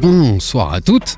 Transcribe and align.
Bonsoir 0.00 0.72
à 0.72 0.80
toutes, 0.80 1.16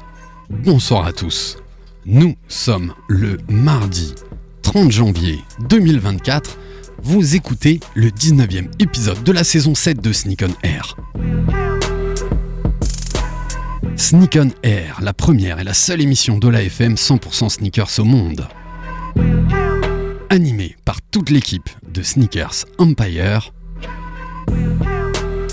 bonsoir 0.48 1.06
à 1.06 1.12
tous. 1.12 1.58
Nous 2.06 2.36
sommes 2.48 2.94
le 3.08 3.36
mardi 3.50 4.14
30 4.62 4.90
janvier 4.90 5.38
2024. 5.68 6.56
Vous 7.02 7.36
écoutez 7.36 7.80
le 7.94 8.08
19e 8.08 8.70
épisode 8.78 9.22
de 9.22 9.32
la 9.32 9.44
saison 9.44 9.74
7 9.74 10.00
de 10.00 10.12
Sneak 10.14 10.44
on 10.48 10.66
Air. 10.66 10.96
Sneak 13.96 14.38
on 14.40 14.48
Air, 14.62 15.00
la 15.02 15.12
première 15.12 15.60
et 15.60 15.64
la 15.64 15.74
seule 15.74 16.00
émission 16.00 16.38
de 16.38 16.48
la 16.48 16.62
FM 16.62 16.94
100% 16.94 17.50
sneakers 17.50 17.98
au 17.98 18.04
monde. 18.04 18.48
Animée 20.30 20.76
par 20.86 21.02
toute 21.02 21.28
l'équipe 21.28 21.68
de 21.92 22.02
Sneakers 22.02 22.64
Empire 22.78 23.52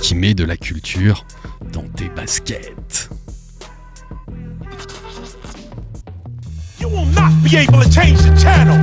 qui 0.02 0.16
met 0.16 0.34
de 0.34 0.45
la 0.45 0.55
culture 0.55 1.25
dans 1.73 1.84
tes 1.89 2.07
baskets. 2.07 3.09
Be 7.44 7.58
able 7.58 7.82
to 7.82 7.90
change 7.90 8.20
the 8.20 8.36
channel. 8.36 8.77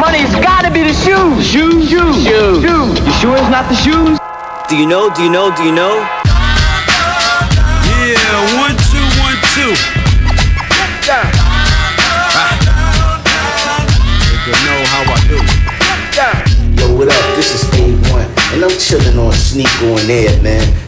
Money's 0.00 0.34
gotta 0.42 0.70
be 0.70 0.82
the 0.82 0.92
shoes. 0.92 1.46
Shoes, 1.46 1.88
shoes, 1.88 2.22
shoes. 2.24 2.62
shoes. 2.62 2.98
You 3.06 3.12
sure 3.20 3.36
it's 3.36 3.50
not 3.50 3.68
the 3.68 3.76
shoes? 3.76 4.18
Do 4.68 4.76
you 4.76 4.86
know? 4.86 5.10
Do 5.14 5.22
you 5.22 5.30
know? 5.30 5.54
Do 5.54 5.64
you 5.64 5.72
know? 5.72 5.94
Yeah, 8.08 8.60
one, 8.60 8.76
two, 8.90 9.06
one, 9.22 9.38
two. 9.54 9.74
Nigga 14.44 14.64
know 14.64 14.80
how 14.92 15.02
I 15.12 15.20
do. 15.28 15.38
Yo, 16.80 16.96
what 16.96 17.08
up? 17.08 17.36
This 17.36 17.54
is 17.54 17.64
A1, 17.70 18.54
and 18.54 18.64
I'm 18.64 18.78
chilling 18.78 19.18
on 19.18 19.32
Sneak 19.32 19.82
on 19.82 20.10
Air, 20.10 20.42
man. 20.42 20.87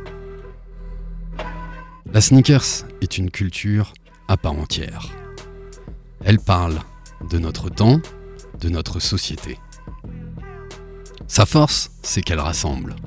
La 2.13 2.19
sneakers 2.19 2.85
est 2.99 3.17
une 3.17 3.31
culture 3.31 3.93
à 4.27 4.35
part 4.35 4.51
entière. 4.51 5.07
Elle 6.25 6.39
parle 6.39 6.79
de 7.29 7.39
notre 7.39 7.69
temps, 7.69 8.01
de 8.59 8.67
notre 8.67 8.99
société. 8.99 9.57
Sa 11.27 11.45
force, 11.45 11.91
c'est 12.03 12.21
qu'elle 12.21 12.41
rassemble. 12.41 12.97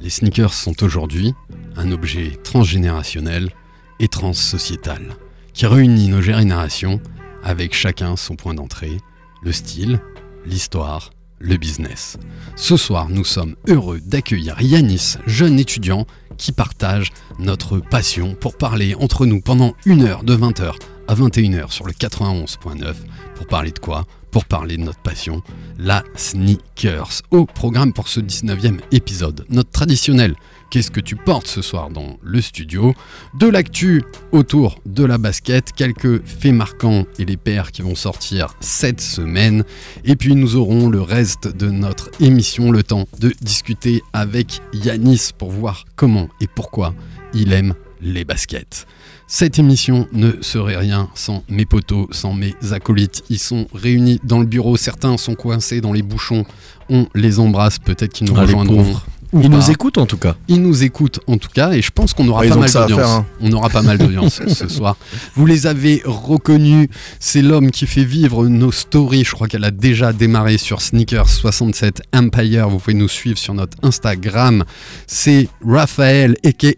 Les 0.00 0.08
sneakers 0.08 0.54
sont 0.54 0.84
aujourd'hui 0.84 1.34
un 1.74 1.90
objet 1.90 2.38
transgénérationnel 2.44 3.50
et 3.98 4.06
transsociétal 4.06 5.16
qui 5.52 5.66
réunit 5.66 6.06
nos 6.06 6.22
générations 6.22 7.00
avec 7.42 7.74
chacun 7.74 8.14
son 8.14 8.36
point 8.36 8.54
d'entrée, 8.54 8.98
le 9.42 9.50
style, 9.50 10.00
l'histoire, 10.46 11.10
le 11.42 11.56
business. 11.56 12.16
Ce 12.56 12.76
soir, 12.76 13.08
nous 13.10 13.24
sommes 13.24 13.56
heureux 13.68 14.00
d'accueillir 14.00 14.60
Yanis, 14.62 15.16
jeune 15.26 15.58
étudiant 15.58 16.06
qui 16.38 16.52
partage 16.52 17.12
notre 17.38 17.78
passion 17.78 18.34
pour 18.34 18.56
parler 18.56 18.94
entre 18.94 19.26
nous 19.26 19.40
pendant 19.40 19.74
une 19.84 20.02
heure 20.02 20.24
de 20.24 20.36
20h 20.36 20.74
à 21.08 21.14
21h 21.14 21.70
sur 21.70 21.86
le 21.86 21.92
91.9. 21.92 22.94
Pour 23.34 23.46
parler 23.46 23.72
de 23.72 23.78
quoi? 23.78 24.06
Pour 24.30 24.44
parler 24.46 24.76
de 24.76 24.82
notre 24.82 25.00
passion, 25.00 25.42
la 25.78 26.04
sneakers. 26.16 27.22
Au 27.30 27.44
programme 27.44 27.92
pour 27.92 28.08
ce 28.08 28.20
19e 28.20 28.78
épisode, 28.92 29.44
notre 29.50 29.70
traditionnel 29.70 30.34
Qu'est-ce 30.72 30.90
que 30.90 31.00
tu 31.00 31.16
portes 31.16 31.48
ce 31.48 31.60
soir 31.60 31.90
dans 31.90 32.16
le 32.22 32.40
studio 32.40 32.94
De 33.38 33.46
l'actu 33.46 34.02
autour 34.32 34.80
de 34.86 35.04
la 35.04 35.18
basket, 35.18 35.70
quelques 35.72 36.24
faits 36.24 36.54
marquants 36.54 37.04
et 37.18 37.26
les 37.26 37.36
paires 37.36 37.72
qui 37.72 37.82
vont 37.82 37.94
sortir 37.94 38.54
cette 38.60 39.02
semaine. 39.02 39.64
Et 40.06 40.16
puis 40.16 40.34
nous 40.34 40.56
aurons 40.56 40.88
le 40.88 41.02
reste 41.02 41.46
de 41.46 41.68
notre 41.68 42.08
émission, 42.20 42.70
le 42.70 42.82
temps 42.82 43.04
de 43.20 43.34
discuter 43.42 44.00
avec 44.14 44.62
Yanis 44.72 45.32
pour 45.36 45.50
voir 45.50 45.84
comment 45.94 46.30
et 46.40 46.46
pourquoi 46.46 46.94
il 47.34 47.52
aime 47.52 47.74
les 48.00 48.24
baskets. 48.24 48.86
Cette 49.26 49.58
émission 49.58 50.08
ne 50.12 50.32
serait 50.40 50.78
rien 50.78 51.10
sans 51.14 51.44
mes 51.50 51.66
potos, 51.66 52.08
sans 52.12 52.32
mes 52.32 52.54
acolytes. 52.70 53.24
Ils 53.28 53.38
sont 53.38 53.66
réunis 53.74 54.20
dans 54.24 54.40
le 54.40 54.46
bureau, 54.46 54.78
certains 54.78 55.18
sont 55.18 55.34
coincés 55.34 55.82
dans 55.82 55.92
les 55.92 56.02
bouchons. 56.02 56.46
On 56.88 57.08
les 57.14 57.40
embrasse, 57.40 57.78
peut-être 57.78 58.14
qu'ils 58.14 58.26
nous 58.26 58.36
Ah, 58.38 58.42
rejoindront. 58.42 58.96
Ou 59.32 59.40
pas. 59.42 59.48
nous 59.48 59.70
écoutent 59.70 59.98
en 59.98 60.06
tout 60.06 60.16
cas. 60.18 60.36
Ils 60.48 60.60
nous 60.62 60.82
écoutent 60.84 61.20
en 61.26 61.38
tout 61.38 61.48
cas 61.52 61.72
et 61.72 61.82
je 61.82 61.90
pense 61.90 62.12
qu'on 62.14 62.26
aura 62.28 62.40
Ouais, 62.40 62.48
ils 62.48 62.50
pas 62.50 62.56
mal 62.60 62.70
d'audience. 62.72 63.00
hein. 63.10 63.26
On 63.40 63.52
aura 63.52 63.68
pas 63.70 63.82
mal 63.82 63.98
d'audience 63.98 64.40
ce 64.46 64.68
soir. 64.68 64.96
Vous 65.34 65.46
les 65.46 65.66
avez 65.66 66.02
reconnus, 66.04 66.88
c'est 67.20 67.42
l'homme 67.42 67.70
qui 67.70 67.86
fait 67.86 68.04
vivre 68.04 68.46
nos 68.46 68.72
stories. 68.72 69.24
Je 69.24 69.32
crois 69.32 69.48
qu'elle 69.48 69.64
a 69.64 69.70
déjà 69.70 70.12
démarré 70.12 70.58
sur 70.58 70.78
Sneakers67 70.80 72.00
Empire. 72.14 72.68
Vous 72.68 72.78
pouvez 72.78 72.94
nous 72.94 73.08
suivre 73.08 73.38
sur 73.38 73.54
notre 73.54 73.76
Instagram. 73.82 74.64
C'est 75.06 75.48
Raphaël 75.66 76.36
aka 76.44 76.68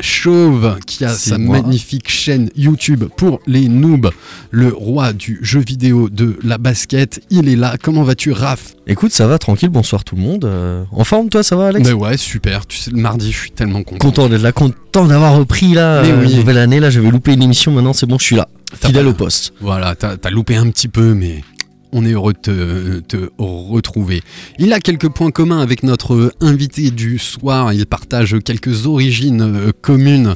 Chauve 0.00 0.78
qui 0.86 1.04
a 1.04 1.08
sa 1.10 1.38
moi. 1.38 1.60
magnifique 1.60 2.08
chaîne 2.10 2.50
YouTube 2.56 3.04
pour 3.16 3.40
les 3.46 3.68
noobs, 3.68 4.10
le 4.50 4.68
roi 4.68 5.12
du 5.12 5.38
jeu 5.42 5.60
vidéo 5.60 6.08
de 6.08 6.38
la 6.42 6.58
basket. 6.58 7.20
Il 7.30 7.48
est 7.48 7.56
là. 7.56 7.76
Comment 7.82 8.02
vas-tu 8.02 8.32
Raph? 8.32 8.74
Écoute, 8.86 9.12
ça 9.12 9.26
va 9.26 9.38
tranquille, 9.38 9.68
bonsoir 9.68 10.02
tout 10.04 10.16
le 10.16 10.22
monde. 10.22 10.44
Euh, 10.44 10.84
en 10.90 11.04
forme 11.04 11.28
toi, 11.28 11.42
ça 11.42 11.56
va 11.56 11.68
Alex? 11.68 11.86
Mais 11.86 11.92
ouais, 12.02 12.16
super. 12.16 12.66
Tu 12.66 12.78
sais, 12.78 12.90
le 12.90 12.98
mardi, 12.98 13.32
je 13.32 13.36
suis 13.38 13.50
tellement 13.50 13.82
content. 13.82 13.98
Content 14.06 14.28
d'être 14.28 14.42
là, 14.42 14.52
content 14.52 15.06
d'avoir 15.06 15.34
repris 15.36 15.72
là, 15.74 16.02
Mais 16.02 16.10
euh, 16.10 16.20
oui. 16.24 16.34
nouvelle 16.36 16.58
année, 16.58 16.80
là 16.80 16.90
j'avais 16.90 17.10
loupé 17.10 17.32
une 17.32 17.42
émission, 17.42 17.72
maintenant 17.72 17.92
c'est 17.92 18.06
bon, 18.06 18.18
je 18.18 18.24
suis 18.24 18.36
là, 18.36 18.48
fidèle 18.84 19.04
pas- 19.04 19.10
au 19.10 19.14
poste. 19.14 19.52
Voilà, 19.60 19.94
t'as 19.94 20.16
as 20.22 20.30
loupé 20.30 20.56
un 20.56 20.68
petit 20.70 20.88
peu, 20.88 21.14
mais 21.14 21.42
on 21.92 22.04
est 22.04 22.12
heureux 22.12 22.32
de 22.32 22.38
te, 22.38 23.00
te 23.00 23.30
retrouver. 23.38 24.22
Il 24.58 24.72
a 24.72 24.80
quelques 24.80 25.08
points 25.08 25.30
communs 25.30 25.60
avec 25.60 25.82
notre 25.82 26.32
invité 26.40 26.90
du 26.90 27.18
soir. 27.18 27.72
Il 27.72 27.86
partage 27.86 28.36
quelques 28.44 28.86
origines 28.86 29.42
euh, 29.42 29.72
communes 29.80 30.34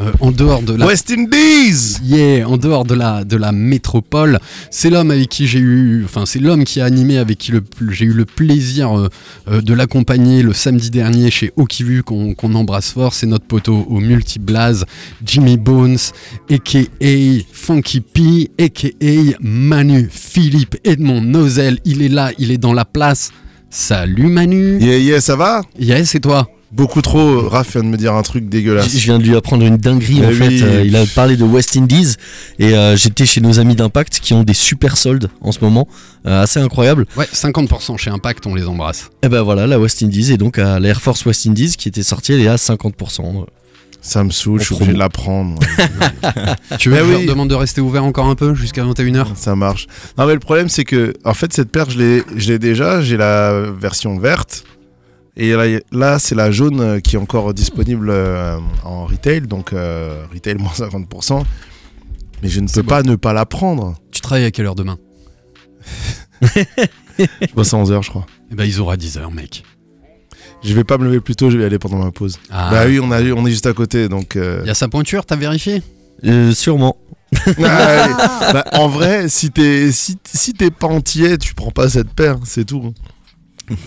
euh, 0.00 0.12
en 0.20 0.30
dehors 0.30 0.62
de 0.62 0.74
la. 0.74 0.86
West 0.86 1.10
Indies 1.10 1.98
Yeah, 2.04 2.48
en 2.48 2.56
dehors 2.56 2.84
de 2.84 2.94
la, 2.94 3.24
de 3.24 3.36
la 3.36 3.52
métropole. 3.52 4.38
C'est 4.70 4.90
l'homme 4.90 5.10
avec 5.10 5.28
qui 5.28 5.46
j'ai 5.46 5.58
eu, 5.58 6.04
enfin, 6.04 6.26
c'est 6.26 6.38
l'homme 6.38 6.64
qui 6.64 6.80
a 6.80 6.84
animé 6.84 7.18
avec 7.18 7.38
qui 7.38 7.52
j'ai 7.90 8.04
eu 8.04 8.12
le 8.12 8.24
plaisir 8.24 8.98
euh, 8.98 9.60
de 9.60 9.74
l'accompagner 9.74 10.42
le 10.42 10.52
samedi 10.52 10.90
dernier 10.90 11.30
chez 11.30 11.52
Okivu 11.56 12.02
qu'on 12.02 12.34
qu'on 12.34 12.54
embrasse 12.54 12.92
fort. 12.92 13.14
C'est 13.14 13.26
notre 13.26 13.46
poteau 13.46 13.86
au 13.88 14.00
multiblaze, 14.00 14.84
Jimmy 15.24 15.56
Bones, 15.56 15.98
aka 16.50 16.78
Funky 17.52 18.00
P, 18.00 18.50
aka 18.58 18.88
Manu 19.40 20.08
Philippe 20.10 20.76
Edmond 20.98 21.20
Nozel. 21.20 21.78
Il 21.84 22.02
est 22.02 22.08
là, 22.08 22.32
il 22.38 22.50
est 22.50 22.58
dans 22.58 22.72
la 22.72 22.84
place. 22.84 23.30
Salut 23.70 24.26
Manu. 24.26 24.78
Yeah, 24.80 24.98
yeah, 24.98 25.20
ça 25.20 25.36
va? 25.36 25.62
Yes, 25.78 26.10
c'est 26.10 26.18
toi? 26.20 26.48
Beaucoup 26.72 27.02
trop. 27.02 27.48
Raph 27.48 27.72
vient 27.72 27.84
de 27.84 27.88
me 27.88 27.96
dire 27.96 28.14
un 28.14 28.22
truc 28.22 28.48
dégueulasse. 28.48 28.90
je 28.90 29.04
viens 29.04 29.18
de 29.18 29.22
lui 29.22 29.36
apprendre 29.36 29.64
une 29.64 29.76
dinguerie 29.76 30.18
en 30.24 30.28
Mais 30.28 30.34
fait. 30.34 30.48
oui. 30.48 30.62
Euh, 30.64 30.84
il 30.84 30.96
a 30.96 31.04
parlé 31.06 31.36
de 31.36 31.44
West 31.44 31.76
Indies 31.76 32.16
et 32.58 32.74
euh, 32.74 32.96
j'étais 32.96 33.24
chez 33.26 33.40
nos 33.40 33.60
amis 33.60 33.76
d'Impact 33.76 34.18
qui 34.20 34.34
ont 34.34 34.42
des 34.42 34.54
super 34.54 34.96
soldes 34.96 35.30
en 35.40 35.52
ce 35.52 35.60
moment, 35.62 35.86
euh, 36.26 36.42
assez 36.42 36.58
incroyables. 36.58 37.06
Ouais, 37.16 37.28
50% 37.32 37.96
chez 37.96 38.10
Impact, 38.10 38.46
on 38.48 38.54
les 38.56 38.66
embrasse. 38.66 39.08
Et 39.22 39.28
ben 39.28 39.42
voilà, 39.42 39.66
la 39.68 39.78
West 39.78 40.02
Indies 40.02 40.32
et 40.32 40.36
donc 40.36 40.58
à 40.58 40.80
l'Air 40.80 41.00
Force 41.00 41.24
West 41.24 41.46
Indies 41.46 41.74
qui 41.78 41.88
était 41.88 42.02
sortie, 42.02 42.32
elle 42.32 42.40
est 42.40 42.48
à 42.48 42.56
50%. 42.56 43.46
Ça 44.00 44.22
me 44.24 44.30
saoule, 44.30 44.60
je 44.60 44.66
suis 44.66 44.74
obligé 44.74 44.92
de 44.92 44.98
la 44.98 45.08
prendre. 45.08 45.58
Tu 46.78 46.88
veux 46.88 46.96
Eh 46.96 47.00
que 47.00 47.04
je 47.06 47.14
oui. 47.16 47.26
leur 47.26 47.34
demande 47.34 47.50
de 47.50 47.54
rester 47.54 47.80
ouvert 47.80 48.04
encore 48.04 48.26
un 48.26 48.34
peu 48.36 48.54
jusqu'à 48.54 48.84
21h 48.84 49.34
ça 49.34 49.56
marche. 49.56 49.86
Non, 50.16 50.26
mais 50.26 50.34
le 50.34 50.38
problème, 50.40 50.68
c'est 50.68 50.84
que, 50.84 51.14
en 51.24 51.34
fait, 51.34 51.52
cette 51.52 51.70
paire, 51.70 51.90
je 51.90 51.98
l'ai 51.98 52.58
déjà. 52.58 53.00
J'ai 53.02 53.16
la 53.16 53.70
version 53.70 54.18
verte. 54.18 54.64
Et 55.36 55.52
là, 55.52 55.80
là, 55.92 56.18
c'est 56.18 56.34
la 56.34 56.50
jaune 56.50 57.00
qui 57.02 57.16
est 57.16 57.18
encore 57.18 57.52
disponible 57.54 58.08
euh, 58.10 58.58
en 58.84 59.06
retail. 59.06 59.42
Donc, 59.42 59.72
euh, 59.72 60.24
retail 60.32 60.54
moins 60.56 60.72
50%. 60.72 61.42
Mais 62.42 62.48
je 62.48 62.60
ne 62.60 62.68
peux 62.68 62.82
pas 62.84 63.02
ne 63.02 63.16
pas 63.16 63.32
la 63.32 63.46
prendre. 63.46 63.94
Tu 64.12 64.20
travailles 64.20 64.44
à 64.44 64.50
quelle 64.52 64.66
heure 64.66 64.74
demain 64.76 64.98
Je 67.18 67.52
bosse 67.54 67.74
à 67.74 67.76
11h, 67.78 68.02
je 68.04 68.10
crois. 68.10 68.26
Eh 68.50 68.54
ben, 68.54 68.64
ils 68.64 68.80
auront 68.80 68.90
à 68.90 68.96
10h, 68.96 69.32
mec. 69.34 69.64
Je 70.62 70.74
vais 70.74 70.84
pas 70.84 70.98
me 70.98 71.04
lever 71.04 71.20
plus 71.20 71.36
tôt, 71.36 71.50
je 71.50 71.56
vais 71.56 71.62
y 71.62 71.66
aller 71.66 71.78
pendant 71.78 71.98
ma 72.02 72.10
pause. 72.10 72.38
Ah. 72.50 72.68
Bah 72.70 72.82
oui, 72.86 72.98
on, 73.00 73.10
a, 73.12 73.22
on 73.32 73.46
est 73.46 73.50
juste 73.50 73.66
à 73.66 73.72
côté, 73.72 74.08
donc. 74.08 74.36
euh, 74.36 74.60
Il 74.64 74.68
y 74.68 74.70
a 74.70 74.74
sa 74.74 74.88
pointure, 74.88 75.24
t'as 75.24 75.36
vérifié? 75.36 75.82
Euh, 76.24 76.52
sûrement. 76.52 76.96
Ouais. 77.46 77.54
Bah, 78.52 78.64
en 78.72 78.88
vrai, 78.88 79.28
si 79.28 79.50
t'es 79.50 79.92
si, 79.92 80.16
si 80.24 80.54
t'es 80.54 80.70
pas 80.70 80.86
entier, 80.86 81.36
tu 81.36 81.52
prends 81.54 81.70
pas 81.70 81.88
cette 81.90 82.08
paire, 82.10 82.38
c'est 82.44 82.64
tout. 82.64 82.94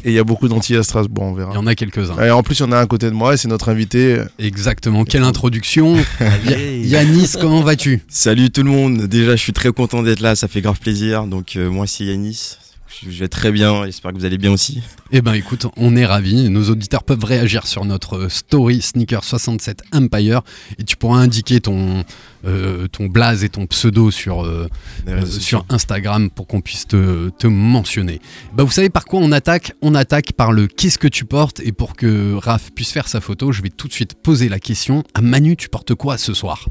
Et 0.06 0.12
il 0.12 0.14
y 0.14 0.20
a 0.20 0.24
beaucoup 0.24 0.48
d'Antillais 0.48 0.78
à 0.78 0.84
Strasbourg, 0.84 1.24
on 1.24 1.34
verra. 1.34 1.50
Il 1.54 1.56
y 1.56 1.58
en 1.58 1.66
a 1.66 1.74
quelques-uns. 1.74 2.24
Et 2.24 2.30
en 2.30 2.44
plus, 2.44 2.60
il 2.60 2.62
y 2.62 2.66
en 2.66 2.72
a 2.72 2.78
un 2.78 2.82
à 2.82 2.86
côté 2.86 3.08
de 3.08 3.16
moi 3.16 3.34
et 3.34 3.38
c'est 3.38 3.48
notre 3.48 3.70
invité. 3.70 4.20
Exactement. 4.38 5.04
Quelle 5.06 5.24
introduction. 5.24 5.96
Yanis, 6.84 7.32
comment 7.42 7.62
vas-tu? 7.62 8.02
Salut 8.08 8.52
tout 8.52 8.62
le 8.62 8.70
monde, 8.70 9.08
déjà 9.08 9.32
je 9.36 9.42
suis 9.42 9.54
très 9.54 9.72
content 9.72 10.04
d'être 10.04 10.20
là, 10.20 10.36
ça 10.36 10.48
fait 10.48 10.62
grave 10.62 10.80
plaisir. 10.80 11.26
Donc 11.26 11.56
euh, 11.56 11.70
moi 11.72 11.88
c'est 11.88 12.04
Yanis, 12.06 12.58
je 13.00 13.20
vais 13.20 13.28
très 13.28 13.52
bien, 13.52 13.86
j'espère 13.86 14.12
que 14.12 14.18
vous 14.18 14.26
allez 14.26 14.38
bien 14.38 14.52
aussi. 14.52 14.82
Eh 15.12 15.22
ben 15.22 15.34
écoute, 15.34 15.68
on 15.78 15.96
est 15.96 16.06
ravis. 16.06 16.50
Nos 16.50 16.70
auditeurs 16.70 17.04
peuvent 17.04 17.24
réagir 17.24 17.66
sur 17.66 17.86
notre 17.86 18.28
story 18.30 18.82
Sneaker 18.82 19.24
67 19.24 19.84
Empire 19.94 20.42
et 20.78 20.84
tu 20.84 20.98
pourras 20.98 21.20
indiquer 21.20 21.62
ton, 21.62 22.04
euh, 22.46 22.88
ton 22.88 23.08
blaze 23.08 23.44
et 23.44 23.50
ton 23.50 23.66
pseudo 23.68 24.12
sur, 24.12 24.44
euh, 24.44 24.68
euh, 25.08 25.26
sur 25.26 25.66
Instagram 25.70 26.30
pour 26.30 26.48
qu'on 26.48 26.62
puisse 26.62 26.88
te, 26.88 27.30
te 27.30 27.48
mentionner. 27.48 28.20
Bah, 28.54 28.64
vous 28.64 28.72
savez 28.72 28.90
par 28.90 29.06
quoi 29.06 29.20
on 29.20 29.32
attaque? 29.32 29.74
On 29.82 29.96
attaque 29.96 30.34
par 30.34 30.52
le 30.52 30.68
qu'est-ce 30.68 30.98
que 30.98 31.08
tu 31.08 31.26
portes 31.26 31.60
et 31.62 31.72
pour 31.72 31.96
que 31.96 32.36
Raph 32.36 32.72
puisse 32.72 32.92
faire 32.92 33.08
sa 33.08 33.22
photo, 33.22 33.52
je 33.52 33.62
vais 33.62 33.70
tout 33.70 33.88
de 33.88 33.94
suite 33.94 34.16
poser 34.16 34.50
la 34.50 34.60
question 34.60 35.04
à 35.14 35.22
Manu, 35.22 35.56
tu 35.56 35.70
portes 35.70 35.96
quoi 35.96 36.18
ce 36.18 36.34
soir? 36.34 36.68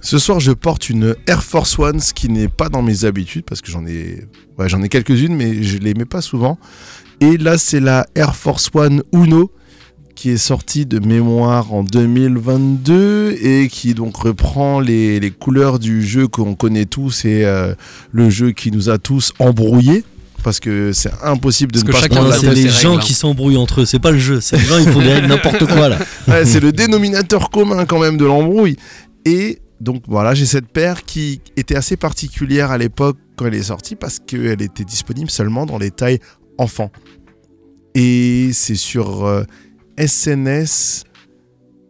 Ce 0.00 0.18
soir, 0.18 0.40
je 0.40 0.52
porte 0.52 0.88
une 0.88 1.14
Air 1.26 1.42
Force 1.42 1.78
One, 1.78 2.00
ce 2.00 2.14
qui 2.14 2.28
n'est 2.28 2.48
pas 2.48 2.68
dans 2.68 2.82
mes 2.82 3.04
habitudes 3.04 3.44
parce 3.44 3.60
que 3.60 3.70
j'en 3.70 3.86
ai, 3.86 4.24
ouais, 4.58 4.68
j'en 4.68 4.82
ai 4.82 4.88
quelques-unes, 4.88 5.34
mais 5.36 5.62
je 5.62 5.78
les 5.78 5.94
mets 5.94 6.06
pas 6.06 6.22
souvent. 6.22 6.58
Et 7.20 7.36
là, 7.36 7.58
c'est 7.58 7.80
la 7.80 8.06
Air 8.14 8.34
Force 8.34 8.70
One 8.74 9.02
Uno 9.12 9.50
qui 10.14 10.30
est 10.30 10.36
sortie 10.38 10.84
de 10.86 10.98
mémoire 10.98 11.72
en 11.72 11.82
2022 11.82 13.38
et 13.40 13.68
qui 13.68 13.94
donc 13.94 14.16
reprend 14.16 14.80
les, 14.80 15.18
les 15.18 15.30
couleurs 15.30 15.78
du 15.78 16.04
jeu 16.04 16.28
qu'on 16.28 16.54
connaît 16.54 16.84
tous 16.84 17.24
et 17.24 17.44
euh, 17.44 17.74
le 18.12 18.28
jeu 18.28 18.52
qui 18.52 18.70
nous 18.70 18.90
a 18.90 18.98
tous 18.98 19.32
embrouillés 19.38 20.04
parce 20.42 20.60
que 20.60 20.92
c'est 20.92 21.10
impossible 21.22 21.72
de 21.72 21.80
Parce 21.82 22.02
ne 22.04 22.08
que 22.08 22.14
pas 22.14 22.32
se 22.32 22.40
c'est 22.40 22.54
les 22.54 22.62
règles, 22.62 22.70
gens 22.70 22.96
hein. 22.96 23.00
qui 23.00 23.14
s'embrouillent 23.14 23.56
entre 23.56 23.82
eux, 23.82 23.86
c'est 23.86 23.98
pas 23.98 24.10
le 24.10 24.18
jeu, 24.18 24.40
c'est 24.40 24.56
les 24.56 24.64
gens, 24.64 24.78
ils 24.78 24.88
font 24.88 25.00
des 25.02 25.12
règles 25.12 25.28
n'importe 25.28 25.66
quoi 25.66 25.88
là. 25.88 25.98
Ouais, 26.28 26.44
c'est 26.44 26.60
le 26.60 26.72
dénominateur 26.72 27.50
commun 27.50 27.84
quand 27.86 27.98
même 27.98 28.16
de 28.16 28.24
l'embrouille. 28.24 28.76
Et 29.24 29.60
donc 29.80 30.02
voilà, 30.06 30.34
j'ai 30.34 30.46
cette 30.46 30.68
paire 30.68 31.04
qui 31.04 31.40
était 31.56 31.76
assez 31.76 31.96
particulière 31.96 32.70
à 32.70 32.78
l'époque 32.78 33.16
quand 33.36 33.46
elle 33.46 33.54
est 33.54 33.62
sortie 33.64 33.96
parce 33.96 34.18
qu'elle 34.18 34.60
était 34.62 34.84
disponible 34.84 35.30
seulement 35.30 35.64
dans 35.66 35.78
les 35.78 35.90
tailles 35.90 36.18
enfants. 36.58 36.90
Et 37.94 38.50
c'est 38.52 38.74
sur 38.76 39.24
euh, 39.24 39.44
SNS. 39.98 41.04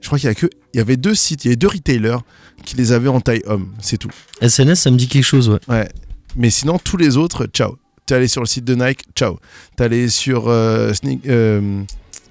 Je 0.01 0.07
crois 0.07 0.19
qu'il 0.19 0.29
y 0.29 0.31
a 0.31 0.35
que, 0.35 0.47
il 0.73 0.79
y 0.79 0.81
avait 0.81 0.97
deux 0.97 1.15
sites, 1.15 1.45
il 1.45 1.49
y 1.49 1.51
avait 1.51 1.57
deux 1.57 1.69
retailers 1.69 2.19
qui 2.65 2.77
les 2.77 2.93
avaient 2.93 3.09
en 3.09 3.21
taille 3.21 3.43
homme, 3.47 3.73
c'est 3.81 3.97
tout. 3.99 4.11
SNS, 4.41 4.75
ça 4.81 4.91
me 4.91 4.97
dit 4.97 5.09
quelque 5.09 5.25
chose, 5.25 5.49
ouais. 5.49 5.59
Ouais. 5.69 5.89
Mais 6.37 6.51
sinon, 6.51 6.79
tous 6.79 6.97
les 6.97 7.17
autres, 7.17 7.47
ciao. 7.47 7.77
T'es 8.07 8.15
allé 8.15 8.29
sur 8.29 8.41
le 8.41 8.47
site 8.47 8.65
de 8.65 8.75
Nike, 8.75 9.03
ciao. 9.15 9.39
T'es 9.77 9.85
allé 9.85 10.09
sur 10.09 10.49
euh, 10.49 10.93
Sneak- 10.93 11.27
euh, 11.29 11.83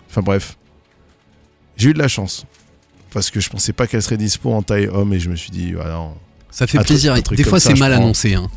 Enfin 0.10 0.22
bref. 0.22 0.58
J'ai 1.78 1.90
eu 1.90 1.94
de 1.94 2.00
la 2.00 2.08
chance. 2.08 2.46
Parce 3.14 3.32
que 3.32 3.40
je 3.40 3.50
pensais 3.50 3.74
pas 3.74 3.88
qu'elle 3.88 4.02
serait 4.04 4.18
dispo 4.18 4.54
en 4.54 4.62
taille 4.62 4.88
homme 4.88 5.14
et 5.14 5.20
je 5.20 5.30
me 5.30 5.36
suis 5.36 5.52
dit, 5.52 5.74
voilà. 5.74 5.96
non. 5.96 6.14
Ça 6.52 6.68
fait 6.68 6.78
Un 6.78 6.82
truc- 6.82 6.88
plaisir. 6.88 7.14
un 7.14 7.22
truc 7.22 7.38
Des 7.38 7.44
fois 7.44 7.60
c'est 7.60 7.76
mal 7.78 7.92
prends. 7.92 8.02
annoncé. 8.02 8.34
Hein. 8.36 8.48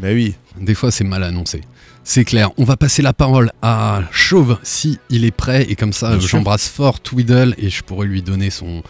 Mais 0.00 0.12
oui. 0.14 0.34
Des 0.60 0.74
fois, 0.74 0.90
c'est 0.90 1.04
mal 1.04 1.22
annoncé. 1.24 1.60
C'est 2.04 2.24
clair. 2.24 2.50
On 2.56 2.64
va 2.64 2.76
passer 2.76 3.02
la 3.02 3.12
parole 3.12 3.50
à 3.62 4.02
Chauve 4.10 4.58
si 4.62 4.98
il 5.10 5.24
est 5.24 5.30
prêt. 5.30 5.66
Et 5.68 5.76
comme 5.76 5.92
ça, 5.92 6.18
j'embrasse 6.18 6.68
fort 6.68 7.00
Tweedle 7.00 7.54
et 7.58 7.68
je 7.70 7.82
pourrais 7.82 8.06
lui 8.06 8.22
donner 8.22 8.50
son, 8.50 8.82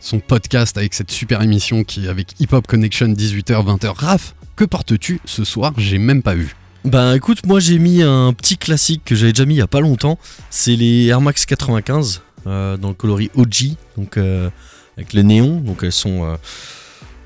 son 0.00 0.20
podcast 0.20 0.76
avec 0.78 0.94
cette 0.94 1.10
super 1.10 1.42
émission 1.42 1.82
qui 1.84 2.06
est 2.06 2.08
avec 2.08 2.34
Hip 2.40 2.48
Hop 2.52 2.66
Connection 2.66 3.08
18h, 3.08 3.64
20h. 3.64 3.92
Raph, 3.96 4.34
que 4.56 4.64
portes-tu 4.64 5.20
ce 5.24 5.44
soir? 5.44 5.72
J'ai 5.78 5.98
même 5.98 6.22
pas 6.22 6.34
vu. 6.34 6.54
Bah 6.84 7.14
écoute, 7.16 7.44
moi 7.44 7.60
j'ai 7.60 7.78
mis 7.78 8.02
un 8.02 8.32
petit 8.32 8.56
classique 8.56 9.02
que 9.04 9.14
j'avais 9.14 9.32
déjà 9.32 9.44
mis 9.44 9.54
il 9.54 9.58
y 9.58 9.62
a 9.62 9.66
pas 9.66 9.80
longtemps. 9.80 10.18
C'est 10.48 10.76
les 10.76 11.06
Air 11.06 11.20
Max 11.20 11.44
95 11.44 12.16
euh, 12.16 12.20
dans 12.44 12.88
le 12.88 12.94
coloris 12.94 13.30
OG, 13.34 13.76
donc 13.96 14.16
euh, 14.16 14.48
avec 14.96 15.12
les 15.12 15.22
néons. 15.22 15.60
Donc 15.60 15.80
elles 15.82 15.92
sont 15.92 16.24
euh, 16.24 16.36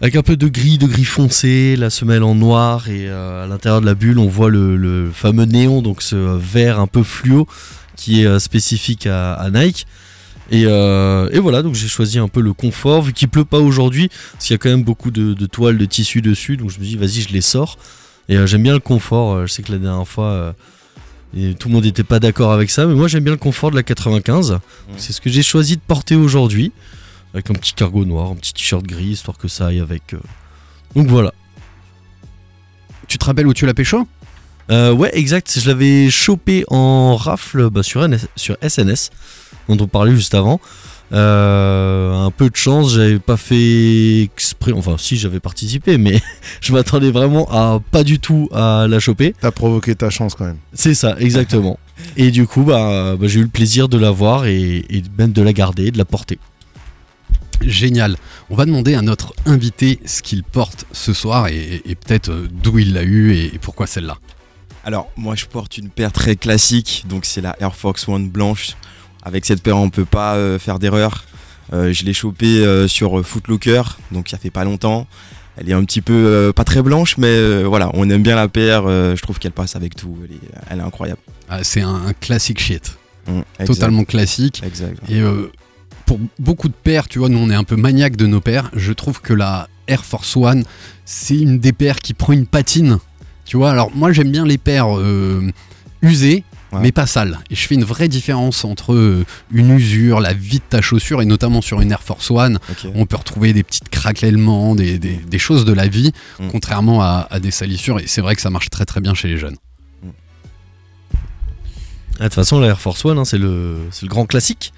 avec 0.01 0.17
un 0.17 0.23
peu 0.23 0.37
de 0.37 0.49
gris, 0.49 0.79
de 0.79 0.87
gris 0.87 1.05
foncé, 1.05 1.77
la 1.77 1.91
semelle 1.91 2.23
en 2.23 2.35
noir 2.35 2.89
et 2.89 3.09
euh, 3.09 3.45
à 3.45 3.47
l'intérieur 3.47 3.81
de 3.81 3.87
la 3.87 3.95
bulle 3.95 4.19
on 4.19 4.29
voit 4.29 4.51
le, 4.51 4.77
le 4.77 5.11
fameux 5.13 5.45
néon, 5.47 5.83
donc 5.83 6.03
ce 6.03 6.17
vert 6.17 6.81
un 6.81 6.87
peu 6.87 7.03
fluo 7.03 7.47
qui 7.97 8.23
est 8.23 8.27
euh, 8.27 8.39
spécifique 8.39 9.07
à, 9.07 9.49
Nike. 9.53 9.87
Et, 10.51 10.65
euh, 10.67 11.31
voilà, 11.41 11.63
donc 11.63 11.75
j'ai 11.75 11.89
choisi 11.89 12.19
un 12.19 12.29
peu 12.29 12.41
le 12.41 12.53
confort, 12.53 13.03
vu 13.03 13.13
qu'il 13.13 13.29
pleut 13.29 13.47
pas 13.47 13.61
aujourd'hui, 13.61 14.09
parce 14.33 14.45
qu'il 14.45 14.53
y 14.53 14.57
a 14.57 14.59
quand 14.59 14.69
même 14.69 14.85
beaucoup 14.85 15.11
de, 15.11 15.47
toiles, 15.47 15.79
de 15.79 15.85
tissu 15.87 16.21
dessus, 16.21 16.57
donc 16.57 16.71
je 16.71 16.79
me 16.81 16.85
dis 16.85 16.97
vas-y 16.97 17.23
je 17.23 17.33
les 17.33 17.41
sors. 17.41 17.79
Et 18.29 18.37
euh, 18.37 18.47
j'aime 18.47 18.63
bien 18.63 18.73
le 18.73 18.81
confort. 18.81 19.35
euh, 19.35 19.47
je 19.47 19.53
sais 19.53 19.63
que 19.63 19.73
la 19.73 19.79
dernière 19.79 20.09
fois, 20.09 20.27
euh, 20.27 20.53
et 21.37 21.55
tout 21.55 21.69
le 21.69 21.75
monde 21.75 21.85
n'était 21.85 22.05
pas 22.05 22.21
d'accord 22.21 22.53
avec 22.53 22.71
ça, 22.71 22.87
mais 22.87 22.95
moi 22.95 23.09
j'aime 23.09 23.25
bien 23.25 23.33
le 23.33 23.39
confort 23.39 23.71
de 23.71 23.77
la 23.77 23.83
95. 23.83 24.59
C'est 24.97 25.13
ce 25.13 25.21
que 25.21 25.31
j'ai 25.31 25.43
choisi 25.43 25.77
de 25.77 25.81
porter 25.81 26.15
aujourd'hui, 26.17 26.73
avec 27.33 27.51
un 27.51 27.55
petit 27.55 27.73
cargo 27.73 28.05
noir, 28.05 28.31
un 28.31 28.37
petit 28.37 28.53
t-shirt 28.53 28.85
gris, 28.85 29.07
histoire 29.07 29.37
que 29.37 29.49
ça 29.49 29.67
aille 29.67 29.81
avec. 29.81 30.15
euh. 30.15 30.19
Donc 30.95 31.09
voilà. 31.09 31.33
Tu 33.09 33.19
te 33.19 33.25
rappelles 33.25 33.47
où 33.47 33.55
tu 33.55 33.67
l'as 33.67 33.75
pécho? 33.75 34.07
Euh, 34.71 34.93
ouais, 34.93 35.11
exact. 35.13 35.59
Je 35.61 35.69
l'avais 35.69 36.09
chopé 36.11 36.65
en 36.69 37.17
rafle 37.17 37.69
bah, 37.69 37.83
sur, 37.83 38.07
NS 38.09 38.27
sur 38.37 38.57
SNS, 38.63 39.11
dont 39.69 39.77
on 39.79 39.89
parlait 39.89 40.15
juste 40.15 40.35
avant. 40.35 40.61
Euh, 41.13 42.13
un 42.13 42.31
peu 42.31 42.51
de 42.51 42.57
chance, 42.57 42.95
j'avais 42.95 43.19
pas 43.19 43.37
fait 43.37 44.23
exprès. 44.23 44.73
Enfin, 44.73 44.97
si 44.99 45.17
j'avais 45.17 45.41
participé, 45.41 45.99
mais 45.99 46.21
je 46.61 46.73
m'attendais 46.73 47.11
vraiment 47.11 47.47
à 47.51 47.81
pas 47.91 48.05
du 48.05 48.19
tout 48.19 48.49
à 48.53 48.87
la 48.89 48.99
choper. 49.01 49.35
T'as 49.41 49.51
provoqué 49.51 49.95
ta 49.95 50.11
chance 50.11 50.35
quand 50.35 50.47
même. 50.47 50.59
C'est 50.73 50.95
ça, 50.95 51.17
exactement. 51.19 51.79
et 52.17 52.31
du 52.31 52.47
coup, 52.47 52.63
bah, 52.63 53.17
bah, 53.19 53.27
j'ai 53.29 53.41
eu 53.41 53.45
le 53.45 53.49
plaisir 53.49 53.89
de 53.89 53.99
la 53.99 54.11
voir 54.11 54.47
et, 54.47 54.85
et 54.89 55.03
même 55.19 55.33
de 55.33 55.43
la 55.43 55.53
garder, 55.53 55.91
de 55.91 55.99
la 55.99 56.05
porter. 56.05 56.39
Génial. 57.61 58.17
On 58.51 58.57
va 58.57 58.67
demander 58.67 58.95
à 58.95 59.03
notre 59.03 59.33
invité 59.47 60.01
ce 60.05 60.23
qu'il 60.23 60.43
porte 60.43 60.87
ce 60.93 61.13
soir 61.13 61.49
et, 61.49 61.83
et 61.85 61.95
peut-être 61.95 62.31
euh, 62.31 62.49
d'où 62.51 62.79
il 62.79 62.93
l'a 62.93 63.05
eu 63.05 63.33
et, 63.33 63.55
et 63.55 63.59
pourquoi 63.59 63.87
celle-là. 63.87 64.19
Alors 64.85 65.11
moi 65.17 65.35
je 65.35 65.47
porte 65.47 65.79
une 65.79 65.89
paire 65.89 66.13
très 66.13 66.37
classique, 66.37 67.05
donc 67.09 67.25
c'est 67.25 67.41
la 67.41 67.57
Air 67.61 67.75
Force 67.75 68.07
One 68.07 68.29
blanche. 68.29 68.77
Avec 69.25 69.45
cette 69.45 69.63
paire 69.63 69.77
on 69.77 69.91
peut 69.91 70.05
pas 70.05 70.35
euh, 70.35 70.59
faire 70.59 70.79
d'erreur. 70.79 71.25
Euh, 71.73 71.93
je 71.93 72.05
l'ai 72.05 72.13
chopée 72.13 72.65
euh, 72.65 72.87
sur 72.89 73.27
Footlocker, 73.27 73.83
donc 74.13 74.29
ça 74.29 74.39
fait 74.39 74.51
pas 74.51 74.65
longtemps. 74.65 75.07
Elle 75.57 75.71
est 75.71 75.73
un 75.73 75.85
petit 75.85 76.01
peu 76.01 76.53
pas 76.55 76.65
très 76.65 76.83
blanche, 76.83 77.17
mais 77.17 77.63
voilà, 77.63 77.89
on 77.95 78.11
aime 78.11 78.25
bien 78.25 78.35
la 78.35 78.49
paire. 78.49 78.89
je 78.89 79.23
trouve 79.23 79.39
qu'elle 79.39 79.53
passe 79.53 79.77
avec 79.77 79.95
tout. 79.95 80.19
Elle 80.25 80.33
est, 80.33 80.41
elle 80.69 80.81
est 80.81 80.83
incroyable. 80.83 81.21
Ah, 81.49 81.63
c'est 81.63 81.81
un, 81.81 81.95
un 82.07 82.13
classique 82.13 82.59
shit. 82.59 82.99
Mm, 83.29 83.39
exact, 83.61 83.67
Totalement 83.67 84.03
classique. 84.03 84.63
Exact. 84.67 84.99
Et 85.09 85.23
pour 86.07 86.19
beaucoup 86.41 86.67
de 86.67 86.75
paires, 86.75 87.07
tu 87.07 87.21
vois, 87.21 87.29
nous 87.29 87.39
on 87.39 87.51
est 87.51 87.55
un 87.55 87.63
peu 87.63 87.77
maniaque 87.77 88.17
de 88.17 88.27
nos 88.27 88.41
paires. 88.41 88.69
Je 88.75 88.93
trouve 88.93 89.21
que 89.21 89.33
la 89.33 89.69
Air 89.87 90.05
Force 90.05 90.37
One, 90.37 90.65
c'est 91.05 91.37
une 91.37 91.59
des 91.59 91.73
paires 91.73 91.99
qui 91.99 92.15
prend 92.15 92.33
une 92.33 92.47
patine. 92.47 92.99
Tu 93.45 93.57
vois, 93.57 93.71
alors 93.71 93.91
moi 93.95 94.13
j'aime 94.13 94.31
bien 94.31 94.45
les 94.45 94.59
paires 94.59 94.97
euh, 94.99 95.51
usées, 96.03 96.45
Ouais. 96.75 96.81
mais 96.83 96.93
pas 96.93 97.07
sales. 97.07 97.39
Et 97.51 97.55
je 97.55 97.67
fais 97.67 97.75
une 97.75 97.85
vraie 97.85 98.09
différence 98.09 98.65
entre 98.65 98.93
euh, 98.95 99.25
une 99.53 99.71
usure, 99.71 100.21
la 100.21 100.33
vie 100.35 100.59
de 100.59 100.65
ta 100.69 100.81
chaussure, 100.83 101.23
et 101.23 101.27
notamment 101.27 101.61
sur 101.63 101.81
une 101.81 101.91
Air 101.93 102.03
Force 102.03 102.31
One, 102.31 102.59
on 102.95 103.07
peut 103.07 103.17
retrouver 103.17 103.53
des 103.53 103.63
petites 103.63 103.89
craquellements, 103.89 104.75
des, 104.75 104.99
des- 104.99 105.17
des 105.17 105.39
choses 105.39 105.65
de 105.65 105.73
la 105.73 105.89
vie, 105.89 106.13
Mm. 106.39 106.49
contrairement 106.49 107.03
à, 107.03 107.27
à 107.31 107.41
des 107.41 107.51
salissures. 107.51 107.99
Et 108.01 108.07
c'est 108.07 108.21
vrai 108.21 108.35
que 108.37 108.43
ça 108.43 108.51
marche 108.51 108.71
très 108.71 108.85
très 108.85 109.01
bien 109.01 109.15
chez 109.15 109.29
les 109.29 109.39
jeunes. 109.39 109.57
Ah, 112.19 112.25
De 112.25 112.25
toute 112.25 112.35
façon, 112.35 112.61
la 112.61 112.69
Air 112.69 112.81
Force 112.81 113.05
One, 113.05 113.19
hein, 113.19 113.25
c'est 113.25 113.39
le, 113.39 113.79
grand 114.05 114.27
classique. 114.27 114.73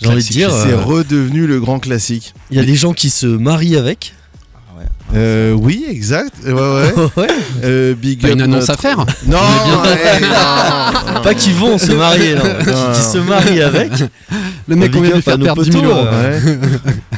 J'ai 0.00 0.08
envie 0.08 0.22
de 0.22 0.28
dire, 0.28 0.50
C'est 0.50 0.72
euh, 0.72 0.76
redevenu 0.82 1.46
le 1.46 1.58
grand 1.58 1.78
classique. 1.78 2.34
il 2.50 2.56
y 2.58 2.60
a 2.60 2.64
des 2.64 2.74
gens 2.74 2.92
qui 2.92 3.08
se 3.08 3.26
marient 3.26 3.76
avec. 3.76 4.12
Euh, 5.14 5.52
oui, 5.52 5.84
exact. 5.88 6.34
Ouais, 6.44 6.52
ouais. 6.52 6.92
ouais. 7.16 7.26
Euh, 7.64 7.94
big 7.94 8.20
T'as 8.20 8.28
up 8.28 8.34
une 8.34 8.42
annonce 8.42 8.68
notre- 8.68 8.72
à 8.72 8.76
faire 8.76 8.98
Non, 9.26 9.38
ouais, 9.38 10.20
non. 10.20 11.20
Pas 11.22 11.34
qui 11.34 11.52
vont 11.52 11.78
se 11.78 11.92
marier, 11.92 12.34
non. 12.34 12.42
qui, 12.42 12.98
qui 12.98 13.02
se 13.02 13.18
marient 13.18 13.62
avec. 13.62 13.92
Le 14.68 14.76
mec, 14.76 14.92
on 14.96 15.00
vient 15.00 15.16
de 15.16 15.20
faire 15.20 15.38
perdre 15.38 15.62
10 15.62 15.70
000 15.72 15.84
potos, 15.84 15.96
euros. 15.96 16.08
euh. 16.12 16.40
Ouais. 16.40 16.58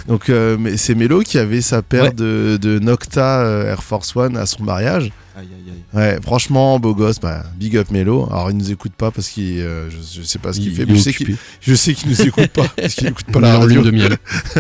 Donc 0.07 0.29
euh, 0.29 0.57
mais 0.61 0.77
c'est 0.77 0.95
Melo 0.95 1.21
qui 1.21 1.39
avait 1.39 1.61
sa 1.63 1.83
paire 1.83 2.05
Ouais. 2.05 2.13
de, 2.13 2.59
de 2.61 2.79
Nocta 2.79 3.41
euh, 3.41 3.71
Air 3.73 3.83
Force 3.83 4.15
One 4.15 4.37
à 4.37 4.45
son 4.47 4.63
mariage. 4.65 5.11
Aïe, 5.37 5.47
aïe, 5.47 5.73
aïe. 5.73 5.99
Ouais, 6.15 6.19
franchement, 6.23 6.79
beau 6.79 6.95
gosse, 6.95 7.21
bah, 7.21 7.43
big 7.59 7.77
up 7.77 7.91
Melo. 7.91 8.27
Alors 8.31 8.51
il 8.51 8.57
nous 8.59 8.71
écoute 8.71 8.93
pas 8.97 9.11
parce 9.11 9.29
qu'il, 9.29 9.61
euh, 9.61 9.89
je, 9.91 10.21
je 10.21 10.27
sais 10.27 10.39
pas 10.39 10.53
ce 10.53 10.59
qu'il 10.61 10.69
Il- 10.73 10.77
fait, 10.77 10.85
mais 10.87 10.95
je 10.97 11.01
sais 11.03 11.13
qu'il, 11.13 11.37
je 11.61 11.75
sais 11.75 11.95
qu'il 11.95 12.11
nous 12.11 12.21
écoute 12.23 12.49
pas 12.49 12.67
parce 12.77 12.95
qu'il 12.95 13.07
écoute 13.09 13.27
pas 13.33 13.41
la 13.41 13.59
radio. 13.59 13.83
de 13.83 13.91
miel. 13.91 14.17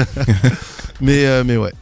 Mais 1.00 1.26
euh, 1.26 1.44
mais 1.46 1.56
ouais. 1.56 1.72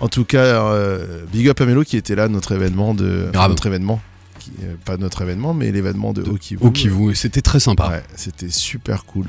En 0.00 0.08
tout 0.08 0.24
cas, 0.24 0.38
euh, 0.38 1.24
big 1.32 1.48
up 1.48 1.60
à 1.60 1.66
Melo 1.66 1.82
qui 1.84 1.96
était 1.96 2.14
là 2.14 2.24
à 2.24 2.28
notre 2.28 2.52
événement 2.52 2.94
de, 2.94 3.22
enfin, 3.24 3.32
Grave. 3.32 3.50
notre 3.50 3.66
événement, 3.66 4.00
qui, 4.40 4.50
euh, 4.62 4.74
pas 4.84 4.96
notre 4.96 5.22
événement, 5.22 5.54
mais 5.54 5.70
l'événement 5.72 6.12
de 6.12 6.22
Okivu. 6.22 6.60
Au 6.62 6.70
Kivu, 6.70 7.12
et 7.12 7.14
c'était 7.14 7.42
très 7.42 7.60
sympa. 7.60 7.88
Ouais, 7.88 8.02
c'était 8.16 8.50
super 8.50 9.04
cool. 9.04 9.26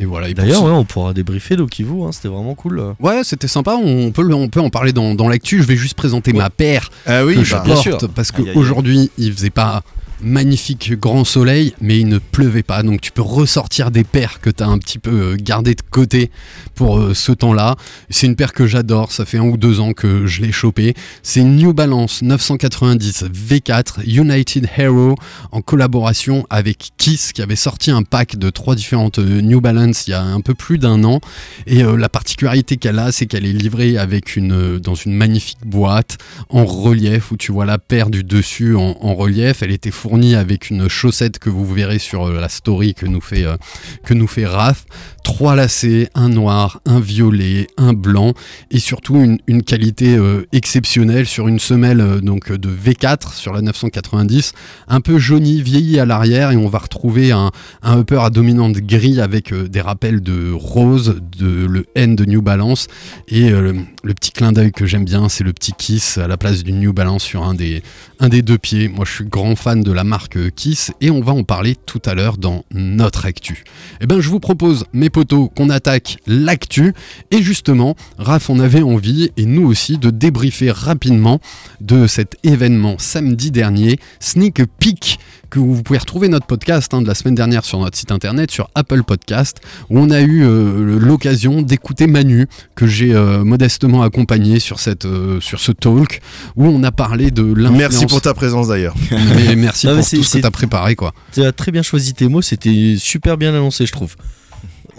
Et 0.00 0.04
voilà. 0.04 0.32
D'ailleurs, 0.32 0.62
ouais, 0.62 0.70
on 0.70 0.84
pourra 0.84 1.12
débriefer 1.12 1.56
d'Okivu, 1.56 2.02
hein, 2.04 2.12
c'était 2.12 2.28
vraiment 2.28 2.54
cool. 2.54 2.94
Ouais, 3.00 3.22
c'était 3.24 3.48
sympa. 3.48 3.74
On 3.74 4.12
peut, 4.12 4.22
le- 4.22 4.34
on 4.34 4.48
peut 4.48 4.60
en 4.60 4.70
parler 4.70 4.92
dans, 4.92 5.14
dans 5.14 5.28
l'actu. 5.28 5.58
Je 5.60 5.66
vais 5.66 5.76
juste 5.76 5.94
présenter 5.96 6.32
ma 6.32 6.50
paire 6.50 6.90
Ah 7.06 7.24
oui, 7.24 7.34
que 7.34 7.42
je 7.44 7.54
bah, 7.54 7.62
bien 7.64 7.74
porte 7.74 7.82
sûr. 7.82 7.98
parce 8.14 8.30
Aïe, 8.32 8.42
aïe, 8.42 8.48
aïe. 8.48 8.54
qu'aujourd'hui, 8.54 9.10
il 9.18 9.32
faisait 9.32 9.50
pas 9.50 9.82
magnifique 10.20 10.92
grand 10.98 11.24
soleil, 11.24 11.74
mais 11.80 11.98
il 11.98 12.08
ne 12.08 12.18
pleuvait 12.18 12.62
pas. 12.62 12.82
Donc 12.82 13.00
tu 13.00 13.12
peux 13.12 13.22
ressortir 13.22 13.90
des 13.90 14.04
paires 14.04 14.40
que 14.40 14.50
tu 14.50 14.62
as 14.62 14.66
un 14.66 14.78
petit 14.78 14.98
peu 14.98 15.10
euh, 15.10 15.36
gardées 15.38 15.74
de 15.74 15.82
côté 15.90 16.30
pour 16.74 16.98
euh, 16.98 17.14
ce 17.14 17.32
temps-là. 17.32 17.76
C'est 18.10 18.26
une 18.26 18.36
paire 18.36 18.52
que 18.52 18.66
j'adore, 18.66 19.12
ça 19.12 19.24
fait 19.24 19.38
un 19.38 19.44
ou 19.44 19.56
deux 19.56 19.80
ans 19.80 19.92
que 19.92 20.26
je 20.26 20.42
l'ai 20.42 20.52
chopée. 20.52 20.94
C'est 21.22 21.42
New 21.42 21.72
Balance 21.72 22.22
990 22.22 23.24
V4 23.24 24.04
United 24.06 24.68
Hero 24.76 25.14
en 25.52 25.62
collaboration 25.62 26.46
avec 26.50 26.90
Kiss 26.96 27.32
qui 27.32 27.42
avait 27.42 27.56
sorti 27.56 27.90
un 27.90 28.02
pack 28.02 28.36
de 28.36 28.50
trois 28.50 28.74
différentes 28.74 29.18
euh, 29.18 29.40
New 29.40 29.60
Balance 29.60 30.06
il 30.06 30.10
y 30.10 30.14
a 30.14 30.22
un 30.22 30.40
peu 30.40 30.54
plus 30.54 30.78
d'un 30.78 31.04
an. 31.04 31.20
Et 31.66 31.82
la 31.82 32.08
particularité 32.08 32.76
qu'elle 32.76 32.98
a, 32.98 33.12
c'est 33.12 33.26
qu'elle 33.26 33.44
est 33.44 33.52
livrée 33.52 33.98
avec 33.98 34.36
une, 34.36 34.78
dans 34.78 34.94
une 34.94 35.14
magnifique 35.14 35.58
boîte 35.64 36.18
en 36.48 36.64
relief 36.64 37.30
où 37.30 37.36
tu 37.36 37.52
vois 37.52 37.66
la 37.66 37.78
paire 37.78 38.10
du 38.10 38.24
dessus 38.24 38.74
en, 38.74 38.96
en 39.00 39.14
relief. 39.14 39.62
Elle 39.62 39.70
était 39.70 39.90
fournie 39.90 40.07
avec 40.12 40.70
une 40.70 40.88
chaussette 40.88 41.38
que 41.38 41.50
vous 41.50 41.66
verrez 41.66 41.98
sur 41.98 42.28
euh, 42.28 42.40
la 42.40 42.48
story 42.48 42.94
que 42.94 43.06
nous 43.06 43.20
fait, 43.20 43.44
euh, 43.44 43.56
que 44.04 44.14
nous 44.14 44.26
fait 44.26 44.46
Raph. 44.46 44.84
Trois 45.22 45.54
lacets, 45.54 46.08
un 46.14 46.30
noir, 46.30 46.80
un 46.86 47.00
violet, 47.00 47.66
un 47.76 47.92
blanc 47.92 48.32
et 48.70 48.78
surtout 48.78 49.16
une, 49.16 49.62
qualité 49.62 50.16
euh, 50.16 50.46
exceptionnelle 50.52 51.26
sur 51.26 51.48
une 51.48 51.58
semelle 51.58 52.20
donc 52.22 52.50
de 52.50 52.70
V4 52.70 53.34
sur 53.34 53.52
la 53.52 53.60
990, 53.60 54.54
un 54.88 55.00
peu 55.02 55.18
jaunie, 55.18 55.60
vieillie 55.60 56.00
à 56.00 56.06
l'arrière 56.06 56.50
et 56.52 56.56
on 56.56 56.68
va 56.68 56.78
retrouver 56.78 57.32
un, 57.32 57.50
un 57.82 58.00
upper 58.00 58.20
à 58.22 58.30
dominante 58.30 58.78
gris 58.78 59.20
avec 59.20 59.52
des 59.52 59.82
rappels 59.82 60.22
de 60.22 60.50
rose, 60.50 61.20
de 61.36 61.66
le 61.66 61.84
N 61.94 62.16
de 62.16 62.24
New 62.24 62.40
Balance 62.40 62.86
et 63.28 63.50
le, 63.50 63.74
le 64.02 64.14
petit 64.14 64.32
clin 64.32 64.52
d'œil 64.52 64.72
que 64.72 64.86
j'aime 64.86 65.04
bien, 65.04 65.28
c'est 65.28 65.44
le 65.44 65.52
petit 65.52 65.72
Kiss 65.72 66.16
à 66.16 66.26
la 66.26 66.38
place 66.38 66.62
du 66.62 66.72
New 66.72 66.94
Balance 66.94 67.22
sur 67.22 67.42
un 67.42 67.52
des, 67.52 67.82
un 68.18 68.30
des 68.30 68.40
deux 68.40 68.58
pieds. 68.58 68.88
Moi, 68.88 69.04
je 69.04 69.12
suis 69.12 69.24
grand 69.24 69.56
fan 69.56 69.82
de 69.82 69.92
la 69.92 69.97
marque 70.04 70.36
euh, 70.36 70.50
Kiss 70.50 70.92
et 71.00 71.10
on 71.10 71.20
va 71.20 71.32
en 71.32 71.44
parler 71.44 71.76
tout 71.86 72.02
à 72.04 72.14
l'heure 72.14 72.38
dans 72.38 72.64
notre 72.72 73.26
actu. 73.26 73.64
Eh 74.00 74.06
ben, 74.06 74.20
je 74.20 74.28
vous 74.28 74.40
propose, 74.40 74.84
mes 74.92 75.10
potos, 75.10 75.50
qu'on 75.56 75.70
attaque 75.70 76.18
l'actu 76.26 76.94
et 77.30 77.42
justement, 77.42 77.96
Raph, 78.18 78.50
on 78.50 78.60
avait 78.60 78.82
envie 78.82 79.30
et 79.36 79.46
nous 79.46 79.66
aussi 79.66 79.98
de 79.98 80.10
débriefer 80.10 80.70
rapidement 80.70 81.40
de 81.80 82.06
cet 82.06 82.36
événement 82.44 82.96
samedi 82.98 83.50
dernier, 83.50 83.98
Sneak 84.20 84.62
Peek 84.78 85.18
que 85.50 85.58
vous 85.58 85.82
pouvez 85.82 85.98
retrouver 85.98 86.28
notre 86.28 86.46
podcast 86.46 86.92
hein, 86.92 87.00
de 87.02 87.06
la 87.06 87.14
semaine 87.14 87.34
dernière 87.34 87.64
sur 87.64 87.78
notre 87.80 87.96
site 87.96 88.12
internet, 88.12 88.50
sur 88.50 88.68
Apple 88.74 89.02
Podcast, 89.02 89.58
où 89.90 89.98
on 89.98 90.10
a 90.10 90.20
eu 90.20 90.44
euh, 90.44 90.98
l'occasion 90.98 91.62
d'écouter 91.62 92.06
Manu, 92.06 92.46
que 92.74 92.86
j'ai 92.86 93.14
euh, 93.14 93.44
modestement 93.44 94.02
accompagné 94.02 94.60
sur, 94.60 94.78
cette, 94.80 95.06
euh, 95.06 95.40
sur 95.40 95.58
ce 95.60 95.72
talk, 95.72 96.20
où 96.56 96.66
on 96.66 96.82
a 96.82 96.92
parlé 96.92 97.30
de 97.30 97.42
l'influence. 97.42 97.78
Merci 97.78 98.06
pour 98.06 98.20
ta 98.20 98.34
présence 98.34 98.68
d'ailleurs. 98.68 98.94
Merci 99.56 99.86
Non, 99.86 99.94
pour 99.96 100.08
tout 100.08 100.22
ce 100.22 100.34
que 100.36 100.40
tu 100.40 100.46
as 100.46 100.50
préparé. 100.50 100.96
quoi. 100.96 101.14
Tu 101.32 101.42
as 101.42 101.52
très 101.52 101.72
bien 101.72 101.82
choisi 101.82 102.12
tes 102.14 102.28
mots, 102.28 102.42
c'était 102.42 102.96
super 102.98 103.36
bien 103.38 103.54
annoncé, 103.54 103.86
je 103.86 103.92
trouve. 103.92 104.16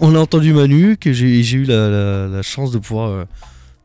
On 0.00 0.14
a 0.14 0.18
entendu 0.18 0.52
Manu, 0.52 0.96
que 0.96 1.12
j'ai 1.12 1.42
j'ai 1.42 1.58
eu 1.58 1.64
la, 1.64 1.88
la- 1.88 2.26
la 2.28 2.42
chance 2.42 2.70
de 2.72 2.78
pouvoir. 2.78 3.26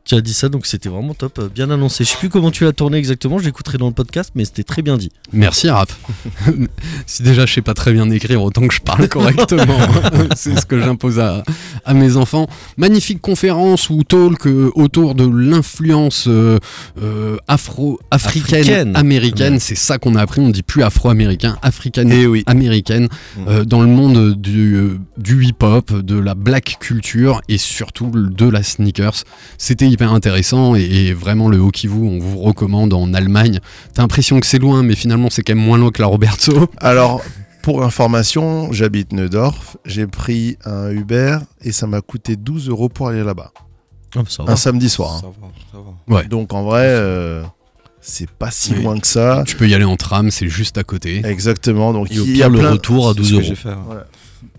Tu 0.05 0.15
as 0.15 0.21
dit 0.21 0.33
ça, 0.33 0.49
donc 0.49 0.65
c'était 0.67 0.89
vraiment 0.89 1.13
top, 1.13 1.39
euh, 1.39 1.49
bien 1.53 1.69
annoncé. 1.71 2.03
Je 2.03 2.11
sais 2.11 2.17
plus 2.17 2.29
comment 2.29 2.51
tu 2.51 2.63
l'as 2.63 2.73
tourné 2.73 2.97
exactement, 2.97 3.39
je 3.39 3.45
l'écouterai 3.45 3.77
dans 3.77 3.87
le 3.87 3.93
podcast, 3.93 4.31
mais 4.35 4.45
c'était 4.45 4.63
très 4.63 4.81
bien 4.81 4.97
dit. 4.97 5.11
Merci 5.33 5.69
Raph. 5.69 5.97
si 7.07 7.23
déjà 7.23 7.45
je 7.45 7.53
sais 7.53 7.61
pas 7.61 7.73
très 7.73 7.91
bien 7.91 8.09
écrire, 8.11 8.41
autant 8.43 8.67
que 8.67 8.73
je 8.73 8.81
parle 8.81 9.07
correctement. 9.09 9.77
C'est 10.35 10.59
ce 10.59 10.65
que 10.65 10.79
j'impose 10.79 11.19
à, 11.19 11.43
à 11.85 11.93
mes 11.93 12.17
enfants. 12.17 12.47
Magnifique 12.77 13.19
conférence 13.21 13.89
ou 13.89 14.03
talk 14.03 14.45
euh, 14.47 14.71
autour 14.75 15.15
de 15.15 15.25
l'influence 15.27 16.25
euh, 16.27 16.59
euh, 17.01 17.37
afro-africaine, 17.47 18.59
Africaine. 18.59 18.95
américaine. 18.95 19.59
C'est 19.59 19.75
ça 19.75 19.97
qu'on 19.97 20.15
a 20.15 20.21
appris. 20.21 20.41
On 20.41 20.49
dit 20.49 20.63
plus 20.63 20.83
afro-américain, 20.83 21.57
africaine, 21.61 22.11
Et 22.11 22.27
oui. 22.27 22.43
américaine, 22.45 23.07
euh, 23.47 23.65
dans 23.65 23.81
le 23.81 23.87
monde 23.87 24.33
du, 24.35 24.99
du 25.17 25.45
hip-hop, 25.45 25.91
de 25.93 26.17
la 26.19 26.35
black 26.35 26.77
culture 26.79 27.41
et 27.49 27.57
surtout 27.57 28.11
de 28.13 28.47
la 28.49 28.63
sneakers. 28.63 29.23
C'était 29.57 29.87
hyper 29.95 30.13
intéressant 30.13 30.75
et, 30.75 30.81
et 30.83 31.13
vraiment 31.13 31.49
le 31.49 31.57
Hokivu, 31.57 31.97
on 31.99 32.19
vous 32.19 32.39
recommande 32.39 32.93
en 32.93 33.13
Allemagne. 33.13 33.59
T'as 33.93 34.03
l'impression 34.03 34.39
que 34.39 34.45
c'est 34.47 34.59
loin, 34.59 34.83
mais 34.83 34.95
finalement 34.95 35.29
c'est 35.31 35.41
quand 35.41 35.55
même 35.55 35.65
moins 35.65 35.77
loin 35.77 35.91
que 35.91 36.01
la 36.01 36.07
Roberto. 36.07 36.69
Alors, 36.77 37.21
pour 37.63 37.83
information, 37.83 38.71
j'habite 38.71 39.11
Neudorf. 39.11 39.77
J'ai 39.85 40.05
pris 40.07 40.57
un 40.65 40.91
Uber 40.91 41.39
et 41.63 41.71
ça 41.71 41.87
m'a 41.87 42.01
coûté 42.01 42.35
12 42.35 42.69
euros 42.69 42.89
pour 42.89 43.07
aller 43.07 43.23
là-bas. 43.23 43.51
Ah, 44.15 44.21
va. 44.45 44.51
Un 44.53 44.55
samedi 44.55 44.87
soir. 44.89 45.19
Ça 45.19 45.27
va, 45.27 45.47
ça 45.71 45.77
va. 45.79 45.89
hein. 45.89 46.13
Ouais. 46.13 46.25
Donc 46.27 46.53
en 46.53 46.63
vrai, 46.63 46.85
euh, 46.87 47.43
c'est 48.01 48.29
pas 48.29 48.51
si 48.51 48.73
Oui. 48.73 48.83
loin 48.83 48.99
que 48.99 49.07
ça. 49.07 49.43
Tu 49.47 49.55
peux 49.55 49.67
y 49.67 49.73
aller 49.73 49.83
en 49.83 49.97
tram, 49.97 50.29
c'est 50.31 50.47
juste 50.47 50.77
à 50.77 50.83
côté. 50.83 51.21
Exactement. 51.25 51.91
Donc 51.91 52.07
il 52.11 52.37
y 52.37 52.43
a 52.43 52.47
le 52.49 52.59
plein- 52.59 52.71
retour 52.71 53.09
à 53.09 53.13
C'est 53.13 53.17
12 53.17 53.27
ce 53.27 53.31
que 53.31 53.35
euros. 53.37 53.45
j'ai 53.47 53.55
fait. 53.55 53.69
ouais. 53.69 54.03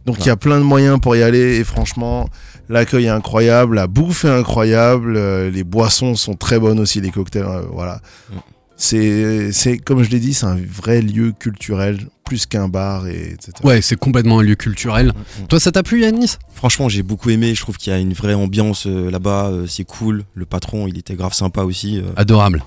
Donc 0.05 0.17
il 0.21 0.27
y 0.27 0.31
a 0.31 0.37
plein 0.37 0.59
de 0.59 0.65
moyens 0.65 0.99
pour 1.01 1.17
y 1.17 1.23
aller 1.23 1.57
et 1.59 1.65
franchement, 1.65 2.29
l'accueil 2.69 3.07
est 3.07 3.09
incroyable, 3.11 3.77
la 3.77 3.87
bouffe 3.87 4.25
est 4.25 4.31
incroyable, 4.31 5.17
euh, 5.17 5.51
les 5.51 5.65
boissons 5.65 6.15
sont 6.15 6.35
très 6.35 6.59
bonnes 6.59 6.81
aussi, 6.81 7.01
les 7.01 7.11
cocktails, 7.11 7.45
euh, 7.45 7.63
voilà. 7.73 8.01
Mm. 8.31 8.37
C'est, 8.79 9.53
c'est 9.53 9.79
comme 9.79 10.03
je 10.03 10.11
l'ai 10.11 10.21
dit, 10.21 10.35
c'est 10.35 10.45
un 10.47 10.59
vrai 10.69 11.01
lieu 11.01 11.33
culturel, 11.33 12.09
plus 12.27 12.45
qu'un 12.45 12.69
bar 12.69 13.07
et 13.07 13.31
etc. 13.33 13.53
Ouais, 13.65 13.81
c'est 13.81 13.97
complètement 13.97 14.41
un 14.41 14.43
lieu 14.43 14.55
culturel. 14.55 15.07
Mm, 15.07 15.45
mm. 15.45 15.47
Toi, 15.47 15.61
ça 15.61 15.73
t'a 15.73 15.83
plu, 15.83 16.03
Yanis? 16.03 16.35
Franchement, 16.53 16.89
j'ai 16.91 17.03
beaucoup 17.03 17.31
aimé. 17.31 17.55
Je 17.55 17.61
trouve 17.63 17.79
qu'il 17.79 17.91
y 17.93 17.97
a 17.97 17.99
une 17.99 18.13
vraie 18.13 18.35
ambiance 18.35 18.87
euh, 18.87 19.11
là-bas. 19.11 19.47
euh, 19.49 19.67
c'est 19.67 19.85
cool. 19.85 20.25
Le 20.35 20.45
patron, 20.45 20.87
il 20.89 20.99
était 20.99 21.15
grave 21.15 21.33
sympa 21.33 21.63
aussi. 21.63 21.99
euh, 21.99 22.03
Adorable. 22.17 22.63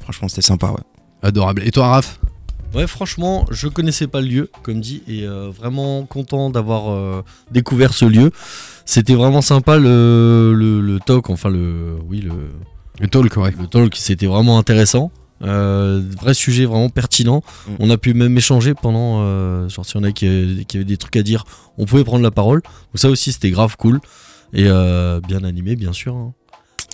franchement, 0.00 0.28
c'était 0.28 0.40
sympa. 0.40 0.68
Ouais. 0.70 0.80
Adorable. 1.22 1.62
Et 1.66 1.70
toi, 1.70 1.88
Raph? 1.88 2.18
Ouais, 2.74 2.86
franchement, 2.86 3.44
je 3.50 3.68
connaissais 3.68 4.06
pas 4.06 4.22
le 4.22 4.28
lieu, 4.28 4.50
comme 4.62 4.80
dit, 4.80 5.02
et 5.06 5.24
euh, 5.26 5.50
vraiment 5.50 6.04
content 6.06 6.48
d'avoir 6.48 6.90
euh, 6.90 7.22
découvert 7.50 7.92
ce 7.92 8.06
lieu. 8.06 8.30
C'était 8.84 9.14
vraiment 9.14 9.42
sympa 9.42 9.78
le, 9.78 10.54
le, 10.54 10.80
le 10.80 10.98
talk, 11.00 11.30
enfin 11.30 11.50
le. 11.50 11.96
Oui, 12.08 12.20
le, 12.20 12.32
Le 13.00 13.08
talk, 13.08 13.36
ouais. 13.36 13.52
le 13.58 13.66
talk, 13.66 13.94
c'était 13.96 14.26
vraiment 14.26 14.58
intéressant. 14.58 15.10
Euh, 15.42 16.00
vrai 16.20 16.34
sujet 16.34 16.66
vraiment 16.66 16.88
pertinent. 16.88 17.42
Mm. 17.66 17.72
On 17.80 17.90
a 17.90 17.96
pu 17.96 18.14
même 18.14 18.36
échanger 18.36 18.74
pendant. 18.74 19.20
euh, 19.22 19.68
genre, 19.68 19.84
si 19.84 19.96
on 19.96 20.02
a 20.04 20.12
qui, 20.12 20.64
qui 20.68 20.76
avait 20.76 20.84
des 20.84 20.96
trucs 20.96 21.16
à 21.16 21.22
dire, 21.22 21.44
on 21.78 21.84
pouvait 21.86 22.04
prendre 22.04 22.22
la 22.22 22.30
parole. 22.30 22.60
Donc, 22.62 22.96
ça 22.96 23.08
aussi, 23.08 23.32
c'était 23.32 23.50
grave 23.50 23.76
cool. 23.76 24.00
Et 24.52 24.64
euh, 24.66 25.20
bien 25.26 25.42
animé, 25.44 25.74
bien 25.76 25.92
sûr. 25.92 26.14
hein. 26.14 26.32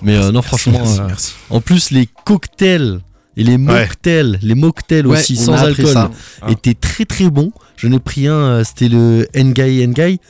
Mais 0.02 0.30
non, 0.30 0.42
franchement, 0.42 0.78
merci, 0.78 1.00
merci. 1.06 1.32
en 1.50 1.60
plus, 1.60 1.90
les 1.90 2.08
cocktails 2.24 3.00
et 3.36 3.42
les 3.42 3.58
mocktails, 3.58 4.38
les 4.42 4.54
mocktails 4.54 5.06
Ouais, 5.06 5.18
aussi, 5.18 5.36
sans 5.36 5.54
alcool. 5.54 5.92
Ah. 5.96 6.10
étaient 6.50 6.74
très 6.74 7.04
très 7.04 7.28
bons. 7.30 7.50
J'en 7.76 7.90
ai 7.92 7.98
pris 7.98 8.28
un, 8.28 8.62
c'était 8.62 8.88
le 8.88 9.26
Ngai 9.34 9.86
Ngai, 9.88 10.20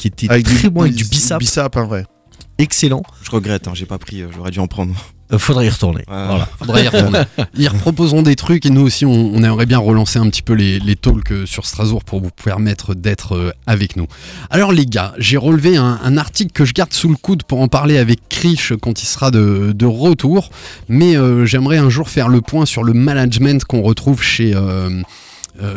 qui 0.00 0.08
était 0.08 0.26
très 0.42 0.70
bon 0.70 0.82
avec 0.82 0.94
du 0.94 1.04
bissap, 1.04 1.76
vrai. 1.76 2.04
excellent. 2.58 3.02
Je 3.22 3.30
regrette, 3.30 3.68
hein, 3.68 3.72
j'ai 3.74 3.86
pas 3.86 3.98
pris. 3.98 4.22
euh, 4.22 4.28
J'aurais 4.34 4.50
dû 4.50 4.58
en 4.58 4.66
prendre. 4.66 4.94
Euh, 5.32 5.38
faudrait 5.38 5.66
y 5.66 5.68
retourner. 5.68 6.00
Ouais. 6.08 6.26
Voilà. 6.26 6.48
Faudrait 6.58 6.84
y 6.84 6.88
retourner. 6.88 7.20
Ils 7.56 7.68
reproposeront 7.68 8.22
des 8.22 8.34
trucs 8.34 8.66
et 8.66 8.70
nous 8.70 8.80
aussi, 8.80 9.06
on, 9.06 9.12
on 9.32 9.42
aimerait 9.44 9.66
bien 9.66 9.78
relancer 9.78 10.18
un 10.18 10.28
petit 10.28 10.42
peu 10.42 10.54
les, 10.54 10.80
les 10.80 10.96
talks 10.96 11.30
euh, 11.30 11.46
sur 11.46 11.66
Strasbourg 11.66 12.02
pour 12.02 12.20
vous 12.20 12.30
permettre 12.44 12.94
d'être 12.96 13.54
avec 13.66 13.94
nous. 13.96 14.08
Alors 14.50 14.72
les 14.72 14.86
gars, 14.86 15.14
j'ai 15.18 15.36
relevé 15.36 15.76
un, 15.76 16.00
un 16.02 16.16
article 16.16 16.50
que 16.52 16.64
je 16.64 16.72
garde 16.74 16.92
sous 16.92 17.08
le 17.08 17.14
coude 17.16 17.44
pour 17.44 17.60
en 17.60 17.68
parler 17.68 17.96
avec 17.98 18.28
Krish 18.28 18.72
quand 18.82 19.00
il 19.02 19.06
sera 19.06 19.30
de, 19.30 19.70
de 19.72 19.86
retour, 19.86 20.50
mais 20.88 21.16
euh, 21.16 21.44
j'aimerais 21.46 21.78
un 21.78 21.90
jour 21.90 22.08
faire 22.08 22.28
le 22.28 22.40
point 22.40 22.66
sur 22.66 22.82
le 22.82 22.92
management 22.92 23.62
qu'on 23.64 23.82
retrouve 23.82 24.20
chez... 24.22 24.52
euh, 24.56 25.00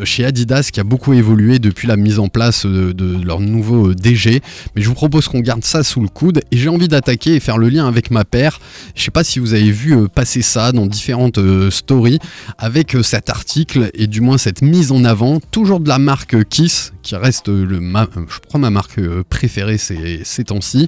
chez 0.03 0.24
Adidas 0.25 0.70
qui 0.72 0.80
a 0.80 0.84
beaucoup 0.84 1.13
évolué 1.13 1.60
depuis 1.60 1.88
la 1.88 1.98
mise 1.98 2.20
en 2.20 2.27
place 2.27 2.65
euh, 2.65 2.94
de 2.94 3.22
leur 3.24 3.39
nouveau 3.39 3.89
euh, 3.89 3.96
DG. 3.96 4.42
Mais 4.75 4.82
je 4.82 4.88
vous 4.88 4.94
propose 4.94 5.27
qu'on 5.27 5.39
garde 5.39 5.63
ça 5.63 5.84
sous 5.84 6.01
le 6.01 6.08
coude 6.08 6.42
et 6.51 6.58
j'ai 6.58 6.70
envie 6.70 6.88
d'attaquer 6.88 7.36
et 7.36 7.39
faire 7.39 7.58
le 7.58 7.70
lien 7.70 7.88
avec 7.88 8.12
ma 8.12 8.24
paire. 8.25 8.60
Je 8.96 9.03
sais 9.03 9.12
pas 9.12 9.24
si 9.24 9.39
vous 9.39 9.53
avez 9.53 9.72
vu 9.72 9.96
euh, 9.96 10.08
passer 10.08 10.42
ça 10.42 10.72
dans 10.72 10.86
différentes 10.86 11.38
euh, 11.38 11.72
stories 11.72 12.20
avec 12.58 12.96
euh, 12.96 13.03
cet 13.03 13.30
article 13.30 13.89
et 13.94 14.08
du 14.08 14.22
moins 14.22 14.38
cette 14.38 14.62
mise 14.62 14.92
en 14.92 15.03
avant, 15.03 15.39
toujours 15.51 15.80
de 15.80 15.89
la 15.89 16.00
marque 16.00 16.36
euh, 16.36 16.44
Kiss, 16.44 16.94
qui 17.01 17.15
reste 17.15 17.50
euh, 17.50 17.65
le 17.65 17.80
ma- 17.80 18.03
euh, 18.18 18.25
je 18.30 18.39
crois 18.48 18.60
ma 18.60 18.70
marque 18.70 19.00
euh, 19.00 19.24
préférée 19.27 19.77
ces, 19.77 20.44
temps-ci, 20.44 20.88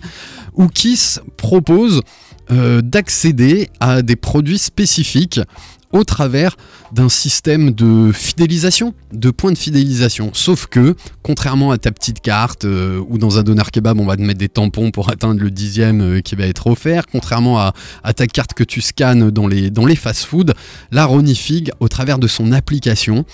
où 0.54 0.68
Kiss 0.68 1.20
propose 1.38 2.02
euh, 2.52 2.82
d'accéder 2.82 3.70
à 3.80 4.02
des 4.02 4.16
produits 4.16 4.60
spécifiques 4.60 5.40
au 5.92 6.04
travers 6.04 6.56
d'un 6.96 7.10
système 7.10 7.72
de 7.72 8.14
fidélisation, 8.14 8.94
de 9.12 9.30
points 9.30 9.52
de 9.52 9.58
fidélisation. 9.58 10.32
Sauf 10.32 10.68
que, 10.68 10.96
contrairement 11.24 11.72
à 11.72 11.78
ta 11.78 11.92
petite 11.92 12.22
carte, 12.22 12.64
euh, 12.64 13.04
ou 13.10 13.18
dans 13.18 13.38
un 13.38 13.44
doner 13.44 13.64
kebab, 13.70 14.00
on 14.00 14.06
va 14.06 14.16
te 14.16 14.22
mettre 14.22 14.40
des 14.40 14.48
tampons 14.48 14.92
pour 14.92 15.10
atteindre 15.10 15.42
le 15.42 15.52
dixième 15.52 16.02
euh, 16.02 16.22
qui 16.22 16.36
va 16.36 16.48
être 16.48 16.68
offert, 16.68 17.06
contrairement 17.06 17.60
à, 17.60 17.74
ta 18.16 18.28
carte 18.28 18.54
que 18.54 18.64
tu 18.64 18.80
scannes 18.80 19.30
dans 19.30 19.46
les, 19.46 19.72
dans 19.72 19.86
les 19.86 19.98
fast-food, 19.98 20.54
la 20.92 21.04
Ronnie 21.04 21.36
Fig, 21.36 21.70
au 21.82 21.90
travers 21.90 22.18
de 22.18 22.28
son 22.28 22.54
application, 22.54 23.26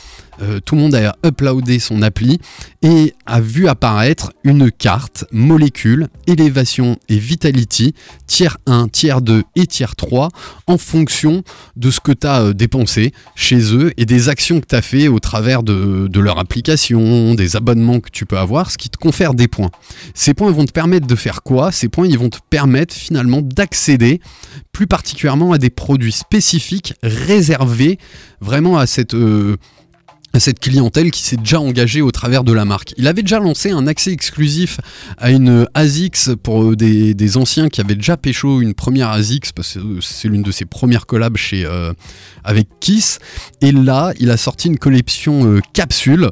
euh, 0.41 0.59
tout 0.59 0.73
le 0.73 0.81
monde 0.81 0.95
a 0.95 1.15
uploadé 1.23 1.77
son 1.77 2.01
appli 2.01 2.39
et 2.81 3.13
a 3.27 3.41
vu 3.41 3.67
apparaître 3.67 4.33
une 4.43 4.71
carte 4.71 5.25
molécule, 5.31 6.07
élévation 6.25 6.97
et 7.09 7.17
vitality, 7.17 7.93
tiers 8.25 8.57
1, 8.65 8.87
tiers 8.87 9.21
2 9.21 9.43
et 9.55 9.67
tiers 9.67 9.95
3, 9.95 10.29
en 10.65 10.77
fonction 10.79 11.43
de 11.75 11.91
ce 11.91 11.99
que 11.99 12.11
tu 12.11 12.25
as 12.25 12.53
dépensé 12.53 13.13
chez 13.35 13.50
eux 13.59 13.91
et 13.97 14.05
des 14.05 14.29
actions 14.29 14.59
que 14.59 14.67
tu 14.67 14.75
as 14.75 14.81
fait 14.81 15.07
au 15.07 15.19
travers 15.19 15.63
de, 15.63 16.19
leur 16.19 16.39
application, 16.39 17.33
des 17.33 17.55
abonnements 17.55 17.99
que 17.99 18.09
tu 18.09 18.25
peux 18.25 18.37
avoir, 18.37 18.71
ce 18.71 18.77
qui 18.77 18.89
te 18.89 18.97
confère 18.97 19.33
des 19.33 19.47
points. 19.47 19.71
Ces 20.13 20.33
points 20.33 20.51
vont 20.51 20.65
te 20.65 20.71
permettre 20.71 21.07
de 21.07 21.15
faire 21.15 21.43
quoi? 21.43 21.71
Ces 21.71 21.89
points 21.89 22.07
ils 22.07 22.17
vont 22.17 22.29
te 22.29 22.39
permettre 22.49 22.93
finalement 22.93 23.41
d'accéder 23.41 24.21
plus 24.71 24.87
particulièrement 24.87 25.51
à 25.51 25.57
des 25.57 25.69
produits 25.69 26.11
spécifiques 26.11 26.93
réservés 27.03 27.97
vraiment 28.39 28.77
à 28.77 28.87
cette, 28.87 29.13
euh, 29.13 29.57
cette 30.39 30.59
clientèle 30.59 31.11
qui 31.11 31.23
s'est 31.23 31.37
déjà 31.37 31.59
engagée 31.59 32.01
au 32.01 32.11
travers 32.11 32.43
de 32.43 32.53
la 32.53 32.65
marque. 32.65 32.93
Il 32.97 33.07
avait 33.07 33.21
déjà 33.21 33.39
lancé 33.39 33.71
un 33.71 33.87
accès 33.87 34.11
exclusif 34.11 34.79
à 35.17 35.31
une 35.31 35.67
ASICS 35.73 36.35
pour 36.41 36.63
euh, 36.63 36.75
des, 36.75 37.37
anciens 37.37 37.69
qui 37.69 37.81
avaient 37.81 37.95
déjà 37.95 38.17
pécho 38.17 38.61
une 38.61 38.73
première 38.73 39.09
ASICS 39.09 39.51
parce 39.55 39.73
que 39.73 40.01
c'est 40.01 40.27
l'une 40.27 40.41
de 40.41 40.51
ses 40.51 40.65
premières 40.65 41.05
collabs 41.05 41.37
chez, 41.37 41.65
euh, 41.65 41.93
avec 42.43 42.67
Kiss. 42.79 43.19
Et 43.61 43.71
là, 43.71 44.13
il 44.19 44.31
a 44.31 44.37
sorti 44.37 44.67
une 44.67 44.77
collection 44.77 45.45
euh, 45.45 45.59
capsule, 45.73 46.29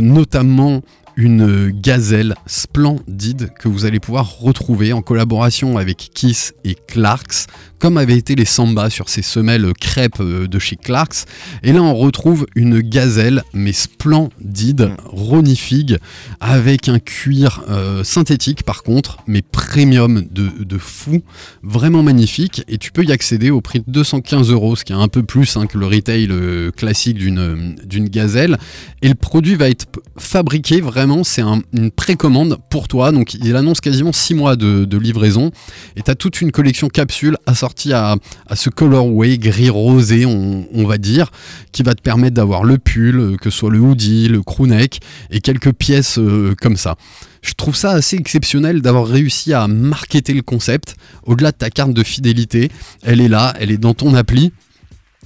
notamment 0.00 0.82
une 1.16 1.70
gazelle 1.70 2.36
splendide 2.46 3.50
que 3.58 3.66
vous 3.66 3.84
allez 3.84 3.98
pouvoir 3.98 4.38
retrouver 4.38 4.92
en 4.92 5.02
collaboration 5.02 5.76
avec 5.76 6.10
Kiss 6.14 6.54
et 6.64 6.76
Clarks, 6.86 7.48
comme 7.78 7.96
avaient 7.98 8.16
été 8.16 8.34
les 8.34 8.44
Samba 8.44 8.90
sur 8.90 9.08
ces 9.08 9.22
semelles 9.22 9.72
crêpes 9.80 10.20
euh, 10.20 10.46
de 10.46 10.58
chez 10.58 10.76
Clarks. 10.76 11.24
Et 11.62 11.72
là, 11.72 11.82
on 11.82 11.94
retrouve 11.94 12.46
une 12.54 12.80
gazelle, 12.80 13.42
mais 13.52 13.72
splendide, 13.72 14.92
ronifig, 15.06 15.98
avec 16.40 16.88
un 16.88 16.98
cuir 16.98 17.62
euh, 17.68 18.02
synthétique 18.04 18.62
par 18.62 18.82
contre, 18.82 19.18
mais 19.26 19.42
premium 19.42 20.24
de, 20.30 20.48
de 20.64 20.78
fou, 20.78 21.22
vraiment 21.62 22.02
magnifique. 22.02 22.62
Et 22.68 22.78
tu 22.78 22.90
peux 22.92 23.04
y 23.04 23.12
accéder 23.12 23.50
au 23.50 23.60
prix 23.60 23.80
de 23.80 23.84
215 23.88 24.50
euros, 24.50 24.76
ce 24.76 24.84
qui 24.84 24.92
est 24.92 24.96
un 24.96 25.08
peu 25.08 25.22
plus 25.22 25.56
hein, 25.56 25.66
que 25.66 25.78
le 25.78 25.86
retail 25.86 26.28
euh, 26.30 26.70
classique 26.70 27.18
d'une 27.18 28.08
gazelle. 28.08 28.58
Et 29.02 29.08
le 29.08 29.14
produit 29.14 29.54
va 29.54 29.68
être 29.68 29.86
fabriqué 30.16 30.80
vraiment, 30.80 31.22
c'est 31.24 31.42
un- 31.42 31.62
une 31.72 31.90
précommande 31.90 32.58
pour 32.70 32.88
toi. 32.88 33.12
Donc 33.12 33.34
il 33.34 33.54
annonce 33.56 33.80
quasiment 33.80 34.12
6 34.12 34.34
mois 34.34 34.56
de, 34.56 34.84
de 34.84 34.98
livraison. 34.98 35.50
Et 35.96 36.02
tu 36.02 36.10
as 36.10 36.14
toute 36.14 36.40
une 36.40 36.50
collection 36.52 36.88
capsule 36.88 37.36
assortie 37.46 37.67
à, 37.92 38.16
ce 38.54 38.70
colorway 38.70 39.38
gris-rosé, 39.38 40.26
on, 40.26 40.66
on 40.72 40.84
va 40.84 40.98
dire, 40.98 41.30
qui 41.72 41.82
va 41.82 41.94
te 41.94 42.02
permettre 42.02 42.34
d'avoir 42.34 42.64
le 42.64 42.78
pull, 42.78 43.18
euh, 43.18 43.36
que 43.36 43.50
ce 43.50 43.58
soit 43.58 43.70
le 43.70 43.78
hoodie, 43.78 44.28
le 44.28 44.42
crewneck 44.42 45.00
et 45.30 45.40
quelques 45.40 45.72
pièces 45.72 46.18
euh, 46.18 46.54
comme 46.60 46.76
ça. 46.76 46.96
Je 47.42 47.54
trouve 47.54 47.76
ça 47.76 47.92
assez 47.92 48.16
exceptionnel 48.16 48.82
d'avoir 48.82 49.06
réussi 49.06 49.52
à 49.52 49.68
marketer 49.68 50.34
le 50.34 50.42
concept. 50.42 50.96
Au-delà 51.24 51.52
de 51.52 51.56
ta 51.56 51.70
carte 51.70 51.92
de 51.92 52.02
fidélité, 52.02 52.70
elle 53.02 53.20
est 53.20 53.28
là, 53.28 53.54
elle 53.60 53.70
est 53.70 53.78
dans 53.78 53.94
ton 53.94 54.14
appli. 54.14 54.52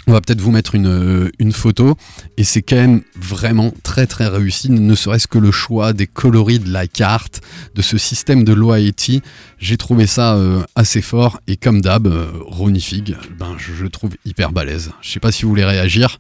On 0.09 0.12
va 0.12 0.21
peut-être 0.21 0.40
vous 0.40 0.50
mettre 0.50 0.75
une, 0.75 0.87
euh, 0.88 1.30
une 1.38 1.52
photo 1.52 1.97
et 2.37 2.42
c'est 2.42 2.62
quand 2.62 2.76
même 2.76 3.02
vraiment 3.14 3.73
très 3.85 4.06
très 4.09 4.26
réussi, 4.26 4.68
ne 4.68 4.94
serait-ce 4.97 5.28
que 5.28 5.38
le 5.38 5.52
choix 5.52 5.92
des 5.92 6.09
coloris 6.09 6.59
de 6.59 6.73
la 6.73 6.88
carte, 6.88 7.40
de 7.76 7.82
ce 7.82 7.99
système 7.99 8.42
de 8.42 8.52
loyalty. 8.52 9.23
J'ai 9.59 9.76
trouvé 9.76 10.09
ça 10.09 10.35
euh, 10.35 10.62
assez 10.75 11.02
fort 11.02 11.40
et 11.47 11.56
comme 11.56 11.80
d'hab, 11.80 12.09
euh, 12.09 12.26
Ronnie 12.47 12.80
Fig, 12.80 13.16
ben, 13.38 13.56
je 13.59 13.82
le 13.82 13.90
trouve 13.90 14.11
hyper 14.25 14.50
balèze. 14.50 14.90
Je 15.02 15.11
sais 15.11 15.21
pas 15.21 15.30
si 15.30 15.42
vous 15.44 15.50
voulez 15.50 15.64
réagir. 15.64 16.18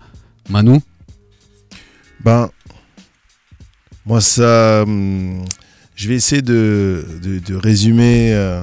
Manu 0.48 0.78
Ben, 2.24 2.50
moi, 4.06 4.20
ça. 4.20 4.82
hum, 4.82 5.44
je 5.94 6.08
vais 6.08 6.14
essayer 6.14 6.42
de, 6.42 7.04
de, 7.22 7.38
de 7.38 7.54
résumer 7.54 8.32
euh, 8.32 8.62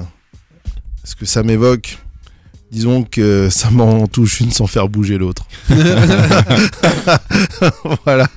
ce 1.04 1.14
que 1.14 1.24
ça 1.24 1.42
m'évoque. 1.42 1.98
Disons 2.70 3.04
que 3.04 3.48
ça 3.50 3.70
m'en 3.70 4.06
touche 4.06 4.40
une 4.40 4.52
sans 4.52 4.66
faire 4.66 4.88
bouger 4.88 5.18
l'autre. 5.18 5.46
voilà. 8.04 8.28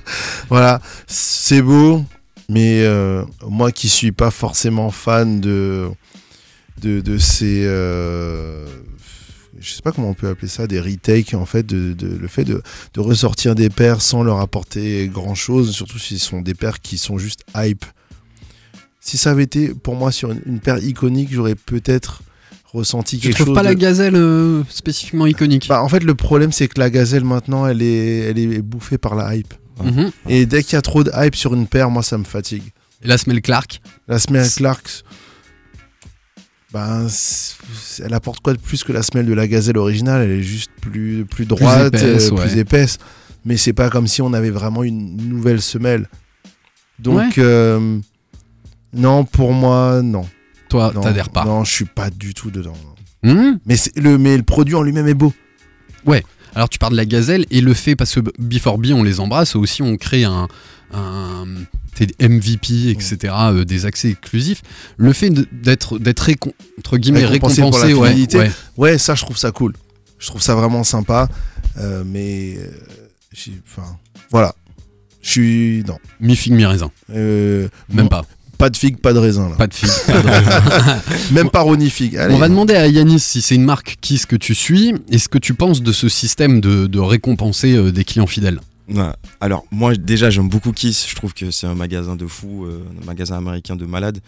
Voilà. 0.48 0.80
C'est 1.06 1.62
beau, 1.62 2.04
mais 2.48 2.82
euh, 2.82 3.24
moi 3.48 3.72
qui 3.72 3.88
suis 3.88 4.12
pas 4.12 4.30
forcément 4.30 4.90
fan 4.90 5.40
de, 5.40 5.88
de, 6.82 7.18
ces. 7.18 7.62
euh, 7.64 8.66
je 9.60 9.72
sais 9.72 9.82
pas 9.82 9.92
comment 9.92 10.10
on 10.10 10.14
peut 10.14 10.28
appeler 10.28 10.48
ça, 10.48 10.66
des 10.66 10.80
retakes 10.80 11.34
en 11.34 11.46
fait, 11.46 11.64
de, 11.64 11.94
le 12.04 12.28
fait 12.28 12.44
de, 12.44 12.62
ressortir 12.96 13.54
des 13.54 13.70
paires 13.70 14.02
sans 14.02 14.22
leur 14.22 14.40
apporter 14.40 15.08
grand 15.08 15.34
chose, 15.34 15.72
surtout 15.72 15.98
si 15.98 16.18
ce 16.18 16.26
sont 16.26 16.42
des 16.42 16.54
paires 16.54 16.80
qui 16.80 16.98
sont 16.98 17.18
juste 17.18 17.44
hype. 17.56 17.84
Si 19.00 19.18
ça 19.18 19.30
avait 19.30 19.44
été 19.44 19.74
pour 19.74 19.96
moi 19.96 20.10
sur 20.10 20.32
une 20.32 20.60
paire 20.60 20.82
iconique, 20.82 21.28
j'aurais 21.30 21.54
peut-être 21.54 22.22
ressenti 22.74 23.16
Je 23.16 23.22
quelque 23.22 23.36
trouve 23.36 23.46
chose. 23.48 23.54
pas 23.54 23.62
la 23.62 23.74
gazelle 23.74 24.16
euh, 24.16 24.62
spécifiquement 24.68 25.26
iconique. 25.26 25.66
Bah, 25.68 25.82
en 25.82 25.88
fait, 25.88 26.02
le 26.04 26.14
problème, 26.14 26.52
c'est 26.52 26.68
que 26.68 26.78
la 26.78 26.90
gazelle 26.90 27.24
maintenant, 27.24 27.66
elle 27.66 27.80
est, 27.82 28.18
elle 28.30 28.38
est 28.38 28.60
bouffée 28.62 28.98
par 28.98 29.14
la 29.14 29.34
hype. 29.34 29.54
Mhm. 29.82 30.10
Et 30.28 30.44
dès 30.46 30.62
qu'il 30.62 30.74
y 30.74 30.76
a 30.76 30.82
trop 30.82 31.02
de 31.04 31.10
hype 31.16 31.34
sur 31.34 31.54
une 31.54 31.66
paire, 31.66 31.90
moi, 31.90 32.02
ça 32.02 32.18
me 32.18 32.24
fatigue. 32.24 32.64
Et 33.02 33.08
la 33.08 33.16
semelle 33.18 33.40
Clark 33.42 33.80
La 34.08 34.18
semelle 34.18 34.48
Clarks, 34.48 35.02
ben, 36.72 37.06
elle 38.04 38.14
apporte 38.14 38.40
quoi 38.40 38.52
de 38.52 38.58
plus 38.58 38.82
que 38.82 38.92
la 38.92 39.02
semelle 39.02 39.26
de 39.26 39.32
la 39.32 39.46
gazelle 39.46 39.78
originale? 39.78 40.22
Elle 40.22 40.38
est 40.38 40.42
juste 40.42 40.70
plus, 40.80 41.24
plus 41.24 41.46
droite, 41.46 41.94
épaisse, 41.94 42.28
euh, 42.30 42.34
ouais. 42.34 42.46
plus 42.48 42.58
épaisse. 42.58 42.98
Mais 43.44 43.56
c'est 43.56 43.72
pas 43.72 43.90
comme 43.90 44.06
si 44.08 44.22
on 44.22 44.32
avait 44.32 44.50
vraiment 44.50 44.82
une 44.82 45.16
nouvelle 45.28 45.60
semelle. 45.62 46.08
Donc, 46.98 47.18
Ouais. 47.18 47.32
euh, 47.38 47.98
non, 48.92 49.24
pour 49.24 49.52
moi, 49.52 50.00
non. 50.02 50.24
Toi, 50.68 50.92
t'adhères 51.02 51.30
pas. 51.30 51.44
Non, 51.44 51.64
je 51.64 51.72
suis 51.72 51.84
pas 51.84 52.10
du 52.10 52.34
tout 52.34 52.50
dedans. 52.50 52.76
Mhm. 53.22 53.58
Mais, 53.66 53.76
le, 53.96 54.18
mais 54.18 54.36
le 54.36 54.42
produit 54.42 54.74
en 54.74 54.82
lui-même 54.82 55.08
est 55.08 55.14
beau. 55.14 55.32
Alors 56.56 56.68
tu 56.68 56.78
parles 56.78 56.92
de 56.92 56.96
la 56.98 57.04
gazelle 57.06 57.46
et 57.50 57.60
le 57.60 57.74
fait, 57.74 57.96
parce 57.96 58.14
que 58.14 58.20
Before 58.38 58.78
B 58.78 58.86
on 58.92 59.02
les 59.02 59.18
embrasse, 59.18 59.56
aussi 59.56 59.82
on 59.82 59.96
crée 59.96 60.22
un, 60.22 60.46
MVP, 62.20 62.90
etc., 62.90 63.34
euh, 63.36 63.64
des 63.64 63.86
accès 63.86 64.10
exclusifs. 64.10 64.62
Le 64.96 65.12
fait 65.12 65.30
d'être 65.30 65.98
d'être 65.98 66.28
récon- 66.28 66.52
entre 66.78 66.96
guillemets 66.96 67.24
Récompensé 67.24 67.60
pour 67.62 67.72
la 67.78 67.86
récompensé, 67.86 68.36
ouais, 68.38 68.44
ouais. 68.44 68.52
Ouais, 68.76 68.98
ça, 68.98 69.14
je 69.16 69.22
trouve 69.22 69.36
ça 69.36 69.50
cool. 69.50 69.72
Je 70.20 70.28
trouve 70.28 70.40
ça 70.42 70.54
vraiment 70.54 70.84
sympa. 70.84 71.28
Euh, 71.78 72.04
mais. 72.06 72.56
euh, 72.58 72.70
Enfin, 73.66 73.96
voilà. 74.30 74.54
Je 75.22 75.30
suis. 75.30 75.84
Non. 75.88 75.98
mi 76.20 76.36
figue 76.36 76.52
mi 76.52 76.64
raisin, 76.64 76.92
Euh, 77.10 77.66
même 77.92 78.08
pas, 78.08 78.24
Pas 78.58 78.70
de 78.70 78.76
figue, 78.76 78.98
pas 78.98 79.12
de 79.12 79.18
raisin. 79.18 79.48
Là. 79.48 79.56
pas 79.56 79.66
de 79.66 79.74
figue. 79.74 79.90
pas 80.06 80.22
de 80.22 80.28
raisin. 80.28 81.00
Même 81.32 81.50
pas. 81.50 81.62
Allez. 81.62 82.34
on 82.34 82.38
va 82.38 82.48
demander 82.48 82.74
à 82.74 82.86
Yanis 82.86 83.20
si 83.20 83.42
c'est 83.42 83.54
une 83.56 83.64
marque 83.64 83.96
Kiss 84.00 84.26
que 84.26 84.36
tu 84.36 84.54
suis 84.54 84.94
et 85.10 85.18
ce 85.18 85.28
que 85.28 85.38
tu 85.38 85.54
penses 85.54 85.82
de 85.82 85.92
ce 85.92 86.08
système 86.08 86.60
de, 86.60 86.86
de 86.86 86.98
récompenser 86.98 87.72
euh, 87.74 87.90
des 87.92 88.04
clients 88.04 88.26
fidèles. 88.26 88.60
Ouais. 88.88 89.02
Alors 89.40 89.64
moi 89.70 89.94
déjà 89.94 90.28
j'aime 90.30 90.48
beaucoup 90.48 90.72
Kiss, 90.72 91.06
je 91.08 91.14
trouve 91.16 91.32
que 91.34 91.50
c'est 91.50 91.66
un 91.66 91.74
magasin 91.74 92.16
de 92.16 92.26
fou, 92.26 92.64
euh, 92.66 92.80
un 93.02 93.06
magasin 93.06 93.36
américain 93.38 93.76
de 93.76 93.86
malade. 93.86 94.18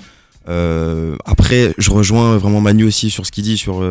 Euh, 0.48 1.16
après 1.24 1.74
je 1.78 1.90
rejoins 1.90 2.36
vraiment 2.38 2.60
Manu 2.60 2.84
aussi 2.84 3.10
sur 3.10 3.26
ce 3.26 3.32
qu'il 3.32 3.44
dit 3.44 3.58
sur 3.58 3.82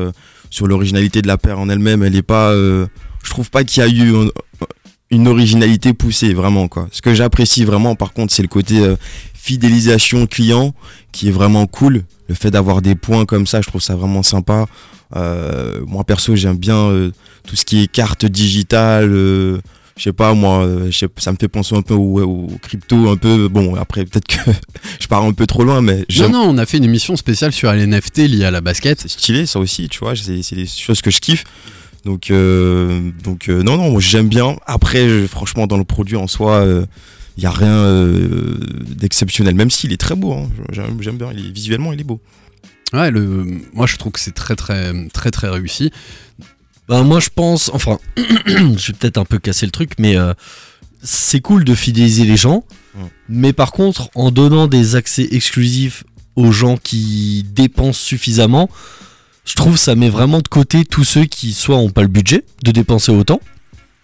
sur 0.49 0.67
l'originalité 0.67 1.21
de 1.21 1.27
la 1.27 1.37
paire 1.37 1.59
en 1.59 1.69
elle-même. 1.69 2.01
Elle 2.03 2.15
est 2.15 2.21
pas, 2.21 2.51
euh, 2.51 2.87
je 3.23 3.29
trouve 3.29 3.49
pas 3.49 3.63
qu'il 3.63 3.83
y 3.83 3.85
a 3.85 3.89
eu 3.89 4.15
un- 4.15 4.29
une 5.11 5.27
originalité 5.27 5.93
poussée 5.93 6.33
vraiment 6.33 6.67
quoi. 6.67 6.87
Ce 6.91 7.01
que 7.01 7.13
j'apprécie 7.13 7.63
vraiment 7.63 7.95
par 7.95 8.11
contre 8.13 8.33
c'est 8.33 8.41
le 8.41 8.47
côté 8.47 8.79
euh, 8.79 8.95
fidélisation 9.45 10.25
client 10.27 10.73
qui 11.11 11.27
est 11.27 11.31
vraiment 11.31 11.67
cool. 11.67 12.03
Le 12.27 12.35
fait 12.35 12.49
d'avoir 12.51 12.81
des 12.81 12.95
points 12.95 13.25
comme 13.25 13.45
ça, 13.45 13.61
je 13.61 13.67
trouve 13.67 13.81
ça 13.81 13.95
vraiment 13.95 14.23
sympa. 14.23 14.65
Euh, 15.15 15.81
moi 15.85 16.03
perso 16.03 16.35
j'aime 16.35 16.57
bien 16.57 16.77
euh, 16.89 17.11
tout 17.47 17.55
ce 17.55 17.63
qui 17.63 17.83
est 17.83 17.87
carte 17.87 18.25
digitale. 18.25 19.11
euh, 19.13 19.59
je 19.97 20.03
sais 20.03 20.13
pas 20.13 20.33
moi, 20.33 20.67
sais- 20.91 21.07
ça 21.17 21.31
me 21.31 21.37
fait 21.39 21.47
penser 21.47 21.75
un 21.75 21.81
peu 21.83 21.93
au, 21.93 22.19
au 22.21 22.47
crypto, 22.61 23.07
un 23.09 23.15
peu. 23.17 23.47
Bon, 23.47 23.75
après 23.75 24.03
peut-être 24.05 24.27
que 24.27 24.51
je 24.99 25.07
pars 25.07 25.23
un 25.23 25.31
peu 25.31 25.45
trop 25.45 25.63
loin, 25.63 25.81
mais 25.81 26.05
Non, 26.19 26.29
non, 26.29 26.41
on 26.49 26.57
a 26.57 26.65
fait 26.65 26.77
une 26.79 26.83
émission 26.83 27.15
spéciale 27.15 27.51
sur 27.53 27.71
les 27.71 27.85
NFT 27.85 28.17
liées 28.27 28.43
à 28.45 28.51
la 28.51 28.61
basket. 28.61 28.99
C'est 29.01 29.11
stylé 29.11 29.45
ça 29.45 29.59
aussi, 29.59 29.87
tu 29.87 29.99
vois. 29.99 30.15
C'est 30.15 30.41
c'est 30.41 30.55
des 30.55 30.65
choses 30.67 31.01
que 31.01 31.11
je 31.11 31.19
kiffe. 31.21 31.43
Donc, 32.03 32.31
donc 33.23 33.47
non, 33.47 33.77
non, 33.77 33.91
moi 33.91 34.01
j'aime 34.01 34.27
bien. 34.27 34.57
Après, 34.65 35.07
franchement, 35.27 35.65
dans 35.67 35.77
le 35.77 35.85
produit 35.85 36.17
en 36.17 36.27
soi, 36.27 36.65
il 37.37 37.43
y 37.43 37.47
a 37.47 37.51
rien 37.51 37.75
euh, 37.75 38.57
d'exceptionnel. 38.87 39.55
Même 39.55 39.69
s'il 39.69 39.91
est 39.93 39.97
très 39.97 40.15
beau, 40.15 40.33
hein. 40.33 40.49
j'aime 40.71 41.17
bien. 41.17 41.29
Il 41.33 41.47
est, 41.47 41.51
visuellement, 41.51 41.93
il 41.93 41.99
est 42.01 42.05
beau. 42.05 42.21
Ouais, 42.93 43.11
le, 43.11 43.45
moi 43.73 43.87
je 43.87 43.97
trouve 43.97 44.11
que 44.13 44.19
c'est 44.19 44.33
très 44.35 44.55
très 44.55 44.93
très 45.09 45.31
très 45.31 45.49
réussi. 45.49 45.91
Ben 46.87 47.03
moi 47.03 47.19
je 47.19 47.29
pense, 47.33 47.71
enfin, 47.73 47.97
je 48.17 48.87
vais 48.91 48.93
peut-être 48.97 49.17
un 49.17 49.25
peu 49.25 49.39
casser 49.39 49.65
le 49.65 49.71
truc, 49.71 49.93
mais 49.97 50.15
euh, 50.15 50.33
c'est 51.01 51.41
cool 51.41 51.65
de 51.65 51.73
fidéliser 51.75 52.25
les 52.25 52.37
gens, 52.37 52.63
Ouais. 52.97 53.09
mais 53.27 53.51
par 53.51 53.71
contre 53.73 54.09
en 54.15 54.31
donnant 54.31 54.67
des 54.67 54.95
accès 54.95 55.27
exclusifs 55.31 56.05
aux 56.37 56.51
gens 56.53 56.77
qui 56.77 57.43
dépensent 57.51 57.99
suffisamment, 57.99 58.69
je 59.45 59.55
trouve 59.55 59.77
ça 59.77 59.95
met 59.95 60.09
vraiment 60.09 60.39
de 60.41 60.47
côté 60.47 60.85
tous 60.85 61.03
ceux 61.03 61.25
qui 61.25 61.51
soit 61.53 61.75
ont 61.75 61.89
pas 61.89 62.03
le 62.03 62.07
budget 62.07 62.45
de 62.63 62.71
dépenser 62.71 63.11
autant, 63.11 63.41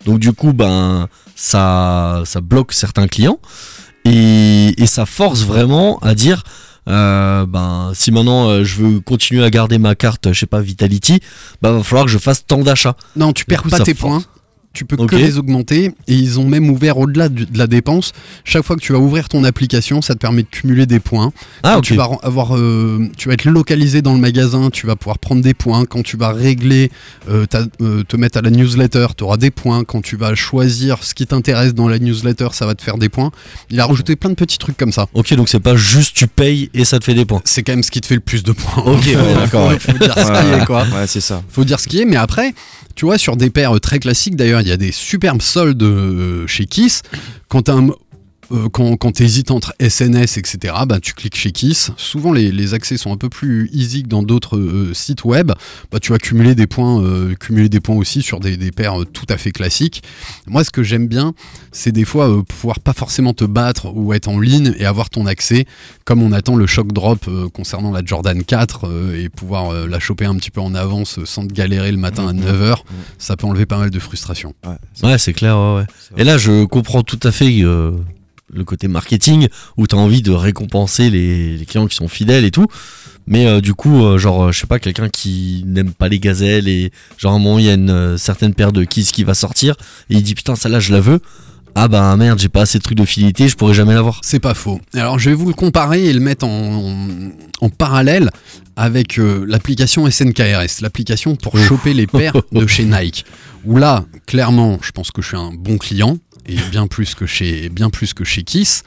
Donc 0.06 0.20
du 0.20 0.34
coup, 0.34 0.54
ben 0.54 1.08
ça, 1.36 2.22
ça 2.26 2.42
bloque 2.42 2.74
certains 2.74 3.08
clients 3.08 3.40
et, 4.06 4.74
et 4.82 4.86
ça 4.88 5.06
force 5.06 5.42
vraiment 5.44 6.00
à 6.00 6.16
dire. 6.16 6.44
euh, 6.90 7.46
ben 7.46 7.92
si 7.94 8.12
maintenant 8.12 8.50
euh, 8.50 8.64
je 8.64 8.82
veux 8.82 9.00
continuer 9.00 9.44
à 9.44 9.50
garder 9.52 9.78
ma 9.78 9.94
carte 9.94 10.34
je 10.34 10.40
sais 10.40 10.48
pas 10.48 10.62
Vitality 10.62 11.20
bah 11.62 11.72
va 11.72 11.84
falloir 11.84 12.06
que 12.06 12.12
je 12.12 12.18
fasse 12.18 12.44
tant 12.46 12.58
d'achats 12.64 12.96
Non, 13.16 13.34
tu 13.34 13.46
perds 13.46 13.62
coup, 13.62 13.70
pas 13.70 13.80
tes 13.82 13.94
force. 13.94 14.24
points. 14.24 14.32
Tu 14.74 14.86
peux 14.86 14.96
que 14.96 15.16
les 15.18 15.38
augmenter 15.38 15.92
et 16.08 16.14
ils 16.14 16.40
ont 16.40 16.46
même 16.46 16.70
ouvert 16.70 16.98
au-delà 16.98 17.28
de 17.28 17.46
la 17.58 17.68
dépense. 17.68 18.14
Chaque 18.46 18.64
fois 18.64 18.78
que 18.78 18.82
tu 18.82 18.94
vas 18.94 19.00
ouvrir 19.00 19.28
ton 19.28 19.44
application, 19.44 20.02
ça 20.02 20.14
te 20.14 20.20
permet 20.20 20.44
de 20.44 20.48
cumuler 20.48 20.86
des 20.86 21.02
points. 21.02 21.34
ah 21.64 21.74
Quand 21.74 21.80
ok 21.80 21.84
tu 21.84 21.96
vas 21.96 22.10
avoir, 22.24 22.56
euh, 22.56 23.10
tu 23.18 23.28
vas 23.28 23.34
être 23.34 23.44
localisé 23.46 24.02
dans 24.02 24.14
le 24.14 24.20
magasin, 24.20 24.70
tu 24.70 24.88
vas 24.88 24.96
pouvoir 24.96 25.20
prendre 25.20 25.42
des 25.42 25.54
points. 25.54 25.86
Quand 25.86 26.04
tu 26.04 26.16
vas 26.16 26.32
régler, 26.32 26.90
euh, 27.30 27.46
euh, 27.82 28.04
te 28.04 28.16
mettre 28.16 28.38
à 28.38 28.42
la 28.42 28.50
newsletter, 28.50 29.08
tu 29.18 29.26
auras 29.26 29.38
des 29.38 29.52
points. 29.52 29.84
Quand 29.84 30.02
tu 30.02 30.16
vas 30.16 30.36
choisir 30.36 31.04
ce 31.04 31.14
qui 31.14 31.28
t'intéresse 31.28 31.74
dans 31.74 31.90
la 31.90 32.00
newsletter, 32.00 32.48
ça 32.54 32.66
va 32.66 32.74
te 32.74 32.82
faire 32.82 32.98
des 32.98 33.10
points. 33.10 33.32
Il 33.70 33.80
a 33.82 33.86
rajouté 33.86 34.16
plein 34.16 34.30
de 34.30 34.36
petits 34.36 34.58
trucs 34.58 34.78
comme 34.78 34.94
ça. 34.94 35.08
ok 35.14 35.34
donc 35.34 35.50
c'est 35.50 35.60
pas 35.60 35.76
juste 35.76 36.16
tu 36.16 36.28
payes 36.28 36.70
et 36.74 36.86
ça 36.86 37.00
te 37.00 37.04
fait 37.04 37.14
des 37.14 37.26
points 37.26 37.42
C'est 37.46 37.64
quand 37.64 37.74
même 37.74 37.84
ce 37.84 37.92
qui 37.92 38.00
te 38.02 38.06
fait 38.06 38.16
le 38.16 38.22
plus 38.22 38.44
de 38.44 38.52
points. 38.54 38.84
Ok, 38.86 39.04
ouais, 39.06 39.16
d'accord, 39.36 39.68
ouais. 39.70 39.80
Faut 39.80 39.92
dire 39.98 40.14
ce 40.16 40.32
qui 40.32 40.62
est, 40.62 40.66
quoi. 40.66 40.84
Ouais, 40.84 41.08
c'est 41.08 41.22
ça. 41.22 41.42
faut 41.50 41.64
dire 41.66 41.80
ce 41.80 41.88
qui 41.88 42.00
est, 42.02 42.06
mais 42.06 42.16
après, 42.16 42.54
tu 42.96 43.06
vois, 43.06 43.18
sur 43.18 43.36
des 43.38 43.50
paires 43.50 43.76
euh, 43.76 43.80
très 43.80 44.00
classiques, 44.00 44.36
d'ailleurs, 44.36 44.62
il 44.62 44.68
y 44.68 44.72
a 44.72 44.78
des 44.78 44.92
superbes 44.92 45.42
soldes 45.42 45.84
euh, 45.84 46.46
chez 46.48 46.66
Kiss. 46.66 47.02
Quand 47.50 47.64
t'as 47.64 47.74
un- 47.76 47.90
euh, 48.52 48.70
quand, 48.70 48.96
quand 48.98 49.12
t'hésites 49.14 49.52
entre 49.52 49.74
SNS, 49.80 50.38
etc., 50.38 50.74
bah, 50.88 51.00
tu 51.02 51.14
cliques 51.14 51.36
chez 51.36 51.52
Kiss. 51.52 51.92
Souvent, 51.98 52.32
les, 52.34 52.52
les 52.52 52.74
accès 52.74 52.98
sont 52.98 53.12
un 53.12 53.18
peu 53.18 53.30
plus 53.30 53.70
easy 53.74 54.04
que 54.04 54.08
dans 54.08 54.24
d'autres 54.24 54.58
euh, 54.58 54.94
sites 54.94 55.24
web. 55.26 55.52
Bah, 55.92 56.00
tu 56.00 56.12
vas 56.12 56.18
cumuler 56.20 56.56
des 56.56 56.68
points, 56.68 57.02
euh, 57.04 57.36
cumuler 57.36 57.70
des 57.70 57.80
points 57.80 57.96
aussi 57.96 58.22
sur 58.22 58.40
des, 58.40 58.58
des 58.58 58.72
paires 58.72 59.02
euh, 59.02 59.06
tout 59.06 59.26
à 59.30 59.38
fait 59.38 59.52
classiques. 59.52 60.04
Moi, 60.48 60.64
ce 60.64 60.72
que 60.72 60.84
j'aime 60.84 61.08
bien, 61.08 61.34
c'est 61.72 61.92
des 61.92 62.06
fois 62.06 62.30
euh, 62.30 62.44
pouvoir 62.44 62.80
pas 62.80 62.94
forcément 62.94 63.34
te 63.34 63.46
battre 63.46 63.92
ou 63.96 64.14
être 64.14 64.28
en 64.28 64.40
ligne 64.40 64.74
et 64.78 64.86
avoir 64.86 65.10
ton 65.10 65.26
accès, 65.26 65.66
comme 66.06 66.22
on 66.22 66.32
attend 66.32 66.56
le 66.56 66.68
shock 66.68 66.92
drop 66.94 67.26
euh, 67.28 67.48
concernant 67.50 67.92
la 67.92 68.04
Jordan 68.06 68.44
4 68.44 68.88
euh, 68.88 69.24
et 69.24 69.30
pouvoir 69.30 69.70
euh, 69.72 69.88
la 69.88 70.00
choper 70.00 70.26
un 70.26 70.36
petit 70.36 70.52
peu 70.52 70.62
en 70.62 70.76
avance 70.76 71.20
euh, 71.20 71.26
sans 71.26 71.48
te 71.48 71.54
galérer 71.54 71.92
le 71.92 71.98
matin 71.98 72.28
à 72.28 72.34
9h. 72.34 72.76
Ça 73.18 73.36
peut 73.38 73.48
enlever 73.48 73.66
pas 73.66 73.78
mal 73.78 73.90
de 73.90 74.00
frustration. 74.00 74.54
Ouais, 74.66 74.76
c'est- 74.94 75.06
Ouais, 75.06 75.34
clair, 75.34 75.58
ouais, 75.58 75.76
ouais. 75.78 75.86
Et 76.18 76.24
là, 76.24 76.38
je 76.38 76.66
comprends 76.66 77.04
tout 77.04 77.20
à 77.24 77.32
fait 77.32 77.62
euh, 77.62 77.92
le 78.54 78.64
côté 78.64 78.88
marketing 78.88 79.48
où 79.78 79.88
tu 79.88 79.96
as 79.96 79.98
envie 79.98 80.22
de 80.22 80.32
récompenser 80.32 81.10
les, 81.10 81.58
les 81.58 81.66
clients 81.66 81.88
qui 81.88 81.96
sont 81.96 82.08
fidèles 82.08 82.46
et 82.46 82.52
tout. 82.52 82.68
Mais 83.28 83.46
euh, 83.46 83.62
du 83.62 83.74
coup, 83.74 84.04
euh, 84.04 84.18
genre, 84.18 84.46
euh, 84.46 84.52
je 84.52 84.60
sais 84.60 84.68
pas, 84.68 84.80
quelqu'un 84.80 85.08
qui 85.10 85.64
n'aime 85.68 85.92
pas 85.94 86.10
les 86.10 86.20
gazelles 86.20 86.68
et 86.68 86.92
genre, 87.18 87.34
à 87.34 87.36
un 87.36 87.40
moment, 87.40 87.60
il 87.60 87.66
y 87.66 87.70
a 87.70 87.74
une 87.74 87.90
euh, 87.92 88.18
certaine 88.18 88.54
paire 88.54 88.72
de 88.72 88.84
Kiss 88.84 89.12
qui 89.12 89.24
va 89.24 89.34
sortir 89.34 89.76
et 90.10 90.16
il 90.16 90.24
dit 90.24 90.36
putain, 90.36 90.56
celle-là, 90.56 90.80
je 90.80 90.92
la 90.92 91.00
veux. 91.02 91.20
Ah 91.74 91.88
bah 91.88 92.14
merde, 92.18 92.38
j'ai 92.38 92.50
pas 92.50 92.64
assez 92.64 92.80
de 92.80 92.84
trucs 92.84 92.98
de 92.98 93.06
fidélité, 93.06 93.48
je 93.48 93.56
pourrais 93.56 93.74
jamais 93.74 93.94
l'avoir. 93.94 94.20
C'est 94.24 94.42
pas 94.42 94.54
faux. 94.54 94.82
Alors 94.94 95.20
je 95.20 95.30
vais 95.30 95.36
vous 95.36 95.48
le 95.48 95.54
comparer 95.54 96.04
et 96.06 96.12
le 96.12 96.20
mettre 96.20 96.46
en, 96.46 96.50
en- 96.90 97.08
en 97.62 97.70
parallèle 97.70 98.30
avec 98.76 99.18
euh, 99.20 99.46
l'application 99.48 100.10
SNKRS, 100.10 100.82
l'application 100.82 101.38
pour 101.38 101.58
choper 101.68 101.94
les 101.94 102.08
paires 102.08 102.36
de 102.52 102.68
chez 102.68 102.84
Nike. 102.84 103.24
Où 103.64 103.78
là, 103.78 104.04
clairement, 104.26 104.80
je 104.82 104.92
pense 104.92 105.12
que 105.12 105.22
je 105.22 105.28
suis 105.30 105.38
un 105.38 105.54
bon 105.54 105.78
client 105.78 106.18
et 106.48 106.56
bien 106.72 106.88
plus 106.88 107.16
que 107.16 107.26
chez, 107.26 107.70
bien 107.70 107.90
plus 107.90 108.14
que 108.14 108.24
chez 108.24 108.44
Kiss. 108.44 108.84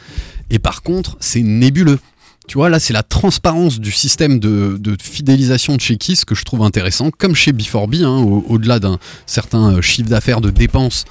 Et 0.50 0.58
par 0.58 0.82
contre, 0.82 1.16
c'est 1.20 1.42
nébuleux. 1.42 1.98
Tu 2.46 2.58
vois, 2.58 2.68
là, 2.68 2.78
c'est 2.78 2.92
la 2.92 3.02
transparence 3.02 3.80
du 3.80 3.90
système 3.90 4.38
de, 4.38 4.78
fidélisation 5.02 5.76
de 5.76 5.80
chez 5.80 5.96
Kiss 5.96 6.24
que 6.26 6.34
je 6.34 6.44
trouve 6.44 6.62
intéressant, 6.62 7.10
comme 7.10 7.34
chez 7.34 7.52
B4B, 7.52 8.04
hein, 8.04 8.18
au- 8.22 8.44
au-delà 8.48 8.78
d'un 8.80 8.98
certain 9.24 9.76
euh, 9.76 9.80
chiffre 9.80 10.10
d'affaires 10.10 10.42
de 10.42 10.50
dépenses, 10.50 11.04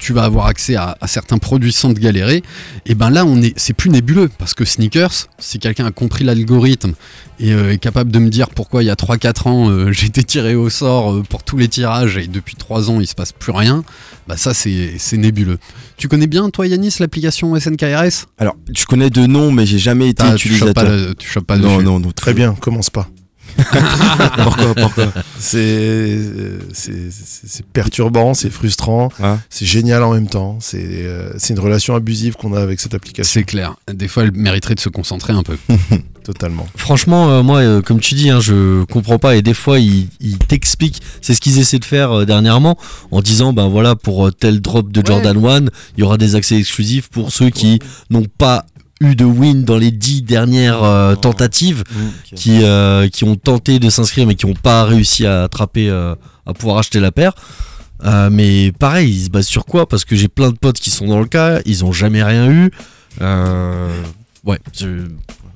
tu 0.00 0.12
vas 0.12 0.24
avoir 0.24 0.46
accès 0.46 0.74
à, 0.74 0.96
à 1.00 1.06
certains 1.06 1.38
produits 1.38 1.72
sans 1.72 1.94
te 1.94 2.00
galérer. 2.00 2.42
Et 2.86 2.94
ben 2.96 3.10
là, 3.10 3.24
on 3.24 3.40
est, 3.42 3.52
c'est 3.56 3.74
plus 3.74 3.90
nébuleux 3.90 4.28
parce 4.38 4.54
que 4.54 4.64
sneakers, 4.64 5.28
si 5.38 5.58
quelqu'un 5.60 5.86
a 5.86 5.90
compris 5.92 6.24
l'algorithme 6.24 6.94
et 7.38 7.52
euh, 7.52 7.72
est 7.72 7.78
capable 7.78 8.10
de 8.10 8.18
me 8.18 8.28
dire 8.30 8.48
pourquoi 8.50 8.82
il 8.82 8.86
y 8.86 8.90
a 8.90 8.94
3-4 8.94 9.48
ans 9.48 9.68
euh, 9.70 9.92
j'ai 9.92 10.06
été 10.06 10.24
tiré 10.24 10.54
au 10.56 10.70
sort 10.70 11.12
euh, 11.12 11.22
pour 11.22 11.42
tous 11.44 11.56
les 11.58 11.68
tirages 11.68 12.16
et 12.16 12.26
depuis 12.26 12.56
3 12.56 12.90
ans 12.90 13.00
il 13.00 13.06
se 13.06 13.14
passe 13.14 13.32
plus 13.32 13.52
rien, 13.52 13.84
bah 14.26 14.36
ça 14.36 14.54
c'est, 14.54 14.94
c'est 14.98 15.16
nébuleux. 15.18 15.58
Tu 15.96 16.08
connais 16.08 16.26
bien 16.26 16.48
toi 16.50 16.66
Yanis 16.66 16.94
l'application 16.98 17.54
SNKRS 17.58 18.26
Alors, 18.38 18.56
je 18.74 18.84
connais 18.86 19.10
de 19.10 19.26
nom, 19.26 19.52
mais 19.52 19.66
j'ai 19.66 19.78
jamais 19.78 20.08
été 20.08 20.22
T'as- 20.24 20.34
tu 20.34 20.48
chopes 20.48 20.72
pas, 20.72 20.82
utilisateur. 20.84 21.08
le- 21.08 21.14
tu 21.14 21.28
chopes 21.28 21.46
pas 21.46 21.56
non, 21.58 21.74
dessus. 21.76 21.84
non, 21.84 22.00
non, 22.00 22.10
Très 22.12 22.32
bien, 22.34 22.54
commence 22.54 22.88
pas. 22.90 23.08
pourquoi, 24.42 24.74
pourquoi 24.74 25.12
C'est 25.38 26.18
perturbant, 27.72 28.34
c'est 28.34 28.50
frustrant, 28.50 29.10
c'est 29.48 29.66
génial 29.66 30.02
en 30.02 30.12
même 30.12 30.28
temps. 30.28 30.58
C'est 30.60 30.80
euh, 30.82 31.32
c'est 31.38 31.54
une 31.54 31.60
relation 31.60 31.94
abusive 31.94 32.36
qu'on 32.36 32.54
a 32.54 32.60
avec 32.60 32.80
cette 32.80 32.94
application. 32.94 33.30
C'est 33.32 33.44
clair. 33.44 33.74
Des 33.92 34.08
fois, 34.08 34.24
elle 34.24 34.32
mériterait 34.32 34.74
de 34.74 34.80
se 34.80 34.88
concentrer 34.88 35.32
un 35.32 35.42
peu. 35.42 35.56
Totalement. 36.24 36.66
Franchement, 36.76 37.30
euh, 37.30 37.42
moi, 37.42 37.60
euh, 37.60 37.82
comme 37.82 38.00
tu 38.00 38.14
dis, 38.14 38.30
hein, 38.30 38.40
je 38.40 38.84
comprends 38.84 39.18
pas. 39.18 39.36
Et 39.36 39.42
des 39.42 39.54
fois, 39.54 39.78
ils, 39.78 40.08
ils 40.20 40.38
t'expliquent. 40.38 41.00
C'est 41.22 41.34
ce 41.34 41.40
qu'ils 41.40 41.58
essaient 41.58 41.78
de 41.78 41.84
faire 41.84 42.12
euh, 42.12 42.24
dernièrement 42.26 42.76
en 43.10 43.22
disant, 43.22 43.52
ben 43.52 43.68
voilà, 43.68 43.96
pour 43.96 44.26
euh, 44.26 44.30
tel 44.30 44.60
drop 44.60 44.92
de 44.92 45.00
Ouais. 45.00 45.06
Jordan 45.06 45.44
1, 45.44 45.70
il 45.96 46.00
y 46.00 46.02
aura 46.02 46.18
des 46.18 46.34
accès 46.36 46.56
exclusifs 46.56 47.08
pour 47.08 47.32
ceux 47.32 47.48
qui 47.48 47.78
n'ont 48.10 48.26
pas 48.38 48.66
eu 49.00 49.14
de 49.16 49.24
win 49.24 49.64
dans 49.64 49.78
les 49.78 49.90
dix 49.90 50.22
dernières 50.22 50.82
euh, 50.82 51.14
tentatives, 51.14 51.84
Ok. 51.90 52.34
qui, 52.36 52.62
euh, 52.64 53.08
qui 53.08 53.24
ont 53.24 53.36
tenté 53.36 53.78
de 53.78 53.88
s'inscrire 53.90 54.26
mais 54.26 54.34
qui 54.34 54.46
n'ont 54.46 54.54
pas 54.54 54.84
réussi 54.84 55.26
à 55.26 55.44
attraper, 55.44 55.88
euh, 55.88 56.14
à 56.46 56.52
pouvoir 56.52 56.78
acheter 56.78 57.00
la 57.00 57.10
paire. 57.12 57.32
Euh, 58.04 58.28
mais 58.30 58.72
pareil, 58.72 59.10
ils 59.10 59.24
se 59.24 59.30
basent 59.30 59.46
sur 59.46 59.64
quoi? 59.66 59.86
Parce 59.88 60.04
que 60.04 60.16
j'ai 60.16 60.28
plein 60.28 60.50
de 60.50 60.56
potes 60.56 60.78
qui 60.80 60.90
sont 60.90 61.06
dans 61.06 61.18
le 61.20 61.26
cas, 61.26 61.60
ils 61.66 61.84
ont 61.84 61.92
jamais 61.92 62.22
rien 62.22 62.50
eu. 62.50 62.70
Euh, 63.20 63.90
ouais, 64.44 64.58
je, 64.78 65.06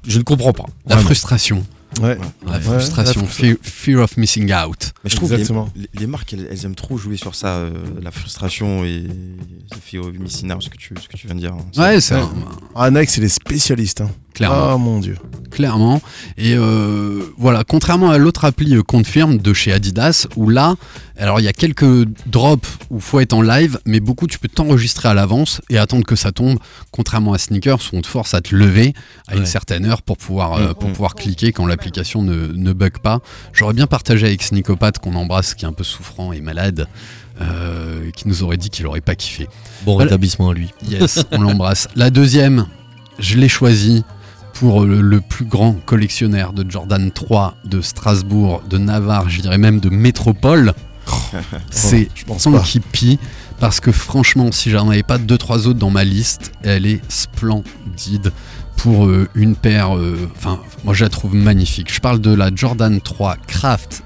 je 0.06 0.18
ne 0.18 0.22
comprends 0.24 0.52
pas. 0.52 0.64
La 0.86 0.94
Vraiment. 0.96 1.06
frustration. 1.06 1.64
Ouais. 2.02 2.18
La 2.46 2.52
Ouais, 2.54 2.60
frustration. 2.60 3.20
la 3.22 3.26
fear, 3.28 3.56
fear 3.62 4.00
of 4.02 4.16
missing 4.16 4.52
out. 4.52 4.92
Mais 5.04 5.10
je 5.10 5.16
trouve 5.16 5.30
que 5.30 5.34
les, 5.34 5.40
Exactement. 5.42 5.68
les- 5.76 5.88
les 6.00 6.06
marques, 6.06 6.32
elles, 6.32 6.48
elles 6.50 6.64
aiment 6.64 6.74
trop 6.74 6.96
jouer 6.98 7.16
sur 7.16 7.34
ça, 7.34 7.48
euh, 7.56 7.70
la 8.02 8.10
frustration 8.10 8.84
et 8.84 9.02
le 9.02 9.80
fait 9.82 9.98
au 9.98 10.10
missing 10.12 10.52
out, 10.52 10.62
ce 10.62 10.68
que 10.70 10.76
tu, 10.76 10.94
ce 11.00 11.08
que 11.08 11.16
tu 11.16 11.26
viens 11.26 11.36
de 11.36 11.40
dire. 11.40 11.54
hein. 11.54 11.80
Ouais, 11.80 12.00
c'est 12.00 12.14
Ouais. 12.14 12.20
un- 12.20 12.30
Ah, 12.74 12.90
Nike, 12.90 13.10
c'est 13.10 13.20
les 13.20 13.28
spécialistes. 13.28 14.00
Hein. 14.00 14.10
clairement. 14.34 14.72
Ah 14.72 14.76
mon 14.76 14.98
dieu. 14.98 15.16
clairement. 15.52 16.02
Et 16.36 16.54
euh, 16.56 17.22
voilà, 17.38 17.62
contrairement 17.62 18.10
à 18.10 18.18
l'autre 18.18 18.44
appli 18.44 18.74
euh, 18.74 18.82
Confirm 18.82 19.38
de 19.38 19.52
chez 19.54 19.72
Adidas, 19.72 20.26
où 20.34 20.48
là, 20.48 20.74
alors 21.18 21.38
il 21.40 21.44
y 21.44 21.48
a 21.48 21.52
quelques 21.52 22.04
drops 22.26 22.68
où 22.90 22.98
faut 23.00 23.20
être 23.20 23.32
en 23.34 23.42
live, 23.42 23.78
mais 23.86 24.00
beaucoup 24.00 24.26
tu 24.26 24.38
peux 24.38 24.48
t'enregistrer 24.48 25.08
à 25.08 25.14
l'avance 25.14 25.60
et 25.70 25.78
attendre 25.78 26.04
que 26.04 26.16
ça 26.16 26.32
tombe. 26.32 26.58
Contrairement 26.90 27.32
à 27.34 27.38
Sneakers, 27.38 27.78
où 27.92 27.96
on 27.96 28.00
te 28.02 28.06
force 28.06 28.34
à 28.34 28.40
te 28.40 28.54
lever 28.54 28.94
à 29.28 29.36
une 29.36 29.46
certaine 29.46 29.84
heure 29.86 30.02
pour 30.02 30.16
pouvoir, 30.16 30.54
euh, 30.54 30.74
pour 30.74 30.90
pouvoir 30.90 31.14
cliquer 31.14 31.52
quand 31.52 31.66
l'application 31.66 32.22
ne, 32.22 32.48
ne 32.48 32.72
bug 32.72 32.98
pas. 32.98 33.20
J'aurais 33.52 33.74
bien 33.74 33.86
partagé 33.86 34.26
avec 34.26 34.42
Sneakopath 34.42 34.98
qu'on 34.98 35.14
embrasse, 35.14 35.54
qui 35.54 35.64
est 35.64 35.68
un 35.68 35.72
peu 35.72 35.84
souffrant 35.84 36.32
et 36.32 36.40
malade. 36.40 36.86
euh, 37.40 38.10
qui 38.12 38.28
nous 38.28 38.44
aurait 38.44 38.56
dit 38.56 38.70
qu'il 38.70 38.86
aurait 38.86 39.00
pas 39.00 39.16
kiffé. 39.16 39.48
Bon 39.84 39.94
Voilà. 39.94 40.04
rétablissement 40.10 40.50
à 40.50 40.54
lui. 40.54 40.70
Yes, 40.88 41.24
on 41.32 41.40
l'embrasse. 41.40 41.88
La 41.96 42.10
deuxième, 42.10 42.66
je 43.18 43.36
l'ai 43.38 43.48
choisie 43.48 44.04
pour 44.52 44.82
le, 44.84 45.00
le 45.00 45.20
plus 45.20 45.44
grand 45.44 45.72
collectionneur 45.84 46.52
de 46.52 46.64
Jordan 46.70 47.10
3 47.10 47.56
de 47.64 47.80
Strasbourg, 47.80 48.62
de 48.70 48.78
Navarre, 48.78 49.28
je 49.28 49.40
dirais 49.40 49.58
même 49.58 49.80
de 49.80 49.88
Métropole. 49.90 50.74
C'est 51.70 52.08
je 52.14 52.24
pense 52.24 52.44
pas. 52.44 52.60
Funky 52.60 52.80
P. 52.80 53.18
Parce 53.60 53.80
que 53.80 53.92
franchement, 53.92 54.50
si 54.52 54.70
j'en 54.70 54.90
avais 54.90 55.02
pas 55.02 55.16
deux 55.18 55.38
trois 55.38 55.66
autres 55.68 55.78
dans 55.78 55.90
ma 55.90 56.04
liste, 56.04 56.52
elle 56.62 56.86
est 56.86 57.00
splendide 57.08 58.32
pour 58.76 59.06
euh, 59.06 59.28
une 59.34 59.54
paire. 59.56 59.96
euh, 59.96 60.28
moi 60.84 60.92
je 60.94 61.04
la 61.04 61.10
trouve 61.10 61.34
magnifique. 61.34 61.92
Je 61.92 62.00
parle 62.00 62.20
de 62.20 62.34
la 62.34 62.50
Jordan 62.54 63.00
3 63.00 63.36
Craft. 63.46 64.02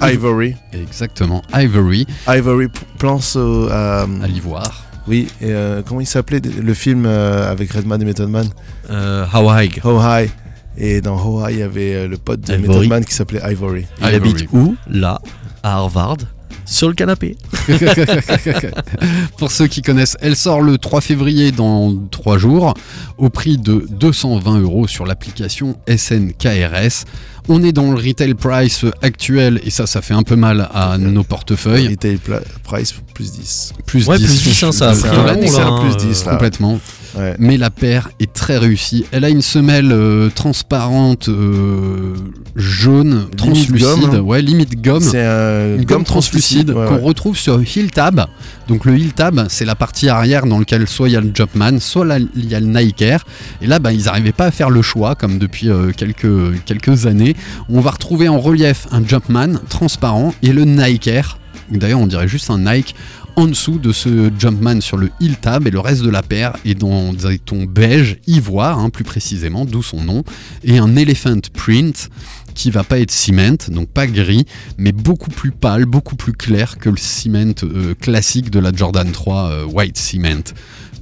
Ivory. 0.00 0.56
Exactement, 0.72 1.42
Ivory 1.54 2.06
Ivory 2.26 2.68
P- 2.68 2.80
Plance 2.98 3.36
au- 3.36 3.68
à. 3.70 4.02
à 4.02 4.26
l'ivoire. 4.26 4.84
Oui, 5.06 5.28
et 5.40 5.46
euh, 5.52 5.82
comment 5.86 6.00
il 6.00 6.06
s'appelait 6.06 6.40
le 6.40 6.74
film 6.74 7.04
euh, 7.06 7.50
avec 7.50 7.72
Redman 7.72 8.00
et 8.00 8.04
Method 8.04 8.28
Man? 8.28 8.48
Euh, 8.90 9.24
How 9.32 9.50
High. 9.52 9.80
How 9.84 10.00
High. 10.00 10.30
Et 10.76 11.00
dans 11.00 11.16
How 11.20 11.46
High, 11.46 11.54
il 11.54 11.58
y 11.58 11.62
avait 11.62 11.94
euh, 11.94 12.08
le 12.08 12.16
pote 12.18 12.40
de 12.40 12.54
Ivory. 12.54 12.68
Method 12.68 12.88
Man 12.88 13.04
qui 13.04 13.14
s'appelait 13.14 13.42
Ivory. 13.52 13.86
Il 14.00 14.06
Ivory. 14.06 14.14
habite 14.16 14.48
où 14.52 14.76
Là, 14.88 15.20
à 15.62 15.74
Harvard, 15.76 16.18
sur 16.64 16.88
le 16.88 16.94
canapé. 16.94 17.36
Pour 19.38 19.50
ceux 19.50 19.66
qui 19.66 19.82
connaissent, 19.82 20.16
elle 20.20 20.36
sort 20.36 20.60
le 20.60 20.78
3 20.78 21.00
février 21.00 21.52
dans 21.52 21.94
3 22.10 22.38
jours 22.38 22.74
au 23.18 23.28
prix 23.30 23.58
de 23.58 23.86
220 23.90 24.60
euros 24.60 24.86
sur 24.86 25.04
l'application 25.06 25.76
SNKRS. 25.88 27.04
On 27.48 27.62
est 27.64 27.72
dans 27.72 27.90
le 27.90 27.96
retail 27.96 28.34
price 28.34 28.84
actuel 29.02 29.60
et 29.64 29.70
ça, 29.70 29.86
ça 29.86 30.00
fait 30.00 30.14
un 30.14 30.22
peu 30.22 30.36
mal 30.36 30.68
à 30.72 30.96
nos 30.98 31.24
portefeuilles. 31.24 31.88
Retail 31.88 32.18
price 32.62 32.94
plus 33.14 33.32
10. 33.32 33.72
Plus 33.86 34.06
Ouais, 34.06 34.16
10, 34.18 34.24
plus 34.26 34.42
10, 34.50 34.62
hein, 34.62 34.72
ça 34.72 34.90
a 34.90 34.94
de- 34.94 35.00
pris 35.00 35.08
un 35.08 35.24
là, 35.24 35.66
hein, 35.66 35.80
plus 35.80 36.04
euh, 36.04 36.08
10 36.08 36.24
là. 36.24 36.32
complètement. 36.32 36.78
Ouais. 37.16 37.34
mais 37.38 37.56
la 37.56 37.70
paire 37.70 38.10
est 38.20 38.32
très 38.32 38.56
réussie. 38.56 39.04
Elle 39.12 39.24
a 39.24 39.28
une 39.28 39.42
semelle 39.42 39.92
euh, 39.92 40.30
transparente 40.34 41.28
euh, 41.28 42.14
jaune, 42.56 43.26
translucide, 43.36 44.10
gomme, 44.10 44.20
ouais, 44.26 44.40
limite 44.40 44.80
gomme. 44.80 45.02
C'est 45.02 45.24
un 45.24 45.76
Une 45.76 45.84
gomme 45.84 46.04
translucide 46.04 46.70
ouais, 46.70 46.86
qu'on 46.86 46.94
ouais. 46.94 47.02
retrouve 47.02 47.36
sur 47.36 47.60
Heel 47.60 47.90
Tab. 47.90 48.26
Donc 48.68 48.84
le 48.84 48.94
Heel 48.94 49.12
Tab, 49.12 49.46
c'est 49.48 49.64
la 49.64 49.74
partie 49.74 50.08
arrière 50.08 50.46
dans 50.46 50.58
lequel 50.58 50.88
soit 50.88 51.08
il 51.08 51.12
y 51.12 51.16
a 51.16 51.20
le 51.20 51.30
Jumpman, 51.34 51.80
soit 51.80 52.06
il 52.34 52.46
y 52.48 52.54
a 52.54 52.60
le 52.60 52.66
Nike 52.66 53.02
Air. 53.02 53.24
Et 53.60 53.66
là, 53.66 53.78
bah, 53.78 53.92
ils 53.92 54.04
n'arrivaient 54.04 54.32
pas 54.32 54.46
à 54.46 54.50
faire 54.50 54.70
le 54.70 54.82
choix, 54.82 55.14
comme 55.14 55.38
depuis 55.38 55.68
euh, 55.68 55.90
quelques, 55.94 56.64
quelques 56.64 57.06
années. 57.06 57.36
On 57.68 57.80
va 57.80 57.90
retrouver 57.90 58.28
en 58.28 58.40
relief 58.40 58.86
un 58.90 59.06
Jumpman 59.06 59.58
transparent 59.68 60.34
et 60.42 60.52
le 60.52 60.64
Nike 60.64 61.08
Air. 61.08 61.38
D'ailleurs, 61.70 62.00
on 62.00 62.06
dirait 62.06 62.28
juste 62.28 62.50
un 62.50 62.58
Nike 62.58 62.94
en 63.36 63.46
dessous 63.46 63.78
de 63.78 63.92
ce 63.92 64.30
Jumpman 64.38 64.80
sur 64.80 64.96
le 64.96 65.10
Heel 65.20 65.36
Tab 65.36 65.66
et 65.66 65.70
le 65.70 65.80
reste 65.80 66.02
de 66.02 66.10
la 66.10 66.22
paire 66.22 66.52
est 66.64 66.74
dans 66.74 67.12
des 67.12 67.38
tons 67.38 67.64
beige, 67.64 68.18
ivoire, 68.26 68.78
hein, 68.78 68.90
plus 68.90 69.04
précisément, 69.04 69.64
d'où 69.64 69.82
son 69.82 70.02
nom, 70.02 70.22
et 70.64 70.78
un 70.78 70.96
Elephant 70.96 71.40
Print 71.54 72.10
qui 72.54 72.70
va 72.70 72.84
pas 72.84 72.98
être 72.98 73.10
cement, 73.10 73.56
donc 73.68 73.88
pas 73.88 74.06
gris, 74.06 74.44
mais 74.76 74.92
beaucoup 74.92 75.30
plus 75.30 75.50
pâle, 75.52 75.86
beaucoup 75.86 76.16
plus 76.16 76.32
clair 76.34 76.76
que 76.78 76.90
le 76.90 76.98
cement 76.98 77.54
euh, 77.62 77.94
classique 77.94 78.50
de 78.50 78.58
la 78.58 78.72
Jordan 78.74 79.10
3 79.10 79.50
euh, 79.50 79.64
White 79.64 79.96
Cement. 79.96 80.42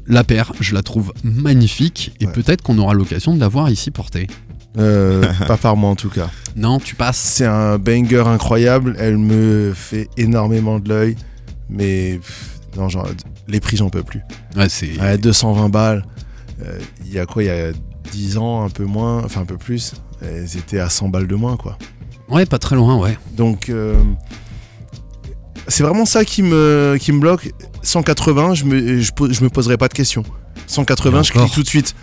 La 0.07 0.23
paire, 0.25 0.53
je 0.61 0.75
la 0.75 0.83
trouve 0.83 1.13
magnifique 1.25 2.13
et 2.21 2.27
Ouais. 2.27 2.33
peut-être 2.33 2.63
qu'on 2.63 2.79
aura 2.79 2.95
l'occasion 2.95 3.35
de 3.35 3.41
la 3.41 3.49
voir 3.49 3.71
ici 3.71 3.91
portée. 3.91 4.29
Euh, 4.79 5.25
pas 5.49 5.57
par 5.57 5.77
moi 5.77 5.91
en 5.91 5.97
tout 5.97 6.09
cas. 6.11 6.31
Non, 6.55 6.79
tu 6.79 6.95
passes. 6.95 7.19
C'est 7.19 7.47
un 7.47 7.77
banger 7.79 8.25
incroyable. 8.27 8.95
Elle 8.99 9.19
me 9.19 9.73
fait 9.75 10.09
énormément 10.17 10.79
de 10.79 10.89
l'œil. 10.89 11.17
Mais 11.71 12.19
pff, 12.19 12.61
non, 12.77 12.89
genre, 12.89 13.09
les 13.49 13.61
prix, 13.61 13.77
j'en 13.77 13.91
peux 13.91 14.03
plus. 14.03 14.21
Ouais, 14.57 14.69
c'est. 14.69 14.99
Ouais, 15.01 15.19
220 15.19 15.69
balles. 15.69 16.05
Euh, 16.63 16.79
Il 17.07 17.13
y 17.13 17.19
a 17.19 17.27
quoi 17.27 17.43
Il 17.43 17.47
y 17.47 17.51
a 17.51 17.73
10 18.13 18.37
ans, 18.39 18.65
un 18.65 18.71
peu 18.71 18.85
moins, 18.85 19.25
enfin 19.25 19.43
un 19.43 19.47
peu 19.47 19.57
plus. 19.57 19.95
Elles 20.23 20.57
étaient 20.57 20.81
à 20.81 20.91
100 20.91 21.09
balles 21.09 21.27
de 21.27 21.35
moins, 21.35 21.57
quoi. 21.57 21.79
Ouais, 22.29 22.47
pas 22.47 22.59
très 22.59 22.77
loin, 22.77 22.97
ouais. 22.99 23.17
Donc, 23.37 23.69
euh, 23.69 24.01
c'est 25.69 25.83
vraiment 25.83 26.05
ça 26.05 26.25
qui 26.25 26.43
me, 26.43 26.97
qui 27.01 27.13
me 27.13 27.21
bloque. 27.21 27.53
180, 27.83 28.55
je 28.55 28.65
me, 28.65 29.01
je, 29.01 29.11
je 29.31 29.45
me 29.45 29.49
poserai 29.49 29.77
pas 29.77 29.89
de 29.89 29.95
questions. 29.95 30.23
180, 30.67 31.21
Et 31.21 31.25
je 31.25 31.33
clique 31.33 31.53
tout 31.53 31.63
de 31.63 31.69
suite. 31.69 31.95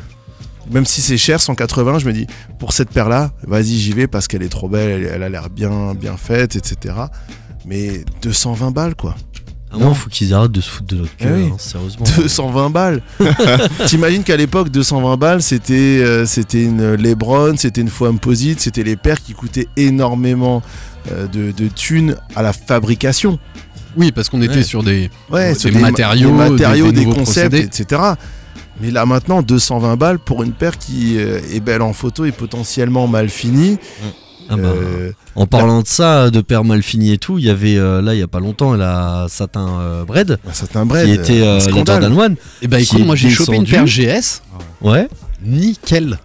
Même 0.69 0.85
si 0.85 1.01
c'est 1.01 1.17
cher, 1.17 1.39
180, 1.39 1.99
je 1.99 2.05
me 2.07 2.11
dis, 2.13 2.27
pour 2.59 2.73
cette 2.73 2.89
paire-là, 2.89 3.31
vas-y, 3.43 3.77
j'y 3.77 3.93
vais 3.93 4.07
parce 4.07 4.27
qu'elle 4.27 4.43
est 4.43 4.49
trop 4.49 4.67
belle, 4.67 4.89
elle, 5.03 5.11
elle 5.15 5.23
a 5.23 5.29
l'air 5.29 5.49
bien, 5.49 5.93
bien 5.93 6.17
faite, 6.17 6.57
etc. 6.57 6.95
Mais 7.65 8.03
220 8.21 8.71
balles, 8.71 8.95
quoi. 8.95 9.15
À 9.71 9.77
moins, 9.77 9.93
faut 9.93 10.09
qu'ils 10.09 10.33
arrêtent 10.33 10.51
de 10.53 10.61
se 10.61 10.69
foutre 10.69 10.95
de 10.95 11.01
notre 11.01 11.11
Eh 11.19 11.25
oui. 11.27 11.49
hein, 11.51 11.55
sérieusement. 11.57 12.05
220 12.17 12.69
balles 12.69 13.01
T'imagines 13.87 14.23
qu'à 14.23 14.37
l'époque, 14.37 14.69
220 14.69 15.17
balles, 15.17 15.41
c'était 15.41 15.73
euh, 16.01 16.25
c'était 16.25 16.63
une 16.63 16.95
Lebron, 16.95 17.55
c'était 17.57 17.81
une 17.81 17.89
Foamposite, 17.89 18.59
c'était 18.61 18.83
les 18.83 18.95
paires 18.95 19.21
qui 19.21 19.33
coûtaient 19.33 19.67
énormément 19.75 20.61
euh, 21.11 21.27
de, 21.27 21.51
de 21.51 21.67
thunes 21.67 22.15
à 22.35 22.41
la 22.41 22.53
fabrication. 22.53 23.39
Oui, 23.97 24.11
parce 24.11 24.29
qu'on 24.29 24.41
était 24.41 24.55
Ouais. 24.57 24.63
sur 24.63 24.83
des. 24.83 25.09
Ouais, 25.29 25.53
Des 25.53 25.59
sur 25.59 25.71
matériaux, 25.79 26.29
des, 26.29 26.33
matériaux, 26.35 26.85
des- 26.85 26.91
des, 26.91 26.99
des 26.99 27.05
nouveaux 27.05 27.17
concepts, 27.19 27.49
procédés. 27.49 27.81
etc. 27.81 28.01
Mais 28.79 28.91
là 28.91 29.05
maintenant, 29.05 29.41
220 29.41 29.95
balles 29.97 30.19
pour 30.19 30.43
une 30.43 30.53
paire 30.53 30.77
qui 30.77 31.17
euh, 31.17 31.39
est 31.51 31.59
belle 31.59 31.81
en 31.81 31.93
photo 31.93 32.25
et 32.25 32.31
potentiellement 32.31 33.07
mal 33.07 33.27
finie. 33.27 33.79
Ah 34.49 34.55
bah, 34.55 34.69
Euh, 34.69 35.11
En 35.35 35.45
parlant 35.45 35.81
de 35.81 35.87
ça, 35.87 36.29
de 36.29 36.41
père 36.41 36.63
mal 36.63 36.81
fini 36.83 37.11
et 37.11 37.17
tout, 37.17 37.37
il 37.37 37.45
y 37.45 37.49
avait 37.49 37.77
euh, 37.77 38.01
là 38.01 38.13
il 38.15 38.19
y 38.19 38.23
a 38.23 38.27
pas 38.27 38.39
longtemps 38.39 38.73
la 38.75 39.27
Satin 39.29 39.67
euh, 39.81 40.05
Bread 40.05 40.37
un 40.75 40.85
bread. 40.85 41.05
qui 41.05 41.11
était 41.13 41.41
euh, 41.41 41.59
la. 41.59 41.69
Jordan 41.71 42.19
1. 42.19 42.33
Et 42.61 42.67
bah 42.67 42.77
Qui 42.77 42.83
écoute, 42.83 43.05
moi 43.05 43.15
j'ai 43.15 43.29
chopé 43.29 43.55
une 43.57 43.65
paire 43.65 43.85
GS, 43.85 44.41
Ouais. 44.81 45.07
nickel. 45.43 46.19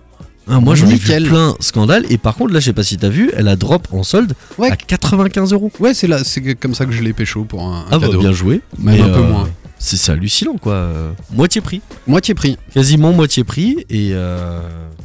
Ah, 0.49 0.59
moi 0.59 0.75
j'en 0.75 0.89
ai 0.89 0.97
vu 0.97 1.23
plein 1.29 1.55
scandale 1.61 2.05
et 2.11 2.19
par 2.19 2.35
contre 2.35 2.53
là 2.53 2.59
je 2.61 2.65
sais 2.67 2.73
pas 2.73 2.83
si 2.83 2.97
t'as 2.97 3.09
vu, 3.09 3.31
elle 3.37 3.47
a 3.49 3.55
drop 3.57 3.87
en 3.93 4.03
solde 4.03 4.35
Ouais. 4.59 4.71
à 4.73 4.77
95 4.77 5.53
euros. 5.53 5.71
Ouais, 5.79 5.95
c'est 5.95 6.09
là, 6.09 6.25
c'est 6.25 6.55
comme 6.57 6.75
ça 6.75 6.85
que 6.85 6.93
je 6.93 7.01
l'ai 7.03 7.13
pécho 7.13 7.45
pour 7.45 7.63
un, 7.63 7.81
un 7.83 7.85
Ah 7.93 7.99
bah 7.99 8.07
cadeau. 8.09 8.19
bien 8.21 8.33
joué. 8.33 8.61
Même 8.79 8.97
Et, 8.97 9.01
un 9.03 9.09
peu 9.09 9.23
moins. 9.23 9.49
C'est 9.79 10.11
hallucinant 10.13 10.57
quoi. 10.61 10.75
Euh, 10.75 11.13
Moitié 11.33 11.61
prix. 11.61 11.81
Moitié 12.07 12.35
prix. 12.35 12.57
Quasiment 12.75 13.13
moitié 13.13 13.45
prix 13.45 13.85
et, 13.91 14.11
euh, 14.13 14.61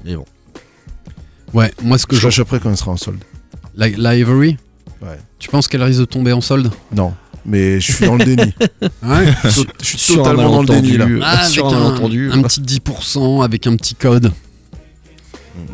et 0.06 0.15
bon. 0.15 0.25
Ouais, 1.58 1.72
moi 1.84 1.98
ce 1.98 2.06
que 2.06 2.15
Je 2.15 2.30
je. 2.30 2.41
après 2.41 2.60
quand 2.60 2.70
elle 2.70 2.78
sera 2.78 2.91
en 2.91 2.98
solde. 2.98 3.20
La, 3.76 3.89
la 3.89 4.15
Ivory 4.15 4.58
Ouais. 5.02 5.20
Tu 5.39 5.50
penses 5.50 5.67
qu'elle 5.67 5.84
risque 5.84 6.00
de 6.00 6.06
tomber 6.06 6.32
en 6.34 6.41
solde? 6.41 6.72
Non, 6.96 7.13
mais 7.46 7.80
je 7.80 7.91
suis 7.93 8.06
dans 8.06 8.15
le 8.15 8.26
déni. 8.26 8.54
Ouais. 9.04 9.34
Je 9.43 9.50
suis- 9.50 9.65
je 9.82 9.86
suis 9.86 9.98
Sur 10.00 10.22
un 10.22 10.32
totalement 10.32 10.63
dans 10.63 10.74
le 10.74 10.82
déni 10.82 10.98
là. 10.98 11.06
Ah, 11.24 11.38
avec 11.39 11.46
Sur 11.52 11.67
un 11.67 11.74
un, 11.76 11.84
malentendu. 11.84 12.32
un 12.32 12.41
petit 12.41 12.62
10% 12.62 13.43
avec 13.43 13.67
un 13.67 13.76
petit 13.76 13.96
code. 13.96 14.32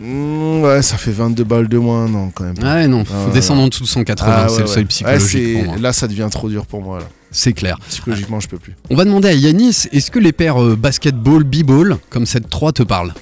Mm, 0.01 0.61
ouais, 0.61 0.81
ça 0.81 0.97
fait 0.97 1.11
22 1.11 1.43
balles 1.43 1.67
de 1.67 1.77
moins, 1.77 2.07
non, 2.07 2.29
quand 2.31 2.43
même. 2.45 2.57
Ouais, 2.61 2.87
non, 2.87 3.03
faut 3.05 3.13
Ah, 3.15 3.27
ouais, 3.27 3.33
descendre 3.33 3.59
ouais. 3.59 3.65
en 3.65 3.69
dessous 3.69 3.83
de 3.83 3.87
180, 3.89 4.31
Ah, 4.35 4.45
c'est 4.47 4.55
ouais, 4.55 4.61
le 4.61 4.67
seuil 4.67 4.85
psychologique 4.85 5.53
pour 5.55 5.65
moi. 5.65 5.77
Là, 5.77 5.93
ça 5.93 6.07
devient 6.07 6.27
trop 6.31 6.49
dur 6.49 6.65
pour 6.65 6.81
moi. 6.81 6.99
Là. 6.99 7.05
C'est 7.31 7.53
clair. 7.53 7.77
Psychologiquement, 7.89 8.39
je 8.39 8.47
peux 8.47 8.57
plus. 8.59 8.75
On 8.89 8.95
va 8.95 9.05
demander 9.05 9.27
à 9.29 9.33
Yanis, 9.33 9.87
est-ce 9.91 10.11
que 10.11 10.19
les 10.19 10.31
paires 10.31 10.61
euh, 10.61 10.75
basketball, 10.75 11.43
b-ball, 11.43 11.97
comme 12.09 12.25
cette 12.25 12.49
3 12.49 12.71
te 12.73 12.83
parlent? 12.83 13.13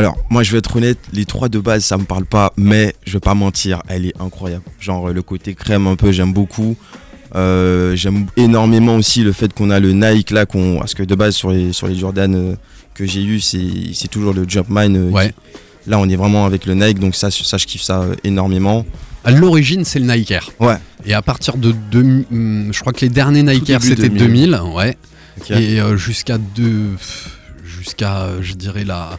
Alors, 0.00 0.16
moi, 0.30 0.42
je 0.42 0.52
vais 0.52 0.58
être 0.58 0.76
honnête, 0.76 0.98
les 1.12 1.26
trois 1.26 1.50
de 1.50 1.58
base, 1.58 1.84
ça 1.84 1.98
me 1.98 2.04
parle 2.04 2.24
pas, 2.24 2.54
mais 2.56 2.94
je 3.06 3.12
vais 3.12 3.20
pas 3.20 3.34
mentir, 3.34 3.82
elle 3.86 4.06
est 4.06 4.18
incroyable. 4.18 4.62
Genre, 4.80 5.10
le 5.10 5.20
côté 5.22 5.52
crème, 5.54 5.86
un 5.86 5.94
peu, 5.96 6.10
j'aime 6.10 6.32
beaucoup. 6.32 6.74
Euh, 7.36 7.94
j'aime 7.96 8.24
énormément 8.38 8.96
aussi 8.96 9.22
le 9.22 9.32
fait 9.32 9.52
qu'on 9.52 9.68
a 9.68 9.78
le 9.78 9.92
Nike 9.92 10.30
là, 10.30 10.46
qu'on, 10.46 10.78
parce 10.78 10.94
que 10.94 11.02
de 11.02 11.14
base, 11.14 11.34
sur 11.34 11.50
les, 11.50 11.74
sur 11.74 11.86
les 11.86 11.96
Jordan 11.96 12.34
euh, 12.34 12.54
que 12.94 13.04
j'ai 13.04 13.22
eu, 13.22 13.40
c'est, 13.40 13.60
c'est 13.92 14.08
toujours 14.08 14.32
le 14.32 14.48
Jumpman. 14.48 14.94
euh, 14.94 15.10
Ouais. 15.10 15.34
Là, 15.86 15.98
on 15.98 16.08
est 16.08 16.16
vraiment 16.16 16.46
avec 16.46 16.64
le 16.64 16.74
Nike, 16.74 16.98
donc 16.98 17.14
ça, 17.14 17.30
ça 17.30 17.58
je 17.58 17.66
kiffe 17.66 17.82
ça 17.82 18.06
énormément. 18.24 18.86
À 19.24 19.30
l'origine, 19.32 19.84
c'est 19.84 19.98
le 19.98 20.06
Nike 20.12 20.30
Air. 20.30 20.50
Ouais. 20.60 20.76
Et 21.04 21.12
à 21.12 21.20
partir 21.20 21.56
de 21.58 21.72
2000, 21.90 22.24
hum, 22.32 22.68
je 22.72 22.80
crois 22.80 22.92
que 22.94 23.00
les 23.02 23.10
derniers 23.10 23.42
Nike 23.42 23.64
Tout 23.66 23.72
Air 23.72 23.82
c'était 23.82 24.08
2000. 24.08 24.50
2000, 24.50 24.60
ouais. 24.74 24.96
Et 25.50 25.78
euh, 25.80 25.96
jusqu'à 25.98 26.38
deux, 26.38 26.96
jusqu'à, 27.64 28.28
je 28.40 28.54
dirais 28.54 28.84
la, 28.84 29.18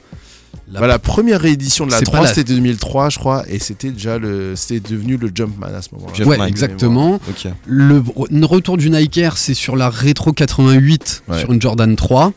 la 0.71 0.87
la 0.87 0.99
première 0.99 1.39
réédition 1.41 1.85
de 1.85 1.91
la 1.91 1.97
C'est 1.99 2.05
3, 2.05 2.19
pas 2.19 2.25
la- 2.25 2.33
c'était 2.33 2.53
2003, 2.53 3.09
je 3.09 3.19
crois, 3.19 3.43
et 3.49 3.59
c'était 3.59 3.91
déjà 3.91 4.17
le. 4.17 4.55
C'était 4.55 4.89
devenu 4.93 5.17
le 5.17 5.29
Jumpman 5.33 5.67
à 5.67 5.81
ce 5.81 5.89
moment-là. 5.93 6.13
Jumpman. 6.13 6.37
Ouais, 6.39 6.47
exactement. 6.47 7.19
Le 7.65 7.99
re- 7.99 8.27
retour 8.45 8.77
du 8.77 8.89
Nike 8.89 9.17
Air, 9.17 9.37
c'est 9.37 9.53
sur 9.53 9.75
la 9.75 9.89
Retro 9.89 10.33
88, 10.33 11.23
Ouais. 11.27 11.39
sur 11.39 11.51
une 11.51 11.61
Jordan 11.61 11.95
3. 11.95 12.31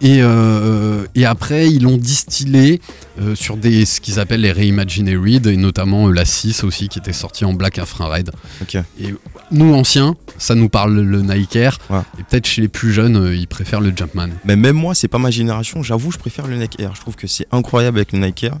Et, 0.00 0.18
euh, 0.22 1.06
et 1.14 1.24
après, 1.24 1.68
ils 1.70 1.82
l'ont 1.82 1.96
distillé 1.98 2.80
euh, 3.20 3.34
sur 3.34 3.56
des, 3.56 3.84
ce 3.84 4.00
qu'ils 4.00 4.18
appellent 4.20 4.40
les 4.40 4.52
Reimagined 4.52 5.46
et 5.46 5.56
notamment 5.56 6.08
euh, 6.08 6.12
la 6.12 6.24
6 6.24 6.64
aussi, 6.64 6.88
qui 6.88 6.98
était 6.98 7.12
sortie 7.12 7.44
en 7.44 7.52
black 7.52 7.78
infrared. 7.78 8.30
Ok. 8.62 8.76
Et 9.00 9.14
nous, 9.50 9.74
anciens, 9.74 10.16
ça 10.38 10.54
nous 10.54 10.68
parle 10.68 11.00
le 11.00 11.22
Nike 11.22 11.56
Air. 11.56 11.78
Ouais. 11.90 12.00
Et 12.18 12.22
peut-être 12.24 12.46
chez 12.46 12.62
les 12.62 12.68
plus 12.68 12.92
jeunes, 12.92 13.16
euh, 13.16 13.34
ils 13.34 13.46
préfèrent 13.48 13.80
le 13.80 13.92
Jumpman. 13.94 14.28
Mais 14.44 14.56
même 14.56 14.76
moi, 14.76 14.94
c'est 14.94 15.08
pas 15.08 15.18
ma 15.18 15.30
génération. 15.30 15.82
J'avoue, 15.82 16.10
je 16.10 16.18
préfère 16.18 16.46
le 16.46 16.56
Nike 16.56 16.80
Air. 16.80 16.94
Je 16.94 17.00
trouve 17.00 17.16
que 17.16 17.26
c'est 17.26 17.46
incroyable 17.52 17.98
avec 17.98 18.12
le 18.12 18.18
Nike 18.18 18.44
Air. 18.44 18.56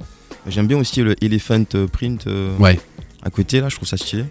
J'aime 0.48 0.66
bien 0.68 0.76
aussi 0.78 1.02
le 1.02 1.16
Elephant 1.24 1.64
Print 1.92 2.26
euh, 2.28 2.56
Ouais. 2.58 2.78
à 3.24 3.30
côté, 3.30 3.60
là, 3.60 3.68
je 3.68 3.76
trouve 3.76 3.88
ça 3.88 3.96
stylé. 3.96 4.24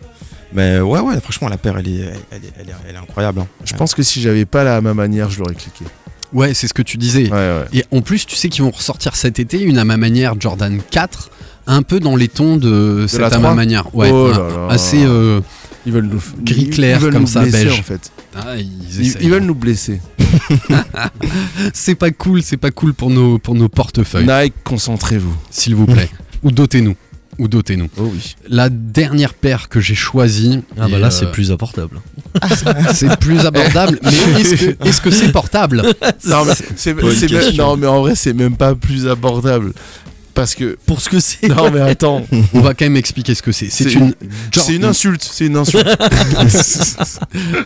Mais 0.54 0.80
ouais, 0.80 1.02
ouais, 1.02 1.20
franchement, 1.20 1.50
la 1.50 1.58
paire, 1.58 1.78
elle 1.78 1.88
est, 1.90 2.00
elle 2.32 2.44
est, 2.46 2.54
elle 2.58 2.70
est, 2.70 2.74
elle 2.88 2.96
est 2.96 3.00
incroyable. 3.00 3.42
hein. 3.42 3.48
Je 3.66 3.74
pense 3.74 3.94
que 3.94 4.04
si 4.04 4.22
j'avais 4.22 4.46
pas 4.46 4.64
la 4.64 4.80
même 4.80 4.96
manière, 4.96 5.30
je 5.30 5.40
l'aurais 5.40 5.56
cliqué. 5.56 5.84
Ouais, 6.34 6.54
c'est 6.54 6.68
ce 6.68 6.74
que 6.74 6.82
tu 6.82 6.98
disais. 6.98 7.24
Ouais, 7.26 7.32
ouais. 7.32 7.66
Et 7.74 7.84
en 7.92 8.02
plus, 8.02 8.26
tu 8.26 8.36
sais 8.36 8.50
qu'ils 8.50 8.64
vont 8.64 8.72
ressortir 8.72 9.16
cet 9.16 9.40
été 9.40 9.62
une 9.62 9.78
à 9.78 9.86
ma 9.86 9.98
manière 9.98 10.36
Jordan 10.40 10.80
4, 10.92 11.30
un 11.68 11.82
peu 11.82 12.00
dans 12.00 12.16
les 12.16 12.28
tons 12.28 12.58
de, 12.58 13.06
cette 13.08 13.22
à 13.22 13.30
3? 13.30 13.40
ma 13.42 13.54
manière. 13.54 13.94
Ouais, 13.96 14.10
Oh 14.12 14.28
un- 14.28 14.38
là 14.38 14.38
là. 14.38 14.68
assez. 14.70 15.04
euh, 15.06 15.40
Ils 15.86 15.92
veulent 15.94 16.06
nous. 16.12 16.22
Gris 16.44 16.70
clair, 16.70 16.98
ils 16.98 17.04
veulent 17.04 17.14
comme 17.14 17.22
nous 17.22 17.28
ça, 17.28 17.42
blesser, 17.42 17.66
beige. 17.66 17.80
en 17.80 17.84
fait. 17.84 18.12
ah, 18.36 18.58
ils 18.58 18.68
Ils, 19.00 19.08
essayent. 19.08 19.22
ils 19.24 19.30
veulent 19.30 19.44
nous 19.46 19.56
blesser. 19.56 20.02
C'est 21.74 21.96
pas 21.96 22.12
cool, 22.12 22.42
c'est 22.44 22.58
pas 22.58 22.72
cool 22.72 22.94
pour 22.94 23.10
nos, 23.10 23.38
pour 23.40 23.56
nos 23.56 23.70
portefeuilles, 23.70 24.28
Nike, 24.28 24.54
concentrez-vous. 24.64 25.34
s'il 25.50 25.76
vous 25.76 25.86
plaît. 25.86 26.10
Ou 26.44 26.52
dotez-nous. 26.52 26.96
Ou 27.38 27.48
dotez-nous. 27.48 27.90
Oh 27.98 28.10
oui. 28.14 28.36
La 28.48 28.70
dernière 28.70 29.34
paire 29.34 29.70
que 29.70 29.80
j'ai 29.80 29.96
choisie. 29.96 30.62
Ah 30.78 30.88
bah 30.88 31.00
là 31.00 31.08
euh, 31.08 31.10
c'est 31.10 31.32
plus 31.32 31.52
abordable. 31.52 32.02
c'est 32.94 33.20
plus 33.20 33.40
abordable, 33.46 34.00
mais 34.04 34.42
est-ce 34.42 35.02
que 35.02 35.12
c'est 35.12 35.32
portable? 35.32 35.84
Mais, 36.86 37.52
non, 37.54 37.78
mais 37.78 37.88
en 37.88 38.02
vrai, 38.02 38.16
c'est 38.16 38.34
même 38.34 38.56
pas 38.56 38.76
plus 38.76 39.08
abordable. 39.08 39.74
Parce 40.36 40.54
que. 40.54 40.78
Pour 40.86 41.02
ce 41.02 41.10
que 41.10 41.20
c'est. 41.20 41.48
Non, 41.48 41.72
mais 41.72 41.80
attends. 41.82 42.24
On 42.54 42.60
va 42.62 42.74
quand 42.76 42.86
même 42.86 42.98
expliquer 42.98 43.34
ce 43.34 43.42
que 43.42 43.52
c'est. 43.52 43.70
C'est 43.72 43.94
une. 43.94 44.14
C'est 44.54 44.76
une 44.76 44.86
insulte. 44.86 45.28
C'est 45.28 45.48
une 45.48 45.58
insulte. 45.58 45.88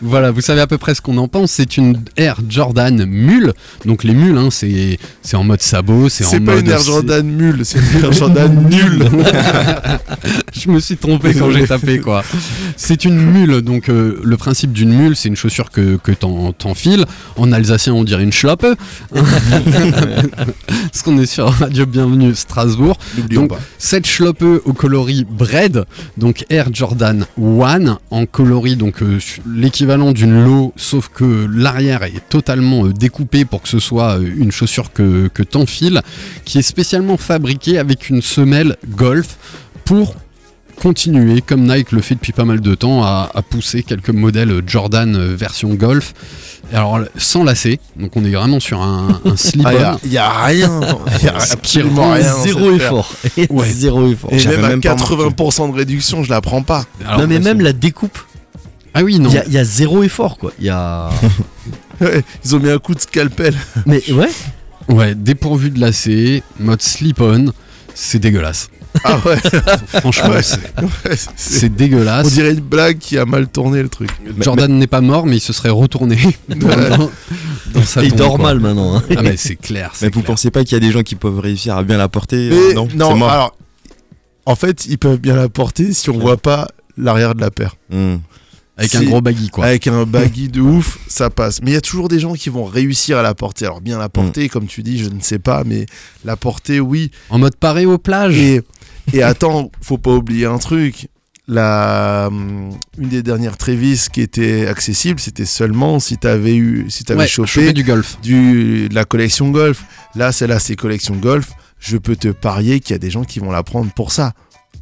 Voilà, 0.02 0.30
vous 0.30 0.40
savez 0.40 0.60
à 0.60 0.66
peu 0.66 0.78
près 0.78 0.94
ce 0.94 1.00
qu'on 1.00 1.16
en 1.18 1.28
pense. 1.28 1.50
C'est 1.52 1.76
une 1.76 1.98
Air 2.16 2.36
Jordan 2.48 3.04
mule. 3.04 3.52
Donc 3.84 4.04
les 4.04 4.14
mules, 4.14 4.38
hein, 4.38 4.48
c'est 4.50 4.98
c'est 5.22 5.36
en 5.36 5.44
mode 5.44 5.60
sabot, 5.62 6.08
c'est 6.08 6.24
en 6.26 6.30
pas 6.30 6.38
mode. 6.38 6.60
une 6.66 6.70
Air 6.72 6.80
Jordan 6.80 7.26
mule. 7.26 7.64
C'est 7.64 7.78
une 7.78 8.04
Air 8.04 8.12
Jordan 8.12 8.68
nulle. 8.70 9.08
Je 10.52 10.70
me 10.70 10.80
suis 10.80 10.96
trompé 10.96 11.34
quand 11.34 11.50
j'ai 11.50 11.66
tapé 11.66 11.98
quoi. 12.00 12.22
C'est 12.76 13.04
une 13.04 13.16
mule, 13.18 13.62
donc 13.62 13.88
euh, 13.88 14.20
le 14.22 14.36
principe 14.36 14.72
d'une 14.72 14.92
mule, 14.92 15.16
c'est 15.16 15.28
une 15.28 15.36
chaussure 15.36 15.70
que, 15.70 15.96
que 15.96 16.12
t'en- 16.12 16.52
t'enfiles. 16.52 17.04
En 17.36 17.50
alsacien, 17.52 17.94
on 17.94 18.04
dirait 18.04 18.22
une 18.24 18.32
schloppe. 18.32 18.66
Parce 19.12 21.02
qu'on 21.04 21.18
est 21.18 21.26
sur 21.26 21.46
Radio 21.52 21.86
Bienvenue 21.86 22.34
Strasbourg. 22.60 22.98
Donc. 23.30 23.52
Cette 23.78 24.06
schloppe 24.06 24.42
au 24.42 24.72
coloris 24.72 25.24
bread, 25.24 25.84
donc 26.16 26.44
Air 26.50 26.68
Jordan 26.72 27.26
One, 27.40 27.96
en 28.10 28.26
coloris 28.26 28.76
donc 28.76 29.02
euh, 29.02 29.18
l'équivalent 29.46 30.12
d'une 30.12 30.44
low, 30.44 30.72
sauf 30.76 31.08
que 31.08 31.48
l'arrière 31.52 32.02
est 32.02 32.28
totalement 32.28 32.86
euh, 32.86 32.92
découpé 32.92 33.44
pour 33.44 33.62
que 33.62 33.68
ce 33.68 33.78
soit 33.78 34.18
euh, 34.18 34.30
une 34.36 34.52
chaussure 34.52 34.92
que, 34.92 35.28
que 35.28 35.42
t'enfiles, 35.42 36.02
qui 36.44 36.58
est 36.58 36.62
spécialement 36.62 37.16
fabriquée 37.16 37.78
avec 37.78 38.10
une 38.10 38.22
semelle 38.22 38.76
golf 38.88 39.38
pour 39.84 40.14
continuer, 40.80 41.40
comme 41.42 41.66
Nike 41.72 41.92
le 41.92 42.00
fait 42.00 42.14
depuis 42.14 42.32
pas 42.32 42.44
mal 42.44 42.60
de 42.60 42.74
temps, 42.74 43.02
à, 43.04 43.30
à 43.34 43.42
pousser 43.42 43.82
quelques 43.82 44.10
modèles 44.10 44.62
Jordan 44.66 45.16
version 45.34 45.74
golf. 45.74 46.14
Alors 46.72 47.00
sans 47.16 47.42
lacets, 47.44 47.78
donc 47.96 48.16
on 48.16 48.24
est 48.24 48.30
vraiment 48.30 48.60
sur 48.60 48.80
un, 48.80 49.20
un 49.24 49.36
slip-on. 49.36 49.68
Ah, 49.68 49.98
il 50.04 50.12
y, 50.12 50.18
a 50.18 50.30
rien. 50.44 50.80
Il 51.22 51.28
a 51.28 51.34
absolument 51.52 52.12
rien. 52.12 52.32
Zéro 52.42 52.72
effort. 52.72 53.12
Ouais. 53.50 53.68
Zéro 53.68 54.08
effort. 54.10 54.30
Et 54.32 54.44
même 54.46 54.64
à 54.64 54.68
même 54.68 54.80
pas 54.80 54.94
remarqué. 54.94 55.34
80% 55.44 55.72
de 55.72 55.76
réduction, 55.76 56.22
je 56.22 56.30
la 56.30 56.40
prends 56.40 56.62
pas. 56.62 56.84
Alors, 57.04 57.20
non 57.20 57.26
mais 57.26 57.38
même 57.40 57.60
la 57.60 57.72
découpe, 57.72 58.18
Ah 58.94 59.02
oui, 59.02 59.14
il 59.16 59.22
non. 59.22 59.30
y, 59.30 59.38
a- 59.38 59.44
il 59.46 59.52
y 59.52 59.58
a 59.58 59.64
zéro 59.64 60.02
effort 60.02 60.38
quoi. 60.38 60.52
Il 60.58 60.66
y 60.66 60.70
a. 60.70 61.10
Ouais, 62.00 62.24
Ils 62.46 62.56
ont 62.56 62.60
mis 62.60 62.70
un 62.70 62.78
coup 62.78 62.94
de 62.94 63.00
scalpel. 63.00 63.54
mais 63.84 64.02
ouais. 64.12 64.30
Ouais, 64.88 65.14
dépourvu 65.14 65.68
de 65.68 65.78
lacets, 65.78 66.42
mode 66.58 66.80
slip-on, 66.80 67.52
c'est 67.94 68.18
dégueulasse. 68.18 68.70
Ah 69.04 69.18
ouais. 69.24 69.36
Franchement, 70.00 70.30
Ouais. 70.30 70.42
c'est- 70.42 70.58
Ouais, 70.80 71.16
c'est- 71.16 71.30
c'est 71.36 71.74
dégueulasse. 71.74 72.26
On 72.26 72.30
dirait 72.30 72.52
une 72.52 72.60
blague 72.60 72.98
qui 72.98 73.16
a 73.18 73.24
mal 73.24 73.46
tourné 73.48 73.82
le 73.82 73.88
truc. 73.88 74.10
Jordan 74.40 74.72
n'est 74.78 74.86
pas 74.86 75.00
mort, 75.00 75.26
mais 75.26 75.36
il 75.36 75.40
se 75.40 75.52
serait 75.52 75.70
retourné 75.70 76.18
dans, 76.48 76.56
dans- 76.96 77.10
dans 77.72 77.82
sa 77.84 78.02
il 78.02 78.10
tombe, 78.10 78.18
dort 78.18 78.36
quoi. 78.36 78.46
mal 78.46 78.60
maintenant. 78.60 78.96
hein. 78.96 79.02
Ah 79.16 79.22
mais 79.22 79.36
c'est 79.36 79.56
clair. 79.56 79.92
c'est 79.94 80.06
Mais 80.06 80.10
vous 80.12 80.20
clair. 80.20 80.32
pensez 80.32 80.50
pas 80.50 80.64
qu'il 80.64 80.72
y 80.72 80.76
a 80.76 80.80
des 80.80 80.90
gens 80.92 81.02
qui 81.02 81.14
peuvent 81.14 81.38
réussir 81.38 81.76
à 81.76 81.82
bien 81.84 81.98
la 81.98 82.08
porter 82.08 82.48
Mais 82.50 82.56
euh, 82.56 82.74
Non, 82.74 82.88
non, 82.94 83.10
c'est 83.12 83.18
mort. 83.18 83.30
alors, 83.30 83.56
en 84.46 84.54
fait, 84.56 84.86
ils 84.86 84.98
peuvent 84.98 85.18
bien 85.20 85.36
la 85.36 85.48
porter 85.48 85.92
si 85.92 86.10
on 86.10 86.18
voit 86.18 86.36
pas 86.36 86.66
l'arrière 86.98 87.34
de 87.34 87.40
la 87.40 87.50
paire. 87.50 87.76
Hmm. 87.90 88.16
Avec 88.76 88.94
un 88.94 89.02
gros 89.02 89.20
baggy 89.20 89.50
quoi. 89.50 89.66
Avec 89.66 89.86
un 89.88 90.04
baggy 90.06 90.48
de 90.48 90.60
ouf, 90.62 90.98
ça 91.06 91.28
passe. 91.28 91.60
Mais 91.62 91.72
il 91.72 91.74
y 91.74 91.76
a 91.76 91.80
toujours 91.82 92.08
des 92.08 92.18
gens 92.18 92.32
qui 92.32 92.48
vont 92.48 92.64
réussir 92.64 93.18
à 93.18 93.22
la 93.22 93.34
porter. 93.34 93.66
Alors, 93.66 93.82
bien 93.82 93.98
la 93.98 94.08
porter, 94.08 94.48
comme 94.48 94.66
tu 94.66 94.82
dis, 94.82 94.98
je 94.98 95.10
ne 95.10 95.20
sais 95.20 95.38
pas, 95.38 95.64
mais 95.66 95.84
la 96.24 96.36
porter, 96.36 96.80
oui. 96.80 97.10
En 97.28 97.38
mode 97.38 97.56
paré 97.56 97.84
aux 97.84 97.98
plages. 97.98 98.38
Et, 98.38 98.62
et 99.12 99.22
attends, 99.22 99.70
faut 99.82 99.98
pas 99.98 100.12
oublier 100.12 100.46
un 100.46 100.58
truc. 100.58 101.08
La, 101.48 102.26
hum, 102.28 102.70
une 102.96 103.08
des 103.08 103.22
dernières 103.24 103.56
Travis 103.56 104.06
qui 104.12 104.20
était 104.20 104.68
accessible, 104.68 105.18
c'était 105.18 105.44
seulement 105.46 105.98
si 105.98 106.16
t'avais 106.16 106.54
eu, 106.54 106.86
si 106.90 107.02
t'avais 107.04 107.22
Ouais, 107.22 107.26
chopé 107.26 107.72
du 107.72 107.82
golf. 107.82 108.20
du, 108.20 108.88
de 108.88 108.94
la 108.94 109.04
collection 109.04 109.50
golf. 109.50 109.82
Là, 110.14 110.30
celle-là, 110.30 110.60
c'est 110.60 110.76
collection 110.76 111.16
golf. 111.16 111.50
Je 111.80 111.96
peux 111.96 112.14
te 112.14 112.28
parier 112.28 112.78
qu'il 112.78 112.92
y 112.92 112.94
a 112.94 112.98
des 112.98 113.10
gens 113.10 113.24
qui 113.24 113.40
vont 113.40 113.50
la 113.50 113.64
prendre 113.64 113.90
pour 113.92 114.12
ça. 114.12 114.32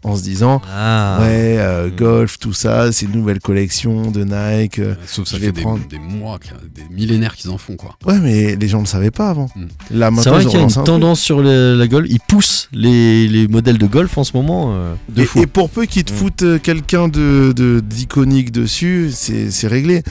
En 0.04 0.14
se 0.16 0.22
disant, 0.22 0.62
Ah. 0.72 1.18
ouais, 1.20 1.56
euh, 1.58 1.90
golf, 1.90 2.38
tout 2.38 2.52
ça, 2.52 2.92
c'est 2.92 3.06
une 3.06 3.12
nouvelle 3.12 3.40
collection 3.40 4.10
de 4.12 4.22
Nike. 4.24 4.78
euh. 4.78 4.94
Sauf 5.06 5.24
que 5.24 5.30
ça 5.32 5.38
fait 5.38 5.50
des, 5.50 5.60
prendre. 5.62 5.86
des 5.88 5.98
mois, 5.98 6.38
des 6.74 6.82
millénaires 6.94 7.34
qu'ils 7.34 7.50
en 7.50 7.58
font 7.58 7.74
quoi. 7.76 7.96
Ouais, 8.06 8.18
mais 8.20 8.54
les 8.54 8.68
gens 8.68 8.78
ne 8.78 8.82
le 8.84 8.88
savaient 8.88 9.10
pas 9.10 9.30
avant. 9.30 9.50
Mm. 9.56 9.62
Là, 9.62 9.68
C'est 9.90 9.96
maintenant, 10.16 10.32
vrai 10.34 10.44
qu'il 10.44 10.52
y 10.52 10.56
a 10.56 10.60
une 10.64 10.70
un 10.78 10.84
tendance 10.84 11.20
sur 11.20 11.40
le- 11.42 11.74
la 11.76 11.88
golf. 11.88 12.06
Ils 12.08 12.20
poussent 12.20 12.68
les, 12.72 13.26
les 13.26 13.48
modèles 13.48 13.78
de 13.78 13.86
golf 13.86 14.16
en 14.18 14.24
ce 14.24 14.36
moment 14.36 14.72
euh, 14.72 14.94
de 15.08 15.22
Et, 15.22 15.26
fou. 15.26 15.40
et 15.42 15.46
pour 15.46 15.68
peu 15.68 15.84
qu'ils 15.86 16.04
te 16.04 16.12
Mm. 16.12 16.16
foutent 16.16 16.42
euh, 16.42 16.58
quelqu'un 16.58 17.08
de 17.08 17.52
de- 17.56 17.80
d'iconique 17.80 18.52
dessus, 18.52 19.10
c'est 19.12 19.50
c'est 19.50 19.66
réglé. 19.68 20.02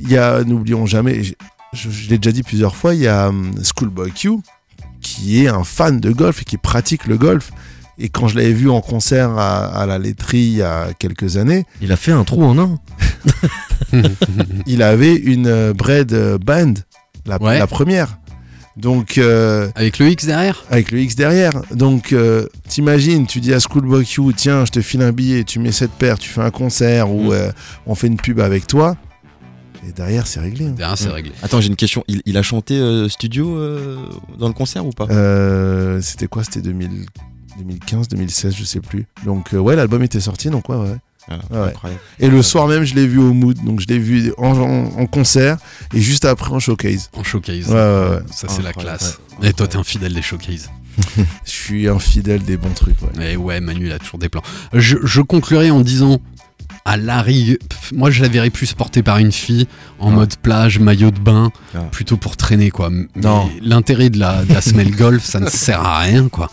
Il 0.00 0.10
y 0.10 0.16
a, 0.16 0.42
n'oublions 0.42 0.86
jamais, 0.86 1.22
je, 1.22 1.34
je- 1.74 1.90
je 1.90 2.08
l'ai 2.08 2.16
déjà 2.18 2.32
dit 2.32 2.42
plusieurs 2.42 2.74
fois, 2.76 2.94
il 2.94 3.02
y 3.02 3.08
a 3.08 3.28
hum, 3.28 3.52
Schoolboy 3.62 4.10
Q 4.12 4.30
qui 5.02 5.44
est 5.44 5.48
un 5.48 5.64
fan 5.64 6.00
de 6.00 6.10
golf 6.12 6.40
et 6.40 6.44
qui 6.44 6.56
pratique 6.56 7.06
le 7.06 7.18
golf. 7.18 7.50
Et 7.98 8.08
quand 8.08 8.26
je 8.28 8.36
l'avais 8.36 8.52
vu 8.52 8.68
en 8.70 8.80
concert 8.80 9.30
à, 9.38 9.66
à 9.66 9.86
la 9.86 9.98
laiterie 9.98 10.38
il 10.38 10.56
y 10.56 10.62
a 10.62 10.88
quelques 10.98 11.36
années, 11.36 11.64
Il 11.80 11.92
a 11.92 11.96
fait 11.96 12.12
un 12.12 12.24
trou 12.24 12.42
en 12.44 12.58
un. 12.58 12.78
il 14.66 14.82
avait 14.82 15.14
une 15.14 15.46
euh, 15.46 15.72
Bread 15.72 16.12
euh, 16.12 16.38
Band, 16.38 16.74
la, 17.26 17.40
Ouais. 17.42 17.58
la 17.58 17.66
première. 17.66 18.18
Donc, 18.76 19.18
euh, 19.18 19.70
Avec 19.76 20.00
le 20.00 20.08
X 20.10 20.26
derrière. 20.26 20.64
avec 20.68 20.90
le 20.90 20.98
X 21.00 21.14
derrière. 21.14 21.52
Donc, 21.72 22.12
euh, 22.12 22.46
t'imagines, 22.68 23.24
tu 23.26 23.40
dis 23.40 23.54
à 23.54 23.60
Schoolboy 23.60 24.04
Q, 24.04 24.22
tiens, 24.36 24.64
je 24.64 24.72
te 24.72 24.80
file 24.80 25.02
un 25.02 25.12
billet, 25.12 25.44
tu 25.44 25.60
mets 25.60 25.70
cette 25.70 25.92
paire, 25.92 26.18
tu 26.18 26.28
fais 26.28 26.40
un 26.40 26.50
concert 26.50 27.08
ou 27.12 27.28
Mm. 27.30 27.32
euh, 27.32 27.52
on 27.86 27.94
fait 27.94 28.08
une 28.08 28.16
pub 28.16 28.40
avec 28.40 28.66
toi. 28.66 28.96
Et 29.88 29.92
derrière, 29.92 30.26
c'est 30.26 30.40
réglé. 30.40 30.64
hein. 30.66 30.74
Derrière 30.76 30.98
c'est 30.98 31.08
Mm. 31.08 31.12
réglé. 31.12 31.32
Attends, 31.44 31.60
j'ai 31.60 31.68
une 31.68 31.76
question. 31.76 32.02
Il, 32.08 32.20
il 32.26 32.36
a 32.36 32.42
chanté 32.42 32.74
euh, 32.74 33.08
studio 33.08 33.56
euh, 33.56 33.98
dans 34.40 34.48
le 34.48 34.54
concert 34.54 34.84
ou 34.84 34.90
pas? 34.90 35.06
Euh, 35.10 36.00
C'était 36.02 36.26
quoi? 36.26 36.42
C'était 36.42 36.62
2000 36.62 37.06
2015, 37.58 38.08
2016, 38.08 38.54
je 38.56 38.64
sais 38.64 38.80
plus. 38.80 39.06
Donc, 39.24 39.54
euh, 39.54 39.58
ouais, 39.58 39.76
l'album 39.76 40.02
était 40.02 40.20
sorti, 40.20 40.50
donc 40.50 40.68
ouais, 40.68 40.76
ouais. 40.76 40.96
Ah, 41.30 41.38
ouais. 41.50 41.68
Incroyable. 41.68 42.02
Et 42.20 42.28
le 42.28 42.42
soir 42.42 42.68
même, 42.68 42.84
je 42.84 42.94
l'ai 42.94 43.06
vu 43.06 43.18
au 43.18 43.32
Mood, 43.32 43.56
donc 43.64 43.80
je 43.80 43.86
l'ai 43.86 43.98
vu 43.98 44.32
en, 44.36 44.48
en- 44.60 44.84
en 45.00 45.06
concert 45.06 45.56
et 45.94 46.00
juste 46.00 46.26
après 46.26 46.50
en 46.52 46.58
showcase. 46.60 47.08
En 47.16 47.24
showcase. 47.24 47.68
Ouais, 47.68 47.74
ouais, 47.74 48.08
ouais. 48.16 48.22
Ça 48.30 48.46
c'est 48.50 48.60
la 48.62 48.74
classe. 48.74 49.18
ouais. 49.40 49.48
Et 49.48 49.52
toi 49.54 49.66
t'es 49.66 49.76
un 49.78 49.84
fidèle 49.84 50.12
des 50.12 50.20
showcases. 50.20 50.68
Je 51.44 51.50
suis 51.50 51.88
un 51.88 51.98
fidèle 51.98 52.42
des 52.44 52.56
bons 52.58 52.74
trucs, 52.74 52.96
ouais. 53.02 53.32
Et 53.32 53.36
ouais, 53.38 53.58
Manu 53.60 53.86
il 53.86 53.92
a 53.92 53.98
toujours 53.98 54.18
des 54.18 54.28
plans. 54.28 54.42
Je, 54.74 54.98
je 55.02 55.20
conclurai 55.22 55.70
en 55.70 55.80
disant 55.80 56.20
à 56.86 56.96
Larry, 56.98 57.56
moi 57.94 58.10
je 58.10 58.20
la 58.22 58.28
verrais 58.28 58.50
plus 58.50 58.74
portée 58.74 59.02
par 59.02 59.16
une 59.18 59.32
fille 59.32 59.66
en 59.98 60.10
Ouais. 60.10 60.16
mode 60.16 60.36
plage, 60.36 60.78
maillot 60.78 61.10
de 61.10 61.18
bain, 61.18 61.50
Ouais. 61.74 61.80
plutôt 61.90 62.16
pour 62.18 62.36
traîner 62.36 62.70
quoi. 62.70 62.90
Non. 63.16 63.48
l'intérêt 63.62 64.10
de 64.10 64.18
la, 64.18 64.44
de 64.44 64.52
la 64.52 64.60
semelle 64.60 64.90
golf, 64.96 65.24
ça 65.24 65.40
ne 65.40 65.48
sert 65.48 65.80
à 65.80 66.00
rien 66.00 66.28
quoi. 66.28 66.50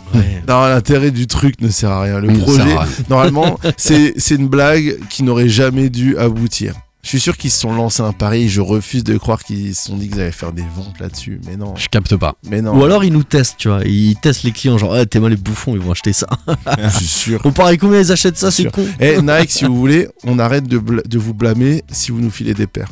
Non, 0.48 0.62
l'intérêt 0.66 1.10
du 1.10 1.26
truc 1.26 1.60
ne 1.60 1.68
sert 1.68 1.90
à 1.90 2.02
rien. 2.02 2.18
Le 2.18 2.32
projet, 2.38 2.74
normalement, 3.10 3.58
c'est 3.76 4.14
une 4.30 4.48
blague 4.48 4.98
qui 5.10 5.22
n'aurait 5.22 5.48
jamais 5.50 5.90
dû 5.90 6.16
aboutir. 6.16 6.74
Je 7.04 7.08
suis 7.08 7.20
sûr 7.20 7.36
qu'ils 7.36 7.50
se 7.50 7.58
sont 7.60 7.74
lancés 7.74 8.02
un 8.02 8.12
pari. 8.12 8.48
Je 8.48 8.60
refuse 8.60 9.02
de 9.02 9.18
croire 9.18 9.42
qu'ils 9.42 9.74
se 9.74 9.86
sont 9.86 9.96
dit 9.96 10.08
qu'ils 10.08 10.20
allaient 10.20 10.30
faire 10.30 10.52
des 10.52 10.62
ventes 10.62 11.00
là-dessus. 11.00 11.40
Mais 11.46 11.56
non. 11.56 11.74
Je 11.74 11.88
capte 11.88 12.16
pas. 12.16 12.36
Mais 12.48 12.62
non. 12.62 12.78
Ou 12.78 12.84
alors 12.84 13.02
ils 13.02 13.12
nous 13.12 13.24
testent, 13.24 13.56
tu 13.58 13.68
vois. 13.68 13.82
Ils 13.84 14.14
testent 14.16 14.44
les 14.44 14.52
clients, 14.52 14.78
genre, 14.78 14.94
ah, 14.94 15.04
t'es 15.04 15.18
mal 15.18 15.30
les 15.30 15.36
bouffons, 15.36 15.74
ils 15.74 15.80
vont 15.80 15.90
acheter 15.90 16.12
ça. 16.12 16.28
je 16.78 16.88
suis 16.98 17.06
sûr. 17.06 17.40
On 17.44 17.50
pareil, 17.50 17.76
combien 17.76 18.00
ils 18.00 18.12
achètent 18.12 18.38
ça, 18.38 18.52
c'est 18.52 18.70
con. 18.70 18.86
Eh 19.00 19.20
Nike, 19.20 19.50
si 19.50 19.64
vous 19.64 19.76
voulez, 19.76 20.08
on 20.24 20.38
arrête 20.38 20.64
de, 20.64 21.18
vous 21.18 21.34
blâmer 21.34 21.82
si 21.90 22.12
vous 22.12 22.20
nous 22.20 22.30
filez 22.30 22.54
des 22.54 22.68
paires. 22.68 22.90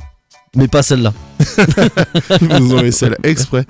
Mais 0.56 0.66
pas 0.66 0.82
celle-là. 0.82 1.14
Vous 2.40 2.46
nous 2.48 2.72
envoyez 2.72 2.90
celle 2.90 3.16
exprès. 3.22 3.64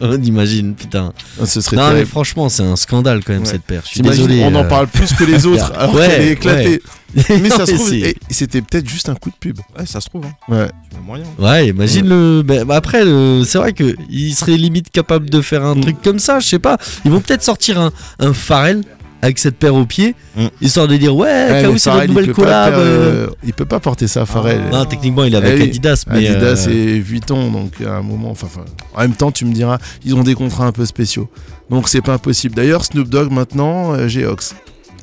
On 0.00 0.20
imagine, 0.22 0.74
putain. 0.74 1.12
Ce 1.44 1.60
serait 1.60 1.76
Non, 1.76 1.84
mais 1.84 1.90
terrible. 1.92 2.08
franchement, 2.10 2.48
c'est 2.50 2.62
un 2.62 2.76
scandale 2.76 3.24
quand 3.24 3.32
même 3.32 3.42
Ouais. 3.42 3.48
cette 3.48 3.62
paire. 3.62 3.80
Je 3.84 3.88
suis 3.92 4.00
T'imagines, 4.02 4.26
désolé. 4.26 4.44
on 4.44 4.54
en 4.54 4.64
euh. 4.64 4.68
parle 4.68 4.88
plus 4.88 5.12
que 5.14 5.24
les 5.24 5.46
autres 5.46 5.72
alors 5.74 5.94
Ouais, 5.94 6.06
qu'elle 6.08 6.20
est 6.22 6.32
éclatée. 6.32 6.82
ouais. 7.16 7.22
Mais 7.40 7.48
Non, 7.48 7.56
ça 7.56 7.66
se 7.66 7.72
trouve, 7.74 7.88
c'est- 7.88 8.00
eh, 8.00 8.16
c'était 8.30 8.60
peut-être 8.60 8.88
juste 8.88 9.08
un 9.08 9.14
coup 9.14 9.30
de 9.30 9.36
pub. 9.40 9.58
Ouais, 9.78 9.86
ça 9.86 10.00
se 10.02 10.08
trouve. 10.10 10.26
Hein. 10.26 10.32
Ouais. 10.54 10.68
Il 10.92 10.96
y 10.96 10.98
a 10.98 11.02
moyen. 11.02 11.24
Ouais, 11.38 11.68
imagine 11.68 12.08
le. 12.08 12.42
bah, 12.42 12.64
bah, 12.64 12.76
après, 12.76 13.04
le- 13.06 13.42
c'est 13.46 13.56
vrai 13.58 13.72
que 13.72 13.96
il 14.10 14.34
serait 14.34 14.56
limite 14.58 14.90
capable 14.90 15.30
de 15.30 15.40
faire 15.40 15.64
un 15.64 15.74
Mm. 15.76 15.80
truc 15.80 16.02
comme 16.02 16.18
ça. 16.18 16.40
Je 16.40 16.46
sais 16.48 16.58
pas. 16.58 16.76
Ils 17.06 17.10
vont 17.10 17.20
peut-être 17.20 17.42
sortir 17.42 17.80
un, 17.80 17.90
un 18.18 18.34
Pharrell 18.34 18.82
avec 19.22 19.38
cette 19.38 19.56
paire 19.56 19.74
au 19.74 19.84
pied, 19.86 20.14
Mm. 20.36 20.46
histoire 20.60 20.86
de 20.88 20.96
dire 20.96 21.14
ouais, 21.16 21.26
Ouais, 21.50 21.62
K.O. 21.64 21.76
c'est 21.78 21.90
notre 21.90 22.04
il 22.04 22.08
nouvelle 22.10 22.26
peut 22.26 22.32
pas 22.34 22.42
collab. 22.42 22.70
faire, 22.74 22.78
euh. 22.78 23.26
euh, 23.26 23.30
il 23.44 23.52
peut 23.54 23.64
pas 23.64 23.80
porter 23.80 24.06
ça, 24.08 24.26
Pharrell. 24.26 24.62
Non, 24.70 24.84
techniquement, 24.84 25.24
il 25.24 25.34
est 25.34 25.38
avec 25.38 25.54
Eh 25.56 25.62
oui. 25.62 25.68
Adidas, 25.68 26.04
mais. 26.10 26.28
Adidas 26.28 26.66
euh, 26.68 26.72
et 26.96 27.00
Vuitton, 27.00 27.50
donc 27.50 27.72
à 27.86 27.94
un 27.96 28.02
moment, 28.02 28.30
enfin, 28.30 28.48
en 28.94 29.00
même 29.00 29.14
temps, 29.14 29.30
tu 29.32 29.44
me 29.44 29.52
diras, 29.52 29.78
ils 30.04 30.14
ont 30.14 30.22
des 30.22 30.34
contrats 30.34 30.66
un 30.66 30.72
peu 30.72 30.84
spéciaux, 30.86 31.28
donc 31.70 31.88
c'est 31.88 32.02
pas 32.02 32.14
impossible. 32.14 32.54
D'ailleurs, 32.54 32.84
Snoop 32.84 33.08
Dogg 33.08 33.30
maintenant, 33.32 33.94
euh, 33.94 34.08
Geox. 34.08 34.54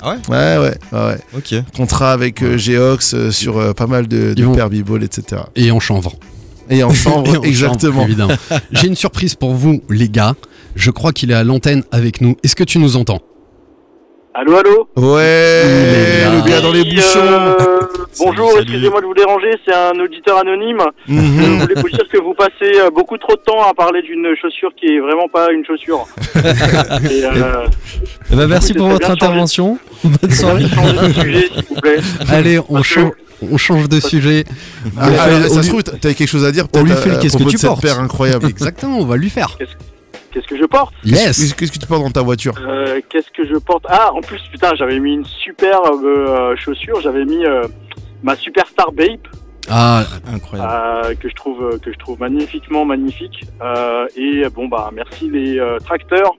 Ah 0.05 0.15
ouais? 0.29 0.57
Ouais, 0.57 0.71
ouais. 0.99 1.17
Ok. 1.37 1.55
Contrat 1.75 2.11
avec 2.11 2.41
euh, 2.43 2.57
Geox 2.57 3.13
euh, 3.13 3.31
sur 3.31 3.57
euh, 3.57 3.73
pas 3.73 3.87
mal 3.87 4.07
de, 4.07 4.33
de 4.33 4.45
paires 4.53 4.69
b-ball, 4.69 5.01
etc. 5.03 5.41
Et 5.55 5.71
en 5.71 5.79
chanvre. 5.79 6.13
Et 6.69 6.83
en 6.83 6.93
chambre, 6.93 7.33
Et 7.35 7.37
en 7.37 7.41
exactement. 7.43 7.93
chambre, 8.01 8.03
évidemment. 8.05 8.33
J'ai 8.71 8.87
une 8.87 8.95
surprise 8.95 9.35
pour 9.35 9.53
vous, 9.53 9.81
les 9.89 10.09
gars. 10.09 10.35
Je 10.75 10.91
crois 10.91 11.13
qu'il 11.13 11.31
est 11.31 11.35
à 11.35 11.43
l'antenne 11.43 11.83
avec 11.91 12.19
nous. 12.21 12.35
Est-ce 12.43 12.55
que 12.55 12.63
tu 12.63 12.79
nous 12.79 12.95
entends? 12.97 13.21
Allô, 14.35 14.57
allô 14.57 14.87
Ouais, 14.95 16.25
le 16.25 16.47
gars 16.49 16.59
dans 16.61 16.71
les 16.71 16.83
bouchons. 16.83 17.19
euh, 17.21 17.55
Bonjour, 18.19 18.51
excusez-moi 18.59 19.01
de 19.01 19.05
vous 19.05 19.13
déranger, 19.13 19.51
c'est 19.63 19.73
un 19.73 19.91
auditeur 19.99 20.39
anonyme. 20.39 20.79
Mhm. 21.07 21.43
Je 21.43 21.61
voulais 21.61 21.81
vous 21.81 21.89
dire 21.89 22.07
que 22.11 22.17
vous 22.17 22.33
passez 22.33 22.79
euh, 22.79 22.89
beaucoup 22.89 23.17
trop 23.19 23.35
de 23.35 23.41
temps 23.41 23.61
à 23.69 23.73
parler 23.75 24.01
d'une 24.01 24.25
chaussure 24.41 24.71
qui 24.79 24.87
est 24.87 24.99
vraiment 24.99 25.27
pas 25.27 25.51
une 25.51 25.63
chaussure. 25.65 26.07
Et, 27.11 27.23
euh, 27.25 27.67
Eh 28.31 28.35
ben, 28.35 28.47
merci 28.47 28.73
pour 28.73 28.87
votre 28.87 29.09
intervention. 29.11 29.77
Bonne 30.03 30.31
soirée. 30.31 30.63
de 30.63 31.13
sujet, 31.13 31.47
s'il 31.53 31.65
vous 31.69 31.75
plaît. 31.81 31.97
Allez, 32.29 32.59
on, 32.69 32.81
change, 32.81 33.11
on 33.51 33.57
change 33.57 33.87
de 33.87 33.99
sujet. 33.99 34.45
Ah, 34.97 35.09
On 35.09 35.13
ah, 35.19 35.27
fait- 35.27 35.41
ça 35.41 35.45
on 35.45 35.49
se 35.49 35.59
lui- 35.61 35.67
trouve, 35.69 35.83
t'avais 35.83 36.15
quelque 36.15 36.27
chose 36.29 36.45
à 36.45 36.51
dire 36.51 36.65
on 36.73 36.81
lui 36.83 36.91
fait 36.93 37.11
à 37.11 37.15
qu'est-ce 37.17 37.37
que 37.37 37.43
tu 37.43 37.59
portes 37.59 37.83
paire 37.83 37.99
incroyable. 37.99 38.47
Exactement, 38.47 38.97
on 38.97 39.05
va 39.05 39.15
lui 39.17 39.29
faire. 39.29 39.55
Qu'est-ce 40.33 40.47
que 40.47 40.57
je 40.57 40.65
porte 40.65 40.93
Yes 41.03 41.53
Qu'est-ce 41.53 41.71
que 41.71 41.77
tu 41.79 41.85
portes 41.87 42.01
dans 42.03 42.09
ta 42.11 42.21
voiture 42.23 42.53
Euh, 42.67 42.99
Qu'est-ce 43.09 43.29
que 43.29 43.45
je 43.45 43.55
porte 43.55 43.85
Ah, 43.87 44.11
en 44.13 44.21
plus, 44.21 44.41
putain, 44.51 44.73
j'avais 44.75 44.99
mis 44.99 45.13
une 45.13 45.25
superbe 45.25 46.03
euh, 46.03 46.55
chaussure. 46.55 46.99
J'avais 47.01 47.23
mis 47.25 47.45
euh, 47.45 47.61
ma 48.23 48.35
Superstar 48.35 48.91
Bape. 48.91 49.27
Ah, 49.69 50.03
Incroyable. 50.27 50.71
euh, 51.05 51.15
que 51.15 51.29
je 51.29 51.35
trouve 51.35 51.79
que 51.79 51.91
je 51.93 51.97
trouve 51.97 52.19
magnifiquement 52.19 52.83
magnifique 52.83 53.45
euh, 53.61 54.05
et 54.17 54.43
bon 54.49 54.67
bah 54.67 54.89
merci 54.93 55.29
les 55.29 55.57
euh, 55.57 55.77
tracteurs 55.79 56.33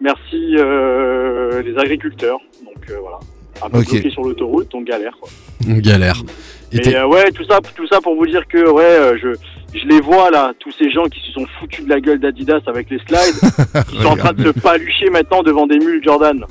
merci 0.00 0.54
euh, 0.58 1.60
les 1.62 1.76
agriculteurs 1.76 2.38
donc 2.64 2.88
euh, 2.88 2.98
voilà 3.00 3.18
un 3.64 3.68
peu 3.68 3.78
Ok. 3.78 3.90
bloqué 3.90 4.10
sur 4.10 4.22
l'autoroute 4.22 4.70
donc 4.70 4.84
galère 4.86 5.16
quoi. 5.20 5.28
on 5.68 5.78
galère. 5.78 6.22
Et 6.70 6.94
euh, 6.96 7.04
ouais 7.08 7.32
tout 7.32 7.42
ça 7.50 7.58
tout 7.74 7.86
ça 7.88 8.00
pour 8.00 8.14
vous 8.14 8.26
dire 8.26 8.46
que 8.46 8.70
ouais 8.70 8.84
euh, 8.84 9.18
je 9.20 9.30
je 9.74 9.86
les 9.86 10.00
vois 10.00 10.30
là 10.30 10.52
tous 10.58 10.72
ces 10.78 10.90
gens 10.90 11.04
qui 11.04 11.20
se 11.20 11.32
sont 11.32 11.46
foutus 11.58 11.84
de 11.84 11.90
la 11.90 12.00
gueule 12.00 12.20
d'Adidas 12.20 12.60
avec 12.66 12.90
les 12.90 12.98
slides 12.98 13.84
qui 13.88 13.96
sont 13.96 14.08
en 14.08 14.16
train 14.16 14.32
de 14.32 14.44
se 14.44 14.60
palucher 14.60 15.10
maintenant 15.10 15.42
devant 15.42 15.66
des 15.66 15.78
mules 15.78 16.02
Jordan 16.04 16.44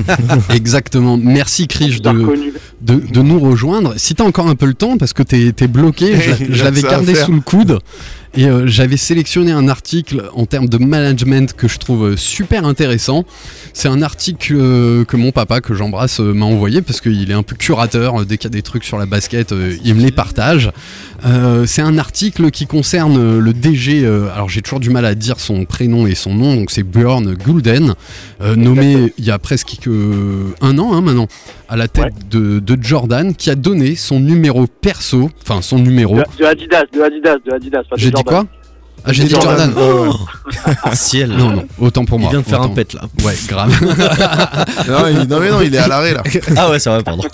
Exactement. 0.54 1.16
Merci 1.16 1.68
Krish 1.68 2.00
de, 2.00 2.10
connus. 2.10 2.54
de, 2.80 2.94
de 2.94 3.22
nous 3.22 3.38
rejoindre. 3.38 3.94
Si 3.96 4.14
t'as 4.14 4.24
encore 4.24 4.46
un 4.46 4.54
peu 4.54 4.66
le 4.66 4.74
temps, 4.74 4.96
parce 4.96 5.12
que 5.12 5.22
t'es 5.22 5.48
es 5.48 5.66
bloqué, 5.68 6.16
je, 6.16 6.62
l'avais 6.64 6.82
gardé 6.82 7.14
sous 7.14 7.32
le 7.32 7.40
coude. 7.40 7.78
Et 8.34 8.46
euh, 8.46 8.66
j'avais 8.66 8.96
sélectionné 8.96 9.52
un 9.52 9.68
article 9.68 10.30
en 10.34 10.46
termes 10.46 10.68
de 10.68 10.78
management 10.78 11.52
que 11.54 11.68
je 11.68 11.78
trouve 11.78 12.12
euh, 12.12 12.16
super 12.16 12.64
intéressant. 12.64 13.24
C'est 13.74 13.88
un 13.88 14.00
article 14.00 14.54
euh, 14.56 15.04
que 15.04 15.18
mon 15.18 15.32
papa, 15.32 15.60
que 15.60 15.74
j'embrasse, 15.74 16.20
euh, 16.20 16.32
m'a 16.32 16.46
envoyé 16.46 16.80
parce 16.80 17.02
qu'il 17.02 17.30
est 17.30 17.34
un 17.34 17.42
peu 17.42 17.56
curateur. 17.56 18.24
Dès 18.24 18.38
qu'il 18.38 18.50
y 18.50 18.52
a 18.52 18.56
des 18.56 18.62
trucs 18.62 18.84
sur 18.84 18.96
la 18.96 19.04
basket, 19.04 19.54
il 19.84 19.94
me 19.94 20.00
les 20.00 20.12
partage. 20.12 20.70
C'est 21.66 21.82
un 21.82 21.98
article 21.98 22.50
qui 22.50 22.66
concerne 22.66 23.38
le 23.38 23.52
DG. 23.52 24.04
alors 24.34 24.48
j'ai 24.48 24.60
toujours 24.60 24.80
du 24.80 24.90
mal 24.90 25.04
à 25.04 25.14
dire 25.14 25.38
son 25.38 25.64
prénom 25.66 26.06
et 26.06 26.16
son 26.16 26.34
nom, 26.34 26.56
donc 26.56 26.72
c'est 26.72 26.82
Björn 26.82 27.34
Gulden, 27.34 27.94
nommé 28.56 29.12
il 29.18 29.24
y 29.24 29.30
a 29.30 29.38
presque 29.38 29.78
un 30.60 30.78
an 30.78 30.94
hein, 30.94 31.00
maintenant 31.00 31.28
à 31.68 31.76
la 31.76 31.86
tête 31.88 32.02
Ouais. 32.04 32.10
de, 32.30 32.58
de 32.58 32.82
Jordan, 32.82 33.34
qui 33.34 33.48
a 33.48 33.54
donné 33.54 33.94
son 33.94 34.18
numéro 34.18 34.66
perso, 34.66 35.30
enfin 35.42 35.62
son 35.62 35.78
numéro. 35.78 36.16
de, 36.16 36.22
de 36.38 36.44
Adidas 36.44 36.82
de 36.92 37.00
Adidas 37.00 37.36
de 37.46 37.52
Adidas 37.52 37.82
J'ai 37.96 38.10
dit. 38.10 38.21
Quoi 38.24 38.44
Ah 39.04 39.12
j'ai 39.12 39.24
dit 39.24 39.30
Jordan. 39.30 39.72
Jordan. 39.74 40.12
Un 40.84 40.94
ciel. 40.94 41.30
Non 41.30 41.50
non, 41.50 41.64
autant 41.78 42.04
pour 42.04 42.18
Il 42.18 42.22
moi. 42.22 42.30
vient 42.30 42.40
de 42.40 42.44
faire 42.46 42.62
un 42.62 42.68
pet 42.68 42.92
là. 42.94 43.02
Ouais, 43.24 43.34
grave. 43.48 43.70
non, 44.88 45.06
il, 45.08 45.28
non, 45.28 45.40
mais 45.40 45.50
non, 45.50 45.60
il 45.60 45.74
est 45.74 45.78
à 45.78 45.88
l'arrêt 45.88 46.14
là. 46.14 46.22
Ah 46.56 46.70
ouais, 46.70 46.78
c'est 46.78 46.90
vrai, 46.90 47.02
pardon. 47.02 47.24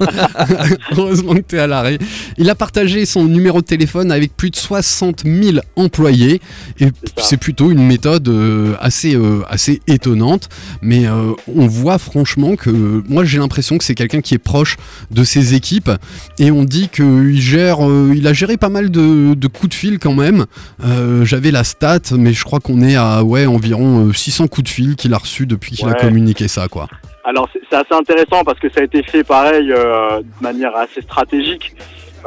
Heureusement 0.96 1.34
que 1.34 1.40
t'es 1.40 1.58
à 1.58 1.66
l'arrêt. 1.66 1.98
Il 2.36 2.48
a 2.50 2.54
partagé 2.54 3.04
son 3.06 3.24
numéro 3.24 3.60
de 3.60 3.66
téléphone 3.66 4.10
avec 4.12 4.36
plus 4.36 4.50
de 4.50 4.56
60 4.56 5.24
000 5.24 5.58
employés. 5.76 6.40
Et 6.80 6.88
c'est 7.16 7.36
plutôt 7.36 7.70
une 7.70 7.84
méthode 7.84 8.28
euh, 8.28 8.74
assez, 8.80 9.14
euh, 9.14 9.42
assez 9.48 9.80
étonnante. 9.86 10.48
Mais 10.82 11.06
euh, 11.06 11.32
on 11.54 11.66
voit 11.66 11.98
franchement 11.98 12.56
que 12.56 13.02
moi 13.08 13.24
j'ai 13.24 13.38
l'impression 13.38 13.78
que 13.78 13.84
c'est 13.84 13.94
quelqu'un 13.94 14.20
qui 14.20 14.34
est 14.34 14.38
proche 14.38 14.76
de 15.10 15.24
ses 15.24 15.54
équipes. 15.54 15.90
Et 16.38 16.50
on 16.50 16.64
dit 16.64 16.88
qu'il 16.88 17.40
gère, 17.40 17.86
euh, 17.88 18.12
il 18.16 18.26
a 18.26 18.32
géré 18.32 18.56
pas 18.56 18.68
mal 18.68 18.90
de, 18.90 19.34
de 19.34 19.46
coups 19.48 19.70
de 19.70 19.74
fil 19.74 19.98
quand 19.98 20.14
même. 20.14 20.46
Euh, 20.84 21.24
J'avais 21.24 21.50
la 21.50 21.57
stat, 21.64 22.00
mais 22.16 22.32
je 22.32 22.44
crois 22.44 22.60
qu'on 22.60 22.80
est 22.82 22.96
à 22.96 23.22
ouais, 23.22 23.46
environ 23.46 24.08
euh, 24.08 24.12
600 24.12 24.48
coups 24.48 24.64
de 24.64 24.68
fil 24.68 24.96
qu'il 24.96 25.14
a 25.14 25.18
reçus 25.18 25.46
depuis 25.46 25.76
qu'il 25.76 25.88
a 25.88 25.94
communiqué 25.94 26.48
ça. 26.48 26.68
quoi. 26.68 26.88
Alors 27.24 27.48
c'est 27.52 27.76
assez 27.76 27.92
intéressant 27.94 28.42
parce 28.44 28.58
que 28.58 28.70
ça 28.70 28.80
a 28.80 28.84
été 28.84 29.02
fait 29.02 29.22
pareil 29.24 29.70
euh, 29.70 30.20
de 30.20 30.42
manière 30.42 30.74
assez 30.76 31.02
stratégique. 31.02 31.74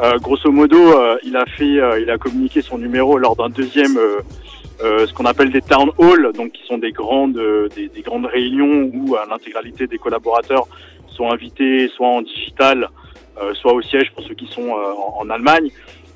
Euh, 0.02 0.18
grosso 0.18 0.50
modo, 0.50 0.78
euh, 0.78 1.16
il 1.24 1.36
a 1.36 1.44
fait, 1.44 1.78
euh, 1.80 2.00
il 2.00 2.10
a 2.10 2.18
communiqué 2.18 2.62
son 2.62 2.78
numéro 2.78 3.18
lors 3.18 3.36
d'un 3.36 3.50
deuxième, 3.50 3.96
euh, 3.98 4.20
euh, 4.82 5.06
ce 5.06 5.12
qu'on 5.12 5.26
appelle 5.26 5.50
des 5.50 5.60
town 5.60 5.90
halls, 5.98 6.32
donc 6.34 6.52
qui 6.52 6.64
sont 6.66 6.78
des 6.78 6.92
grandes, 6.92 7.36
euh, 7.36 7.68
des, 7.76 7.88
des 7.88 8.02
grandes 8.02 8.26
réunions 8.26 8.90
où 8.94 9.14
euh, 9.14 9.18
l'intégralité 9.28 9.86
des 9.86 9.98
collaborateurs 9.98 10.66
sont 11.08 11.30
invités, 11.30 11.88
soit 11.94 12.08
en 12.08 12.22
digital, 12.22 12.88
euh, 13.40 13.52
soit 13.54 13.74
au 13.74 13.82
siège 13.82 14.10
pour 14.14 14.24
ceux 14.24 14.34
qui 14.34 14.46
sont 14.46 14.68
euh, 14.68 14.92
en, 15.18 15.24
en 15.26 15.30
Allemagne. 15.30 15.68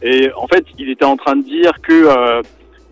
Et 0.02 0.30
en 0.36 0.46
fait, 0.46 0.64
il 0.78 0.90
était 0.90 1.04
en 1.04 1.16
train 1.16 1.36
de 1.36 1.42
dire 1.44 1.72
que 1.82 1.92
euh, 1.92 2.42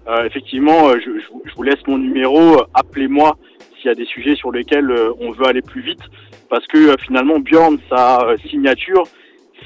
euh, 0.07 0.25
effectivement, 0.25 0.89
euh, 0.89 0.99
je, 1.05 1.11
vous- 1.57 1.63
laisse 1.63 1.81
mon 1.87 1.99
numéro, 1.99 2.39
euh, 2.39 2.65
appelez-moi 2.75 3.37
s'il 3.77 3.87
y 3.87 3.91
a 3.91 3.95
des 3.95 4.05
sujets 4.05 4.37
sur 4.37 4.53
lesquels 4.53 4.93
on 5.21 5.33
veut 5.33 5.47
aller 5.47 5.63
plus 5.63 5.81
vite, 5.83 6.01
parce 6.49 6.67
que 6.67 6.97
finalement 7.01 7.39
Bjorn, 7.39 7.79
sa 7.89 8.35
signature, 8.49 9.05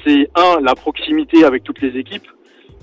c'est 0.05 0.29
un 0.35 0.59
la 0.61 0.75
proximité 0.75 1.43
avec 1.43 1.63
toutes 1.63 1.81
les 1.81 1.97
équipes. 1.97 2.27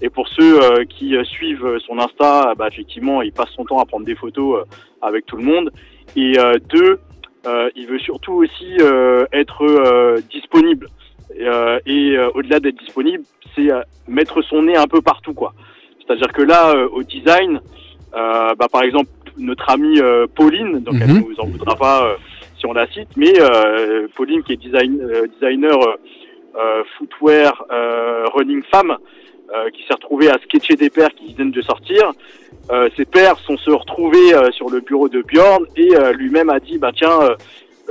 Et 0.03 0.11
pour 0.11 0.29
ceux 0.29 0.63
euh, 0.63 0.85
qui 0.85 1.15
suivent 1.25 1.79
son 1.87 1.99
Insta, 1.99 2.53
bah, 2.57 2.69
effectivement, 2.71 3.23
il 3.23 3.33
passe 3.33 3.51
son 3.57 3.65
temps 3.65 3.79
à 3.79 3.87
prendre 3.87 4.05
des 4.05 4.15
photos 4.15 4.61
euh, 4.61 4.65
avec 5.01 5.25
tout 5.25 5.37
le 5.37 5.43
monde. 5.45 5.71
Et 6.15 6.39
euh, 6.39 6.59
deux, 6.69 7.01
il 7.77 7.87
veut 7.87 8.01
surtout 8.01 8.33
aussi 8.33 8.77
être 9.33 10.19
disponible. 10.31 10.89
Et, 11.39 12.19
au-delà 12.35 12.59
d'être 12.59 12.79
disponible, 12.79 13.23
c'est 13.55 13.69
mettre 14.09 14.43
son 14.43 14.63
nez 14.63 14.77
un 14.77 14.89
peu 14.89 15.01
partout, 15.01 15.33
quoi. 15.33 15.55
C'est-à-dire 16.07 16.33
que 16.33 16.43
là, 16.43 16.71
euh, 16.71 16.89
au 16.93 17.03
design, 17.03 17.61
euh, 18.15 18.55
bah, 18.55 18.69
par 18.71 18.83
exemple, 18.83 19.11
notre 19.39 19.69
amie 19.69 20.01
euh, 20.01 20.27
Pauline, 20.35 20.81
donc 20.81 20.95
elle 21.01 21.11
Mhm. 21.13 21.25
nous 21.29 21.41
en 21.41 21.47
voudra 21.47 21.75
pas 21.77 22.07
euh, 22.07 22.15
si 22.59 22.67
on 22.67 22.73
la 22.73 22.87
cite, 22.89 23.09
mais 23.17 23.35
euh, 23.39 24.07
Pauline 24.17 24.43
qui 24.43 24.53
est 24.55 24.57
design, 24.57 24.99
euh, 25.03 25.27
designer 25.35 25.79
footwear 26.97 27.65
euh, 27.71 28.25
running 28.35 28.63
femme, 28.71 28.97
euh, 29.55 29.69
qui 29.71 29.83
s'est 29.87 29.93
retrouvée 29.95 30.31
à 30.31 30.39
sketcher 30.45 30.75
des 30.75 30.89
paires 30.89 31.11
qui 31.15 31.35
viennent 31.35 31.51
de 31.51 31.61
sortir. 31.61 32.13
Euh, 32.71 32.89
ces 32.97 33.05
paires 33.05 33.37
sont 33.41 33.57
se 33.59 33.71
retrouvées 33.71 34.35
euh, 34.35 34.51
sur 34.53 34.71
le 34.71 34.81
bureau 34.81 35.09
de 35.09 35.21
Bjorn 35.23 35.65
et 35.77 35.95
euh, 35.95 36.13
lui-même 36.13 36.49
a 36.49 36.59
dit 36.59 36.79
bah 36.79 36.93
tiens 36.97 37.19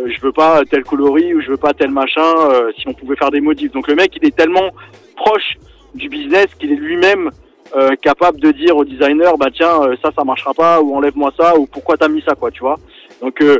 je 0.06 0.20
veux 0.20 0.34
pas 0.34 0.62
tel 0.70 0.84
coloris 0.84 1.34
ou 1.34 1.42
je 1.42 1.50
veux 1.52 1.58
pas 1.58 1.74
tel 1.74 1.92
machin 1.92 2.34
euh, 2.52 2.72
si 2.78 2.88
on 2.88 2.94
pouvait 2.94 3.16
faire 3.16 3.32
des 3.32 3.40
modifs. 3.40 3.72
Donc 3.72 3.88
le 3.88 3.96
mec 3.96 4.12
il 4.20 4.26
est 4.28 4.36
tellement 4.36 4.72
proche 5.16 5.54
du 5.94 6.10
business 6.10 6.48
qu'il 6.60 6.72
est 6.74 6.76
lui-même 6.76 7.30
euh, 7.76 7.96
capable 8.02 8.40
de 8.40 8.52
dire 8.52 8.78
au 8.78 8.86
designer 8.86 9.38
bah 9.38 9.48
tiens 9.54 9.82
euh, 9.82 9.96
ça 10.04 10.12
ça 10.16 10.24
marchera 10.24 10.54
pas 10.54 10.82
ou 10.82 10.96
enlève-moi 10.96 11.32
ça 11.38 11.58
ou 11.58 11.66
pourquoi 11.66 11.98
t'as 11.98 12.08
mis 12.08 12.22
ça 12.22 12.36
quoi 12.36 12.52
tu 12.52 12.60
vois. 12.60 12.78
Donc 13.22 13.42
euh, 13.42 13.60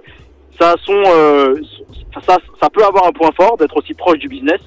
ça 0.60 0.74
a 0.74 0.76
son 0.78 0.94
euh, 1.08 1.56
ça, 2.26 2.38
ça 2.62 2.70
peut 2.70 2.84
avoir 2.84 3.08
un 3.08 3.12
point 3.12 3.32
fort 3.36 3.58
d'être 3.58 3.76
aussi 3.78 3.94
proche 3.94 4.20
du 4.20 4.28
business. 4.28 4.62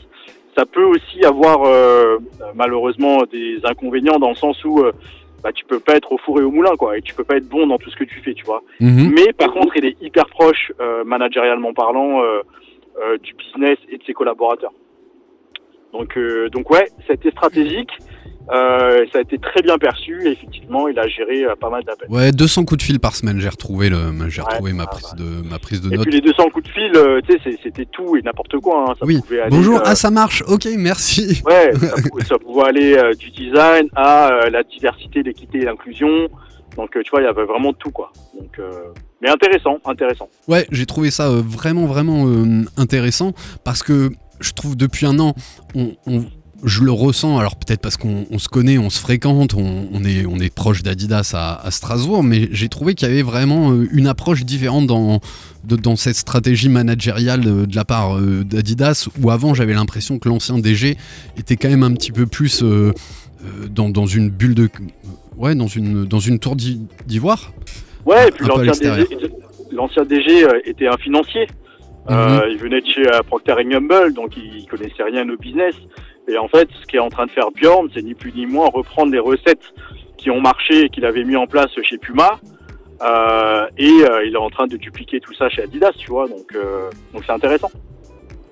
Ça 0.57 0.67
peut 0.67 0.85
aussi 0.85 1.25
avoir 1.25 1.63
euh, 1.65 2.19
malheureusement 2.55 3.19
des 3.31 3.61
inconvénients 3.65 4.19
dans 4.19 4.31
le 4.31 4.35
sens 4.35 4.63
où 4.65 4.81
euh, 4.81 4.93
bah, 5.43 5.53
tu 5.53 5.65
peux 5.65 5.79
pas 5.79 5.95
être 5.95 6.11
au 6.11 6.19
four 6.19 6.41
et 6.41 6.43
au 6.43 6.51
moulin 6.51 6.75
quoi 6.77 6.99
et 6.99 7.03
tu 7.03 7.15
peux 7.15 7.23
pas 7.23 7.37
être 7.37 7.49
bon 7.49 7.69
dans 7.69 7.79
tout 7.79 7.91
ce 7.91 7.97
que 7.97 8.05
tu 8.05 8.21
fais 8.21 8.35
tu 8.35 8.45
vois. 8.45 8.63
Mhm. 8.81 9.13
Mais 9.15 9.33
par 9.33 9.53
contre, 9.53 9.77
il 9.77 9.85
est 9.85 10.03
hyper 10.03 10.27
proche, 10.27 10.73
euh, 10.81 11.05
managérialement 11.05 11.73
parlant, 11.73 12.23
du 13.23 13.33
business 13.35 13.79
et 13.93 13.99
de 13.99 14.03
ses 14.03 14.13
collaborateurs. 14.13 14.73
Donc, 15.93 16.17
euh, 16.17 16.49
donc 16.51 16.71
ouais, 16.71 16.89
été 17.09 17.31
stratégique, 17.31 17.91
euh, 18.53 19.05
ça 19.13 19.19
a 19.19 19.21
été 19.23 19.39
très 19.39 19.63
bien 19.63 19.77
perçu 19.79 20.27
et 20.27 20.33
effectivement, 20.33 20.89
il 20.89 20.99
a 20.99 21.07
géré 21.09 21.45
euh, 21.45 21.55
pas 21.61 21.71
mal 21.71 21.83
d'appels. 21.85 22.09
Ouais, 22.11 22.33
200 22.33 22.65
coups 22.65 22.79
de 22.79 22.83
fil 22.83 22.99
par 23.01 23.15
semaine, 23.17 23.39
j'ai 23.41 23.49
retrouvé, 23.49 23.89
le, 23.91 23.99
j'ai 24.29 24.41
Ouais, 24.43 24.49
retrouvé 24.49 24.73
ma, 24.73 24.85
ah, 24.85 24.87
prise 24.87 25.15
de, 25.17 25.49
ma 25.49 25.59
prise 25.59 25.81
de 25.81 25.93
Et 25.93 25.97
notes. 25.97 26.07
puis 26.07 26.13
les 26.15 26.21
200 26.21 26.49
coups 26.51 26.67
de 26.67 26.73
fil, 26.73 26.93
euh, 26.97 27.21
tu 27.29 27.39
sais, 27.39 27.59
c'était 27.63 27.87
tout 27.87 28.17
et 28.17 28.23
n'importe 28.23 28.57
quoi. 28.59 28.87
hein. 28.91 28.95
Ça 28.99 29.05
Oui, 29.07 29.21
pouvait 29.21 29.41
aller, 29.41 29.51
bonjour, 29.51 29.81
ah 29.85 29.95
ça 29.95 30.11
marche, 30.11 30.43
ok, 30.49 30.67
merci. 30.77 31.43
Ouais, 31.47 31.73
ça, 31.79 31.95
pou- 32.11 32.21
ça 32.21 32.39
pouvait 32.39 32.65
aller 32.69 33.13
du 33.19 33.31
design 33.31 33.89
à 33.95 34.49
la 34.51 34.63
diversité, 34.63 35.23
l'équité 35.23 35.59
et 35.59 35.65
l'inclusion. 35.65 36.29
Donc, 36.77 36.91
tu 36.93 37.11
vois, 37.11 37.21
il 37.21 37.25
y 37.25 37.29
avait 37.29 37.45
vraiment 37.45 37.73
tout, 37.73 37.91
quoi. 37.91 38.13
Donc, 38.39 38.57
euh, 38.61 38.71
mais 39.21 39.29
intéressant, 39.31 39.79
intéressant. 39.85 40.29
Ouais, 40.47 40.65
j'ai 40.71 40.87
trouvé 40.87 41.11
ça 41.11 41.29
euh, 41.29 41.43
vraiment, 41.45 41.87
vraiment 41.87 42.27
euh, 42.29 42.63
intéressant 42.77 43.33
parce 43.65 43.83
que 43.83 44.11
je 44.41 44.53
trouve 44.53 44.77
depuis 44.77 45.05
un 45.07 45.19
an, 45.19 45.35
on, 45.75 45.97
on- 46.07 46.25
je 46.65 46.83
le 46.83 46.91
ressens, 46.91 47.39
alors 47.39 47.55
peut-être 47.57 47.81
parce 47.81 47.97
qu'on 47.97 48.27
on 48.31 48.39
se 48.39 48.49
connaît, 48.49 48.79
on 48.79 48.91
se 48.91 48.99
fréquente, 48.99 49.55
on, 49.55 49.89
on 49.93 50.05
est, 50.05 50.27
on 50.27 50.39
est 50.41 50.53
proche 50.53 50.83
d'Adidas 50.83 51.31
à, 51.35 51.65
à 51.65 51.71
Strasbourg, 51.71 52.23
mais 52.25 52.49
j'ai 52.51 52.69
trouvé 52.69 52.95
qu'il 52.95 53.07
y 53.09 53.11
avait 53.13 53.23
vraiment 53.23 53.71
euh, 53.73 53.87
une 53.93 54.07
approche 54.09 54.45
différente 54.45 54.87
dans, 54.89 55.21
de- 55.65 55.77
dans 55.77 55.95
cette 55.95 56.17
stratégie 56.17 56.69
managériale 56.69 57.43
de, 57.43 57.65
de 57.65 57.77
la 57.77 57.85
part 57.85 58.17
euh, 58.19 58.43
d'Adidas, 58.45 59.09
où 59.23 59.31
avant 59.31 59.55
j'avais 59.55 59.75
l'impression 59.75 60.19
que 60.19 60.29
l'ancien 60.29 60.59
DG 60.59 60.97
était 61.37 61.57
quand 61.57 61.69
même 61.69 61.85
un 61.85 61.93
petit 61.93 62.11
peu 62.13 62.27
plus 62.27 62.63
euh, 62.65 62.93
dans, 63.71 63.89
dans 63.89 64.07
une 64.07 64.29
bulle 64.29 64.55
de... 64.55 64.69
Ouais, 65.37 65.55
dans 65.55 65.69
une, 65.69 66.05
dans 66.07 66.19
une 66.19 66.41
tour 66.41 66.57
d'i- 66.57 66.81
d'ivoire. 67.07 67.53
Ouais, 68.05 68.27
et 68.29 68.31
puis 68.33 68.45
l'ancien. 68.49 68.97
DG, 70.05 70.45
était 70.65 70.89
un 70.89 70.97
financier. 70.97 71.47
Euh, 72.11 72.49
il 72.51 72.59
venait 72.59 72.81
de 72.81 72.87
chez 72.87 73.07
euh, 73.07 73.21
Procter 73.27 73.55
Gamble, 73.65 74.15
donc 74.15 74.37
il 74.37 74.67
connaissait 74.67 75.03
rien 75.03 75.29
au 75.29 75.37
business. 75.37 75.75
Et 76.27 76.39
en 76.39 76.49
fait, 76.49 76.69
ce 76.81 76.87
qu'est 76.87 76.99
en 76.99 77.09
train 77.09 77.27
de 77.27 77.31
faire 77.31 77.51
Bjorn, 77.55 77.89
c'est 77.95 78.03
ni 78.03 78.15
plus 78.15 78.33
ni 78.33 78.47
moins 78.47 78.69
reprendre 78.73 79.13
les 79.13 79.19
recettes 79.19 79.73
qui 80.17 80.31
ont 80.31 80.41
marché 80.41 80.85
et 80.87 80.89
qu'il 80.89 81.05
avait 81.05 81.25
mis 81.25 81.37
en 81.37 81.47
place 81.47 81.71
chez 81.83 81.99
Puma. 81.99 82.39
Euh, 83.01 83.67
et 83.79 83.93
il 84.27 84.33
est 84.35 84.37
en 84.37 84.51
train 84.51 84.67
de 84.67 84.77
dupliquer 84.77 85.21
tout 85.21 85.33
ça 85.35 85.49
chez 85.49 85.63
Adidas, 85.63 85.93
tu 85.99 86.11
vois. 86.11 86.27
Donc, 86.29 86.53
donc 87.13 87.23
c'est 87.25 87.33
intéressant. 87.33 87.71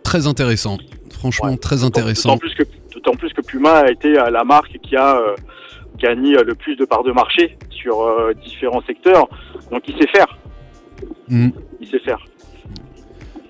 Très 0.04 0.26
intéressant. 0.26 0.78
Franchement, 1.12 1.48
Ouais. 1.50 1.56
très 1.56 1.82
intéressant. 1.82 2.34
D'autant 2.34 2.38
plus 2.38 2.54
que 2.54 2.62
d'autant 2.94 3.12
plus 3.14 3.32
que 3.32 3.40
Puma 3.40 3.78
a 3.80 3.90
été 3.90 4.12
la 4.12 4.44
marque 4.44 4.78
qui 4.82 4.96
a 4.96 5.20
gagné 5.98 6.32
le 6.42 6.54
plus 6.54 6.76
de 6.76 6.84
parts 6.84 7.02
de 7.04 7.12
marché 7.12 7.56
sur 7.70 8.06
différents 8.42 8.82
secteurs. 8.82 9.28
Donc 9.70 9.82
il 9.88 9.94
sait 9.98 10.08
faire. 10.08 10.38
Mm. 11.28 11.48
Il 11.80 11.88
sait 11.88 11.98
faire. 12.00 12.24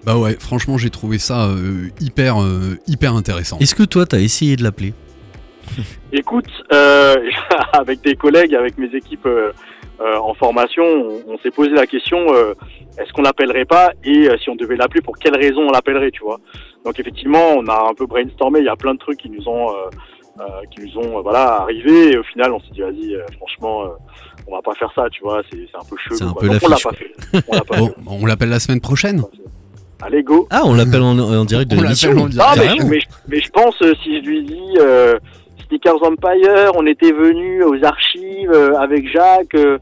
Bah 0.07 0.16
ouais, 0.16 0.36
franchement, 0.38 0.78
j'ai 0.78 0.90
trouvé 0.90 1.18
ça 1.18 1.46
euh, 1.48 1.88
hyper, 2.00 2.40
euh, 2.40 2.78
hyper 2.86 3.14
intéressant. 3.14 3.59
Est-ce 3.59 3.74
que 3.74 3.82
toi, 3.82 4.07
t'as 4.07 4.20
essayé 4.20 4.54
de 4.54 4.62
l'appeler? 4.62 4.94
Écoute, 6.12 6.46
euh, 6.72 7.16
avec 7.72 8.02
des 8.02 8.14
collègues, 8.14 8.54
avec 8.54 8.78
mes 8.78 8.94
équipes 8.94 9.26
euh, 9.26 9.50
euh, 10.00 10.16
en 10.18 10.32
formation, 10.34 10.84
on, 10.84 11.32
on 11.34 11.38
s'est 11.38 11.50
posé 11.50 11.70
la 11.70 11.86
question 11.88 12.18
euh, 12.32 12.54
est-ce 12.98 13.12
qu'on 13.12 13.22
l'appellerait 13.22 13.64
pas? 13.64 13.90
Et 14.04 14.28
euh, 14.28 14.36
si 14.38 14.48
on 14.48 14.54
devait 14.54 14.76
l'appeler, 14.76 15.00
pour 15.02 15.18
quelle 15.18 15.36
raison 15.36 15.62
on 15.62 15.72
l'appellerait, 15.72 16.12
tu 16.12 16.22
vois? 16.22 16.38
Donc 16.84 16.98
effectivement, 17.00 17.54
on 17.57 17.66
a 17.66 17.88
un 17.90 17.94
peu 17.94 18.07
brainstormé. 18.07 18.61
Il 18.61 18.66
y 18.66 18.68
a 18.68 18.76
plein 18.76 18.94
de 18.94 18.98
trucs 19.00 19.18
qui 19.18 19.28
nous 19.28 19.46
ont, 19.48 19.70
euh, 19.70 19.90
euh, 20.40 20.44
qui 20.70 20.82
nous 20.86 20.98
ont, 20.98 21.18
euh, 21.18 21.22
voilà, 21.22 21.62
arrivé. 21.62 22.12
Et 22.12 22.16
au 22.18 22.22
final, 22.22 22.52
on 22.52 22.61
s'est 22.61 22.70
dit 22.72 22.80
vas-y, 22.80 23.14
euh, 23.16 23.24
franchement, 23.38 23.82
euh, 23.84 23.88
on 24.46 24.54
va 24.54 24.62
pas 24.62 24.74
faire 24.74 24.92
ça, 24.94 25.07
tu 25.11 25.22
vois 25.22 25.42
C'est 25.50 25.59
un 25.74 25.84
peu 25.90 25.96
chelou. 25.98 26.16
C'est 26.16 26.24
un 26.24 26.32
peu 26.32 26.48
on 26.48 26.52
l'a 26.68 26.76
pas 26.76 26.92
fait. 26.92 27.12
On 27.48 27.54
l'a 27.54 27.61
pas 27.62 27.76
Bon, 27.78 27.88
fait. 27.88 27.94
on 28.07 28.26
l'appelle 28.26 28.50
la 28.50 28.61
semaine 28.61 28.80
prochaine? 28.80 29.22
Allez, 30.03 30.22
go. 30.22 30.47
Ah, 30.51 30.62
on 30.64 30.74
l'appelle 30.74 31.03
en, 31.03 31.18
en 31.18 31.44
direct 31.44 31.70
de 31.70 31.76
On 31.78 31.82
l'émission. 31.82 32.12
Non, 32.14 32.26
mais, 32.57 32.68
je- 32.78 32.86
mais, 32.86 33.01
je- 33.01 33.07
mais 33.28 33.40
je 33.40 33.51
pense 33.51 33.74
euh, 33.82 33.94
si 34.03 34.16
je 34.22 34.26
lui 34.28 34.42
dis 34.44 34.76
euh, 34.78 35.14
Sneakers 35.68 36.03
Empire, 36.03 36.72
on 36.74 36.86
était 36.86 37.12
venu 37.12 37.62
aux 37.64 37.82
archives 37.82 38.51
euh, 38.53 38.76
avec 38.78 39.11
Jacques, 39.11 39.55
euh, 39.55 39.78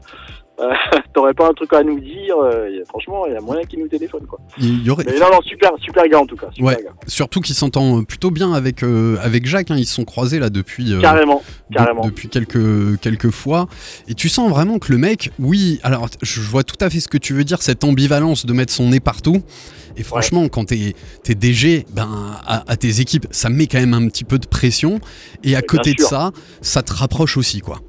t'aurais 1.13 1.33
pas 1.33 1.49
un 1.49 1.53
truc 1.53 1.71
à 1.73 1.83
nous 1.83 1.99
dire 1.99 2.35
euh, 2.37 2.69
Franchement, 2.87 3.25
il 3.27 3.33
y 3.33 3.35
a 3.35 3.41
moyen 3.41 3.63
qu'il 3.65 3.79
nous 3.79 3.87
téléphone 3.87 4.25
quoi. 4.25 4.39
Il 4.57 4.83
y 4.85 4.89
aurait... 4.89 5.03
Mais 5.05 5.19
non, 5.19 5.27
non, 5.31 5.41
super, 5.41 5.71
super 5.79 6.07
gars 6.07 6.19
en 6.19 6.25
tout 6.25 6.35
cas. 6.37 6.47
Super 6.53 6.65
Ouais. 6.67 6.83
gars. 6.83 6.91
Surtout 7.07 7.41
qu'il 7.41 7.55
s'entend 7.55 8.03
plutôt 8.03 8.31
bien 8.31 8.53
avec, 8.53 8.83
euh, 8.83 9.17
avec 9.21 9.45
Jacques. 9.45 9.71
hein. 9.71 9.75
Ils 9.77 9.85
se 9.85 9.93
sont 9.95 10.05
croisés 10.05 10.39
là 10.39 10.49
depuis, 10.49 10.93
euh, 10.93 11.01
Carrément, 11.01 11.43
de- 11.69 11.75
carrément. 11.75 12.05
depuis 12.05 12.29
quelques, 12.29 12.99
quelques 13.01 13.31
fois. 13.31 13.67
Et 14.07 14.13
tu 14.13 14.29
sens 14.29 14.49
vraiment 14.49 14.79
que 14.79 14.91
le 14.91 14.97
mec, 14.97 15.31
oui, 15.39 15.79
alors 15.83 16.07
je 16.21 16.41
vois 16.41 16.63
tout 16.63 16.77
à 16.83 16.89
fait 16.89 16.99
ce 17.01 17.07
que 17.07 17.17
tu 17.17 17.33
veux 17.33 17.43
dire, 17.43 17.61
cette 17.61 17.83
ambivalence 17.83 18.45
de 18.45 18.53
mettre 18.53 18.71
son 18.73 18.89
nez 18.89 18.99
partout. 18.99 19.41
Et 19.97 20.03
franchement, 20.03 20.47
quand 20.49 20.65
t'es 20.65 20.93
es 21.29 21.35
DG, 21.35 21.85
ben, 21.93 22.09
à, 22.45 22.63
à 22.69 22.75
tes 22.77 22.99
équipes, 23.01 23.27
ça 23.31 23.49
met 23.49 23.67
quand 23.67 23.79
même 23.79 23.93
un 23.93 24.07
petit 24.07 24.23
peu 24.25 24.39
de 24.39 24.45
pression. 24.47 24.99
Et 25.43 25.55
à 25.55 25.59
Mais 25.59 25.65
côté 25.65 25.93
de 25.93 26.01
ça, 26.01 26.31
ça 26.61 26.81
te 26.83 26.93
rapproche 26.93 27.37
aussi, 27.37 27.61
quoi. 27.61 27.79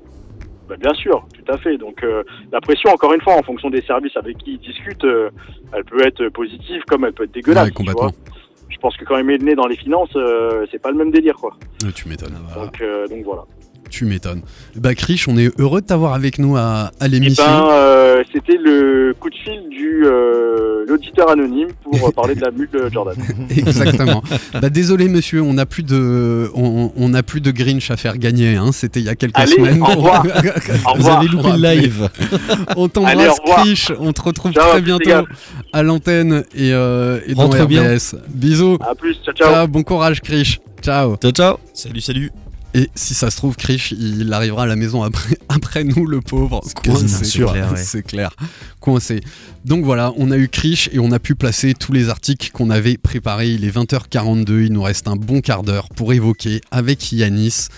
Bah, 0.68 0.76
bien 0.76 0.94
sûr, 0.94 1.26
tout 1.32 1.52
à 1.52 1.58
fait. 1.58 1.76
Donc 1.78 2.02
euh, 2.02 2.22
la 2.52 2.60
pression, 2.60 2.90
encore 2.90 3.12
une 3.12 3.20
fois, 3.20 3.34
en 3.36 3.42
fonction 3.42 3.70
des 3.70 3.82
services 3.82 4.16
avec 4.16 4.38
qui 4.38 4.52
il 4.52 4.58
discute, 4.58 5.04
euh, 5.04 5.30
elle 5.72 5.84
peut 5.84 6.04
être 6.04 6.28
positive 6.30 6.82
comme 6.88 7.04
elle 7.04 7.12
peut 7.12 7.24
être 7.24 7.32
dégueulasse. 7.32 7.66
Ouais, 7.66 7.84
tu 7.84 7.90
vois. 7.92 8.10
Je 8.68 8.76
pense 8.78 8.96
que 8.96 9.04
quand 9.04 9.16
il 9.16 9.24
met 9.24 9.38
le 9.38 9.44
nez 9.44 9.54
dans 9.54 9.66
les 9.66 9.76
finances, 9.76 10.10
euh, 10.16 10.66
c'est 10.70 10.80
pas 10.80 10.90
le 10.90 10.96
même 10.96 11.10
délire 11.10 11.36
quoi. 11.36 11.56
Tu 11.94 12.08
m'étonnes. 12.08 12.34
Donc, 12.54 12.80
euh, 12.80 13.06
donc 13.06 13.24
voilà. 13.24 13.44
Tu 13.90 14.04
m'étonnes. 14.04 14.42
Bah, 14.76 14.94
Krish, 14.94 15.28
on 15.28 15.36
est 15.38 15.50
heureux 15.60 15.80
de 15.80 15.86
t'avoir 15.86 16.14
avec 16.14 16.38
nous 16.38 16.56
à, 16.56 16.90
à 17.00 17.06
Eh 17.06 17.08
l'émission. 17.08 17.44
ben, 17.44 17.68
euh, 17.70 18.22
c'était 18.32 18.56
le 18.62 19.14
coup 19.18 19.30
de 19.30 19.34
fil 19.36 19.60
du 19.70 20.02
euh, 20.04 20.84
l'auditeur 20.88 21.30
anonyme 21.30 21.68
pour 21.82 22.12
parler 22.14 22.34
de 22.34 22.40
la 22.40 22.50
mule 22.50 22.68
de 22.72 22.88
Jordan. 22.92 23.14
Exactement. 23.50 24.22
bah 24.60 24.68
désolé 24.70 25.08
monsieur, 25.08 25.40
on 25.42 25.54
n'a 25.54 25.66
plus 25.66 25.82
de 25.82 26.50
on, 26.54 26.90
plus 27.26 27.40
de 27.40 27.50
Grinch 27.50 27.90
à 27.90 27.96
faire 27.96 28.18
gagner. 28.18 28.56
Hein. 28.56 28.70
C'était 28.72 29.00
il 29.00 29.06
y 29.06 29.08
a 29.08 29.14
quelques 29.14 29.38
Allez, 29.38 29.52
semaines. 29.52 29.80
au 29.82 29.86
revoir. 29.86 30.24
Au 30.94 30.98
Vous 30.98 31.08
avez 31.08 31.28
loupé 31.28 31.48
le 31.52 31.58
live. 31.74 32.08
on 32.76 32.88
t'embrasse. 32.88 33.38
Krish. 33.46 33.92
On 33.98 34.12
te 34.12 34.22
retrouve 34.22 34.52
Ciao, 34.52 34.70
très 34.70 34.80
bientôt 34.82 35.10
à 35.72 35.82
l'antenne 35.82 36.44
et, 36.54 36.72
euh, 36.72 37.20
et 37.26 37.34
dans 37.34 37.48
RBS. 37.48 37.66
bien. 37.66 37.96
Bisous. 38.28 38.78
À 38.80 38.94
plus, 38.94 39.14
ciao 39.24 39.34
ciao. 39.34 39.50
Ciao, 39.52 39.68
bon 39.68 39.82
courage 39.82 40.20
Krish. 40.20 40.60
Ciao. 40.82 41.16
Ciao, 41.16 41.30
ciao. 41.32 41.56
Salut, 41.72 42.00
salut. 42.00 42.30
Et 42.76 42.90
si 42.94 43.14
ça 43.14 43.30
se 43.30 43.38
trouve, 43.38 43.56
Krish, 43.56 43.92
il 43.92 44.30
arrivera 44.34 44.64
à 44.64 44.66
la 44.66 44.76
maison 44.76 45.02
après, 45.02 45.38
après 45.48 45.82
nous, 45.82 46.06
le 46.06 46.20
pauvre. 46.20 46.60
Coincé, 46.84 47.24
sûr. 47.24 47.46
quoi. 47.46 47.54
Clair, 47.54 47.72
ouais. 47.72 47.82
C'est 47.82 48.02
clair. 48.02 48.30
Coincé. 48.80 49.20
Donc 49.64 49.84
voilà, 49.84 50.12
on 50.18 50.30
a 50.30 50.36
eu 50.36 50.48
Krish 50.48 50.90
et 50.92 50.98
on 50.98 51.10
a 51.10 51.18
pu 51.18 51.34
placer 51.34 51.72
tous 51.72 51.92
les 51.92 52.10
articles 52.10 52.50
qu'on 52.52 52.68
avait 52.68 52.98
préparés. 52.98 53.48
Il 53.48 53.64
est 53.64 53.74
20h42, 53.74 54.66
il 54.66 54.72
nous 54.74 54.82
reste 54.82 55.08
un 55.08 55.16
bon 55.16 55.40
quart 55.40 55.62
d'heure 55.62 55.88
pour 55.88 56.12
évoquer 56.12 56.60
avec 56.70 57.12
Yanis 57.12 57.68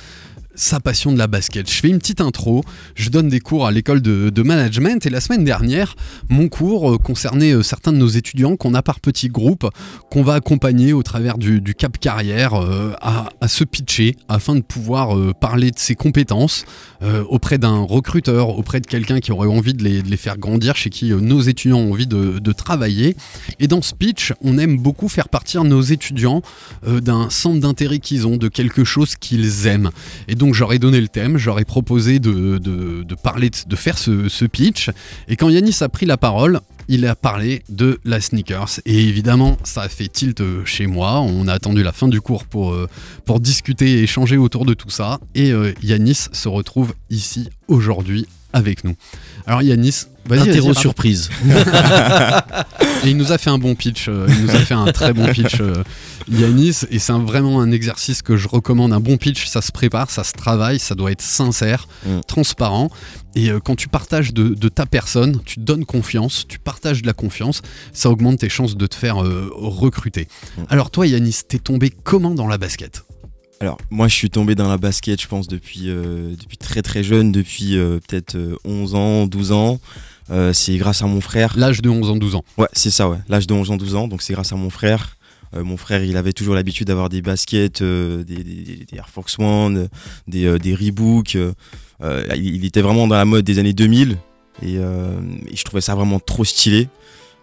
sa 0.59 0.81
passion 0.81 1.13
de 1.13 1.19
la 1.19 1.29
basket. 1.29 1.71
Je 1.71 1.81
fais 1.81 1.89
une 1.89 1.99
petite 1.99 2.21
intro, 2.21 2.65
je 2.95 3.09
donne 3.11 3.29
des 3.29 3.41
cours 3.41 3.67
à 3.67 3.71
l'école 3.71 4.03
de, 4.03 4.43
management 4.43 5.05
et 5.05 5.11
la 5.11 5.21
semaine 5.21 5.45
dernière, 5.45 5.95
mon 6.29 6.49
cours 6.49 6.95
euh, 6.95 6.97
concernait 6.97 7.53
euh, 7.53 7.63
certains 7.63 7.93
de 7.93 7.99
nos 7.99 8.09
étudiants 8.09 8.57
qu'on 8.57 8.73
a 8.75 8.83
par 8.83 9.01
petits 9.01 9.29
groupes, 9.29 9.69
qu'on 10.11 10.23
va 10.23 10.35
accompagner 10.35 10.93
au 10.93 11.03
travers 11.03 11.39
du, 11.39 11.61
cap 11.75 11.99
carrière 11.99 12.55
euh, 12.55 12.93
à, 13.01 13.29
se 13.47 13.65
pitcher 13.65 14.17
afin 14.29 14.55
de 14.55 14.61
pouvoir 14.61 15.17
parler 15.35 15.71
de 15.71 15.79
ses 15.79 15.95
compétences 15.95 16.65
auprès 17.29 17.59
d'un 17.59 17.79
recruteur, 17.79 18.59
auprès 18.59 18.81
de 18.81 18.87
quelqu'un 18.87 19.21
qui 19.21 19.33
aurait 19.33 19.49
envie 19.49 19.73
de 19.73 19.83
les, 19.83 20.17
faire 20.17 20.37
grandir, 20.39 20.77
chez 20.77 20.91
qui 20.91 21.11
nos 21.11 21.41
étudiants 21.41 21.79
ont 21.79 21.93
envie 21.93 22.07
de, 22.07 22.39
de 22.39 22.53
travailler. 22.53 23.17
Et 23.61 23.69
dans 23.69 23.81
ce 23.81 23.95
pitch, 23.95 24.33
on 24.43 24.59
aime 24.59 24.79
beaucoup 24.79 25.09
faire 25.09 25.29
partir 25.29 25.65
nos 25.65 25.81
étudiants 25.81 26.43
d'un 26.87 27.31
centre 27.31 27.61
d'intérêt 27.61 27.99
qu'ils 27.99 28.27
ont, 28.27 28.37
de 28.37 28.49
quelque 28.49 28.85
chose 28.85 29.17
qu'ils 29.17 29.67
aiment. 29.67 29.91
Et 30.27 30.35
donc 30.35 30.48
j'aurais 30.55 30.79
donné 30.79 31.01
le 31.01 31.09
thème, 31.09 31.39
j'aurais 31.39 31.65
proposé 31.65 32.19
de, 32.19 32.59
faire 33.77 33.99
ce, 33.99 34.45
pitch. 34.47 34.91
Et 35.29 35.37
quand 35.37 35.49
Yanis 35.49 35.77
a 35.81 35.89
pris 35.89 36.07
la 36.07 36.17
parole, 36.17 36.61
il 36.89 37.07
a 37.07 37.15
parlé 37.15 37.63
de 37.69 37.99
la 38.05 38.21
sneakers. 38.21 38.81
Et 38.87 39.05
évidemment, 39.05 39.59
ça 39.65 39.83
a 39.83 39.89
fait 39.89 40.09
tilt 40.09 40.41
euh, 40.41 40.65
chez 40.65 40.87
moi. 40.87 41.21
On 41.21 41.47
a 41.47 41.53
attendu 41.53 41.83
la 41.83 41.93
fin 41.93 42.09
du 42.09 42.21
cours 42.21 42.47
pour, 42.47 42.73
euh, 42.73 42.89
discuter 43.41 43.99
et 43.99 44.03
échanger 44.05 44.39
autour 44.39 44.65
de 44.65 44.75
tout 44.75 44.91
ça. 44.91 45.21
Et 45.35 45.53
euh, 45.53 45.73
Yanis 45.83 46.29
se 46.33 46.49
retrouve 46.49 46.95
ici 47.11 47.51
aujourd'hui 47.69 48.27
avec 48.53 48.85
nous. 48.85 48.95
Alors 49.47 49.63
Yanis, 49.63 50.05
vas-y, 50.27 50.39
vas-y, 50.41 50.49
Interro 50.51 50.69
raconte. 50.69 50.81
surprise. 50.83 51.31
Et 53.05 53.11
il 53.11 53.17
nous 53.17 53.33
a 53.33 53.39
fait 53.39 53.51
un 53.51 53.59
bon 53.59 53.75
pitch, 53.75 54.07
euh, 54.09 54.27
il 54.29 54.43
nous 54.47 54.51
a 54.51 54.59
fait 54.59 54.75
un 54.75 54.91
très 54.93 55.13
bon 55.13 55.27
pitch, 55.33 55.61
euh, 55.61 55.83
Yanis, 56.31 56.81
et 56.91 56.99
c'est 56.99 57.13
vraiment 57.13 57.61
un 57.61 57.71
exercice 57.71 58.23
que 58.23 58.37
je 58.37 58.49
recommande. 58.49 58.93
Un 58.93 59.01
bon 59.01 59.17
pitch, 59.17 59.47
ça 59.47 59.63
se 59.63 59.71
prépare, 59.73 60.11
ça 60.11 60.25
se 60.25 60.33
travaille, 60.33 60.79
ça 60.79 60.95
doit 60.95 61.13
être 61.13 61.23
sincère, 61.23 61.87
Mm. 62.07 62.21
transparent. 62.27 62.91
Et 63.35 63.51
euh, 63.51 63.61
quand 63.61 63.77
tu 63.77 63.89
partages 63.89 64.33
de, 64.35 64.49
de 64.55 64.69
ta 64.69 64.85
personne, 64.87 65.41
tu 65.45 65.57
te 65.57 65.61
donnes 65.61 65.85
confiance, 65.85 66.45
tu 66.49 66.59
partages 66.59 67.03
de 67.03 67.07
la 67.07 67.13
confiance, 67.13 67.63
ça 67.93 68.11
augmente 68.11 68.39
tes 68.41 68.49
chances 68.49 68.77
de 68.77 68.87
te 68.87 68.95
faire 68.97 69.23
euh, 69.23 69.51
recruter. 69.55 70.27
Mm. 70.57 70.63
Alors 70.71 70.91
toi, 70.91 71.07
Yanis, 71.07 71.41
t'es 71.49 71.59
tombé 71.59 71.91
comment 71.91 72.35
dans 72.35 72.47
la 72.49 72.59
basket? 72.59 73.05
Alors, 73.61 73.79
moi, 73.91 74.07
je 74.07 74.15
suis 74.15 74.31
tombé 74.31 74.55
dans 74.55 74.69
la 74.69 74.77
basket, 74.77 75.21
je 75.21 75.27
pense, 75.27 75.49
depuis, 75.49 75.85
euh, 75.89 76.35
depuis 76.41 76.57
très 76.57 76.81
très 76.83 77.03
jeune, 77.03 77.33
depuis 77.33 77.77
euh, 77.77 77.99
peut-être 78.07 78.37
euh, 78.37 78.57
11 78.65 78.95
ans, 78.95 79.27
12 79.27 79.51
ans. 79.53 79.81
Euh, 80.31 80.53
c'est 80.53 80.77
grâce 80.77 81.03
à 81.03 81.07
mon 81.07 81.21
frère. 81.21 81.55
L'âge 81.57 81.83
de 81.83 81.89
11 81.89 82.11
ans, 82.11 82.17
12 82.17 82.35
ans. 82.37 82.45
Ouais, 82.57 82.69
c'est 82.73 82.91
ça, 82.91 83.09
ouais. 83.09 83.17
L'âge 83.29 83.47
de 83.49 83.55
11 83.55 83.71
ans, 83.73 83.77
12 83.77 83.97
ans. 83.97 84.07
Donc, 84.07 84.23
c'est 84.23 84.33
grâce 84.33 84.53
à 84.53 84.57
mon 84.57 84.71
frère. 84.71 85.17
Euh, 85.57 85.65
mon 85.65 85.77
frère, 85.77 86.05
il 86.05 86.17
avait 86.17 86.33
toujours 86.35 86.55
l'habitude 86.55 86.87
d'avoir 86.87 87.09
des 87.09 87.21
baskets, 87.23 87.83
euh, 87.83 88.23
des, 88.23 88.45
des- 88.45 88.85
des 88.85 88.97
Air 88.97 89.09
Force 89.09 89.37
One, 89.41 89.77
euh, 89.79 89.89
des, 90.29 90.45
euh, 90.45 90.59
des 90.59 90.75
Reebok. 90.75 91.35
euh, 91.35 91.53
euh, 92.03 92.25
il, 92.37 92.65
était 92.65 92.83
vraiment 92.83 93.09
dans 93.09 93.17
la 93.17 93.25
mode 93.25 93.45
des 93.45 93.59
années 93.59 93.73
2000. 93.73 94.19
Et, 94.63 94.75
euh, 94.77 95.19
et 95.49 95.57
je 95.57 95.65
trouvais 95.65 95.81
ça 95.81 95.95
vraiment 95.97 96.21
trop 96.21 96.45
stylé. 96.45 96.89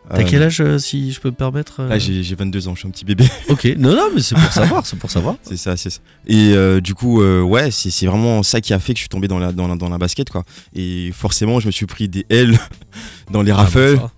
T'as 0.10 0.20
Euh, 0.22 0.26
quel 0.30 0.44
âge, 0.44 0.62
euh, 0.62 0.78
si 0.78 1.12
je 1.12 1.20
peux 1.20 1.30
me 1.30 1.36
permettre 1.36 1.80
euh 1.82 1.88
Là, 1.90 1.98
j'ai 1.98 2.22
j'ai 2.22 2.36
22 2.36 2.68
ans, 2.68 2.76
je 2.76 2.80
suis 2.80 2.88
un 2.88 2.92
petit 2.92 3.06
bébé. 3.06 3.26
Ok, 3.50 3.66
non, 3.78 3.96
non, 3.96 4.10
mais 4.14 4.22
c'est 4.22 4.36
pour 4.36 4.52
savoir, 4.52 4.86
c'est 4.86 4.98
pour 4.98 5.10
savoir. 5.10 5.36
C'est 5.42 5.58
ça, 5.58 5.76
c'est 5.78 5.90
ça. 5.90 6.00
Et 6.28 6.54
euh, 6.54 6.80
du 6.80 6.94
coup, 6.94 7.22
euh, 7.22 7.42
ouais, 7.42 7.72
c'est 7.72 7.90
c'est 7.90 8.06
vraiment 8.06 8.44
ça 8.44 8.62
qui 8.62 8.74
a 8.74 8.80
fait 8.80 8.94
que 8.94 8.98
je 9.00 9.02
suis 9.04 9.10
tombé 9.10 9.28
dans 9.28 9.40
la, 9.40 9.52
dans 9.52 9.68
la, 9.68 9.76
dans 9.76 9.90
la 9.90 9.98
basket, 9.98 10.30
quoi. 10.30 10.44
Et 10.76 11.12
forcément, 11.14 11.60
je 11.60 11.66
me 11.68 11.72
suis 11.72 11.86
pris 11.88 12.08
des 12.08 12.26
L 12.30 12.58
dans 13.32 13.42
les 13.42 13.52
raffles. 13.52 13.98
Ah, 14.02 14.10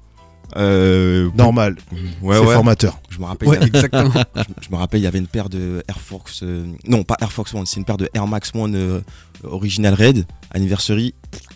Euh, 0.55 1.29
Normal. 1.35 1.75
ouais, 2.21 2.35
c'est 2.37 2.45
ouais. 2.45 2.53
formateur. 2.53 2.99
Je 3.09 3.19
me 3.19 3.25
rappelle, 3.25 3.49
Ouais, 3.49 3.55
il 3.57 3.59
y 3.59 3.63
avait- 3.63 3.67
exactement. 3.67 4.11
je, 4.35 4.41
je 4.65 4.69
me 4.71 4.75
rappelle, 4.77 5.01
il 5.01 5.03
y 5.03 5.07
avait 5.07 5.19
une 5.19 5.27
paire 5.27 5.49
de 5.49 5.83
Air 5.87 5.99
Force. 5.99 6.39
euh, 6.43 6.65
non, 6.85 7.03
pas 7.03 7.15
Air 7.21 7.31
Force 7.31 7.53
One, 7.53 7.65
c'est 7.65 7.77
une 7.77 7.85
paire 7.85 7.97
de 7.97 8.09
Air 8.13 8.27
Max 8.27 8.51
One 8.55 8.73
euh, 8.75 9.01
Original 9.43 9.93
Red, 9.93 10.25
Anniversary. 10.51 11.13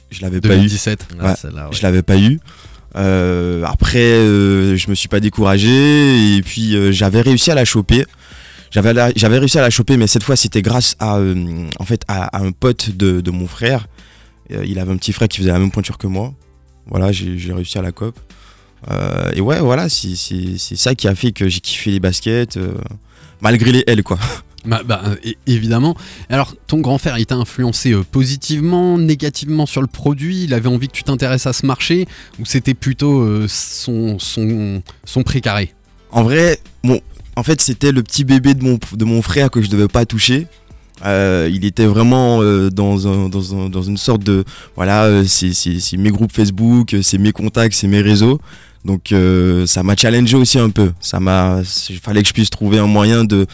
Je 0.10 0.22
l'avais 0.22 0.42
pas 0.42 0.50
eu. 0.50 0.58
2017. 0.58 1.08
ça. 1.36 1.50
Ah, 1.56 1.68
ouais. 1.70 1.74
Je 1.76 1.82
l'avais 1.84 2.02
pas 2.04 2.18
eu. 2.18 2.40
Euh, 2.96 3.64
après, 3.66 4.00
euh, 4.00 4.76
je 4.76 4.90
me 4.90 4.96
suis 4.96 5.08
pas 5.08 5.20
découragé 5.20 6.36
et 6.36 6.42
puis 6.42 6.76
euh, 6.76 6.92
j'avais 6.92 7.22
réussi 7.22 7.52
à 7.52 7.56
la 7.56 7.66
choper. 7.66 8.06
J'avais 8.72 8.94
j'avais 9.16 9.38
réussi 9.38 9.58
à 9.58 9.62
la 9.62 9.70
choper, 9.70 9.98
mais 9.98 10.08
cette 10.08 10.24
fois 10.24 10.36
c'était 10.38 10.62
grâce 10.62 10.96
à 11.00 11.20
en 11.20 11.86
fait 11.86 12.04
à, 12.08 12.38
un 12.42 12.52
pote 12.52 12.92
de, 12.92 13.32
mon 13.32 13.48
frère. 13.48 13.88
Il 14.50 14.80
avait 14.80 14.92
un 14.92 14.98
petit 14.98 15.12
frère 15.12 15.28
qui 15.28 15.40
faisait 15.40 15.52
la 15.52 15.60
même 15.60 15.72
pointure 15.72 15.98
que 15.98 16.08
moi. 16.08 16.34
Voilà, 16.88 17.12
j'ai 17.12 17.54
réussi 17.54 17.78
à 17.78 17.82
la 17.82 17.92
cop. 17.92 18.18
Et 19.34 19.42
ouais, 19.42 19.60
voilà, 19.60 19.90
c'est 19.90 20.16
c'est- 20.16 20.58
c'est 20.58 20.78
ça 20.78 20.96
qui 20.96 21.10
a 21.10 21.16
fait 21.16 21.34
que 21.34 21.50
j'ai 21.50 21.60
kiffé 21.60 21.92
les 21.92 22.00
baskets, 22.00 22.58
malgré 23.42 23.74
les 23.74 23.84
L, 23.88 24.04
quoi. 24.04 24.18
Bah, 24.64 24.82
bah, 24.86 25.02
évidemment. 25.48 25.96
Alors, 26.30 26.54
ton 26.68 26.80
grand 26.82 27.00
frère, 27.00 27.18
il 27.18 27.26
t'a 27.26 27.36
influencé 27.36 27.94
euh, 27.94 28.04
positivement, 28.04 28.98
négativement 29.00 29.66
sur 29.66 29.82
le 29.82 29.88
produit? 29.88 30.44
Il 30.44 30.54
avait 30.54 30.70
envie 30.70 30.88
que 30.88 30.94
tu 30.94 31.04
t'intéresses 31.04 31.48
à 31.48 31.54
ce 31.54 31.66
marché? 31.66 32.06
Ou 32.40 32.46
c'était 32.46 32.76
plutôt 32.76 33.22
euh, 33.22 33.48
son, 33.50 34.20
son, 34.20 34.84
son 35.04 35.24
précaré 35.24 35.74
En 36.12 36.22
vrai, 36.24 36.60
bon, 36.84 37.02
en 37.36 37.42
fait, 37.44 37.60
c'était 37.60 37.92
le 37.92 38.04
petit 38.04 38.24
bébé 38.24 38.54
de 38.54 38.64
mon, 38.64 38.78
de 38.94 39.06
mon 39.06 39.24
frère 39.24 39.50
que 39.50 39.64
je 39.64 39.70
devais 39.70 39.88
pas 39.88 40.06
toucher. 40.06 40.46
Euh, 41.04 41.50
il 41.52 41.66
était 41.66 41.88
vraiment 41.88 42.44
dans, 42.70 43.08
un- 43.08 43.30
dans, 43.30 43.56
un- 43.56 43.70
dans 43.70 43.82
une 43.82 43.98
sorte 43.98 44.22
de 44.24 44.44
voilà, 44.76 45.24
c'est 45.26 45.98
mes 45.98 46.12
groupes 46.12 46.32
Facebook, 46.32 46.96
c'est 47.02 47.18
mes 47.18 47.32
contacts, 47.32 47.74
c'est 47.74 47.88
mes 47.88 48.02
réseaux. 48.02 48.40
Donc 48.86 49.12
ça 49.66 49.82
m'a 49.82 49.96
challengé 49.96 50.38
aussi 50.38 50.60
un 50.60 50.70
peu. 50.70 50.92
Ça 51.00 51.20
m'a, 51.20 51.62
il 51.90 51.98
fallait 51.98 52.22
que 52.22 52.28
je 52.28 52.34
puisse 52.34 52.52
trouver 52.52 52.78
un 52.78 52.86
moyen 52.86 53.24
de. 53.24 53.48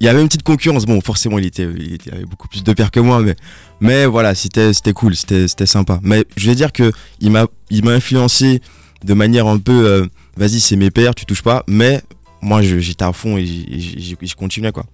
Il 0.00 0.04
y 0.06 0.08
avait 0.08 0.20
une 0.20 0.28
petite 0.28 0.42
concurrence. 0.44 0.84
Bon, 0.86 1.00
forcément, 1.00 1.38
il 1.38 1.46
était, 1.46 1.64
il 1.76 1.94
était- 1.94 2.10
il 2.10 2.14
avait 2.14 2.24
beaucoup 2.24 2.48
plus 2.48 2.62
de 2.62 2.72
paires 2.72 2.90
que 2.90 3.00
moi, 3.00 3.20
mais 3.20 3.34
mais 3.80 4.06
voilà, 4.06 4.34
c'était 4.34 4.72
c'était 4.72 4.92
cool, 4.92 5.16
c'était 5.16 5.48
c'était 5.48 5.66
sympa. 5.66 5.98
Mais 6.02 6.24
je 6.36 6.48
vais 6.48 6.54
dire 6.54 6.72
que 6.72 6.92
il 7.20 7.30
m'a 7.32 7.46
il 7.70 7.84
m'a 7.84 7.92
influencé 7.92 8.60
de 9.04 9.14
manière 9.14 9.46
un 9.48 9.58
peu, 9.58 9.84
euh, 9.86 10.06
vas-y, 10.36 10.60
c'est 10.60 10.76
mes 10.76 10.90
paires, 10.92 11.14
tu 11.16 11.26
touches 11.26 11.42
pas. 11.42 11.64
Mais 11.66 12.00
moi, 12.40 12.62
je- 12.62 12.78
j'étais 12.78 13.04
à 13.04 13.12
fond 13.12 13.36
et 13.36 13.44
je 13.46 14.34
continuais 14.36 14.70
quoi. 14.72 14.84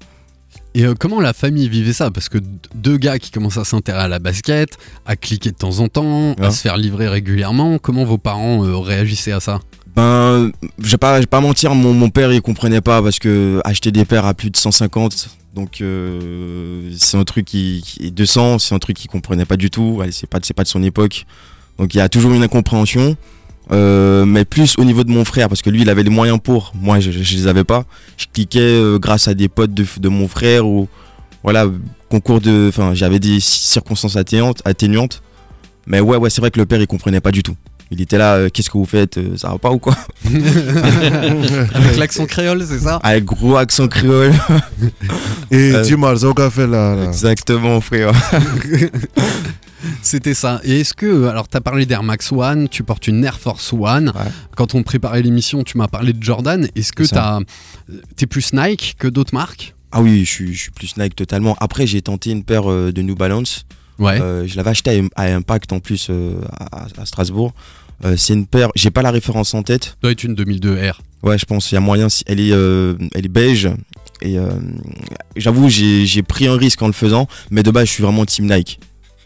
Et 0.74 0.84
euh, 0.84 0.94
comment 0.98 1.20
la 1.20 1.32
famille 1.34 1.68
vivait 1.68 1.92
ça? 1.92 2.10
Parce 2.10 2.28
que 2.28 2.38
deux 2.74 2.96
gars 2.98 3.18
qui 3.18 3.30
commencent 3.30 3.58
à 3.58 3.64
s'intéresser 3.64 4.04
à 4.04 4.08
la 4.08 4.18
basket, 4.18 4.78
à 5.06 5.16
cliquer 5.16 5.50
de 5.50 5.56
temps 5.56 5.80
en 5.80 5.88
temps, 5.88 6.32
à 6.46 6.50
se 6.50 6.60
faire 6.62 6.76
livrer 6.78 7.08
régulièrement, 7.08 7.78
comment 7.78 8.04
vos 8.04 8.18
parents 8.18 8.64
euh, 8.64 8.76
réagissaient 8.78 9.32
à 9.32 9.40
ça? 9.40 9.60
Ben, 9.98 10.52
je 10.78 10.92
vais 10.92 10.96
pas, 10.96 11.20
pas 11.26 11.40
mentir, 11.40 11.74
mon, 11.74 12.08
père 12.08 12.32
il 12.32 12.40
comprenait 12.40 12.80
pas 12.80 13.02
parce 13.02 13.18
que 13.18 13.60
acheter 13.64 13.90
des 13.90 14.04
paires 14.04 14.26
à 14.26 14.32
plus 14.32 14.48
de 14.48 14.56
150, 14.56 15.28
donc 15.56 15.80
euh, 15.80 16.88
c'est 16.96 17.16
un 17.16 17.24
truc 17.24 17.46
qui, 17.46 17.82
qui 17.84 18.06
est 18.06 18.10
200, 18.12 18.60
c'est 18.60 18.76
un 18.76 18.78
truc 18.78 18.96
qu'il 18.96 19.10
comprenait 19.10 19.44
pas 19.44 19.56
du 19.56 19.72
tout. 19.72 20.00
C'est 20.12 20.30
pas, 20.30 20.38
pas 20.54 20.62
de 20.62 20.68
son 20.68 20.84
époque, 20.84 21.26
donc 21.78 21.94
il 21.94 21.96
y 21.96 22.00
a 22.00 22.08
toujours 22.08 22.32
une 22.32 22.44
incompréhension. 22.44 23.16
Euh, 23.72 24.24
mais 24.24 24.44
plus 24.44 24.78
au 24.78 24.84
niveau 24.84 25.02
de 25.02 25.10
mon 25.10 25.24
frère 25.24 25.48
parce 25.48 25.62
que 25.62 25.68
lui 25.68 25.82
il 25.82 25.90
avait 25.90 26.04
les 26.04 26.10
moyens 26.10 26.38
pour. 26.40 26.70
Moi 26.76 27.00
je, 27.00 27.10
je, 27.10 27.20
je 27.24 27.34
les 27.34 27.48
avais 27.48 27.64
pas. 27.64 27.84
Je 28.18 28.26
cliquais 28.32 28.60
euh, 28.60 29.00
grâce 29.00 29.26
à 29.26 29.34
des 29.34 29.48
potes 29.48 29.74
de, 29.74 29.84
de 29.98 30.08
mon 30.08 30.28
frère 30.28 30.64
ou 30.64 30.86
voilà 31.42 31.66
concours 32.08 32.40
de 32.40 32.66
enfin 32.68 32.94
j'avais 32.94 33.18
des 33.18 33.40
circonstances 33.40 34.14
atténuantes 34.14 34.62
atténuantes. 34.64 35.24
Mais 35.88 35.98
ouais 35.98 36.18
ouais 36.18 36.30
c'est 36.30 36.40
vrai 36.40 36.52
que 36.52 36.60
le 36.60 36.66
père 36.66 36.80
il 36.80 36.86
comprenait 36.86 37.20
pas 37.20 37.32
du 37.32 37.42
tout 37.42 37.56
il 37.90 38.00
était 38.00 38.18
là, 38.18 38.34
euh, 38.34 38.48
qu'est-ce 38.52 38.68
que 38.68 38.76
vous 38.76 38.84
faites 38.84 39.16
euh, 39.18 39.36
Ça 39.36 39.48
va 39.48 39.58
pas 39.58 39.70
ou 39.70 39.78
quoi 39.78 39.96
Avec 40.26 41.96
l'accent 41.96 42.26
créole, 42.26 42.64
c'est 42.66 42.80
ça 42.80 42.96
Avec 43.02 43.24
gros 43.24 43.56
accent 43.56 43.88
créole. 43.88 44.32
Et 45.50 45.72
Euh, 45.72 45.82
dis-moi, 45.82 46.12
le 46.12 46.32
qu'a 46.34 46.50
fait 46.50 46.66
là, 46.66 46.94
là. 46.94 47.04
Exactement, 47.04 47.80
frère. 47.80 48.12
C'était 50.02 50.34
ça. 50.34 50.60
Et 50.64 50.80
est-ce 50.80 50.92
que, 50.92 51.26
alors, 51.28 51.48
tu 51.48 51.56
as 51.56 51.60
parlé 51.60 51.86
d'Air 51.86 52.02
Max 52.02 52.32
One, 52.32 52.68
tu 52.68 52.82
portes 52.82 53.06
une 53.06 53.24
Air 53.24 53.38
Force 53.38 53.72
One. 53.72 54.08
Ouais. 54.14 54.30
Quand 54.56 54.74
on 54.74 54.82
préparait 54.82 55.22
l'émission, 55.22 55.62
tu 55.62 55.78
m'as 55.78 55.88
parlé 55.88 56.12
de 56.12 56.22
Jordan. 56.22 56.68
Est-ce 56.74 56.92
que 56.92 57.04
tu 57.04 58.24
es 58.24 58.26
plus 58.26 58.52
Nike 58.52 58.96
que 58.98 59.08
d'autres 59.08 59.34
marques? 59.34 59.74
Ah 59.92 60.02
oui, 60.02 60.24
je 60.24 60.30
suis, 60.30 60.54
je 60.54 60.60
suis 60.62 60.70
plus 60.70 60.96
Nike 60.98 61.16
totalement. 61.16 61.56
Après, 61.60 61.86
j'ai 61.86 62.02
tenté 62.02 62.30
une 62.30 62.44
paire 62.44 62.70
euh, 62.70 62.92
de 62.92 63.00
New 63.00 63.14
Balance. 63.14 63.64
Ouais. 63.98 64.20
Euh, 64.20 64.46
je 64.46 64.56
l'avais 64.56 64.70
acheté 64.70 65.02
à, 65.16 65.22
à 65.22 65.34
Impact 65.34 65.72
en 65.72 65.80
plus 65.80 66.08
euh, 66.10 66.34
à, 66.72 66.86
à 67.00 67.06
Strasbourg. 67.06 67.52
Euh, 68.04 68.16
c'est 68.16 68.34
une 68.34 68.46
paire, 68.46 68.68
j'ai 68.76 68.90
pas 68.90 69.02
la 69.02 69.10
référence 69.10 69.54
en 69.54 69.62
tête. 69.62 69.96
doit 70.02 70.12
être 70.12 70.22
une 70.24 70.34
2002 70.34 70.74
R. 70.90 71.00
Ouais, 71.22 71.36
je 71.36 71.44
pense 71.44 71.72
il 71.72 71.74
y 71.74 71.78
a 71.78 71.80
moyen. 71.80 72.06
Elle 72.26 72.40
est, 72.40 72.50
elle 72.50 73.24
est 73.24 73.28
beige. 73.28 73.68
Et 74.22 74.36
j'avoue, 75.36 75.68
j'ai 75.68 76.22
pris 76.22 76.46
un 76.46 76.56
risque 76.56 76.80
en 76.82 76.86
le 76.86 76.92
faisant. 76.92 77.26
Mais 77.50 77.62
de 77.62 77.70
base, 77.70 77.86
je 77.88 77.92
suis 77.92 78.02
vraiment 78.04 78.24
team 78.24 78.48
Nike. 78.48 78.78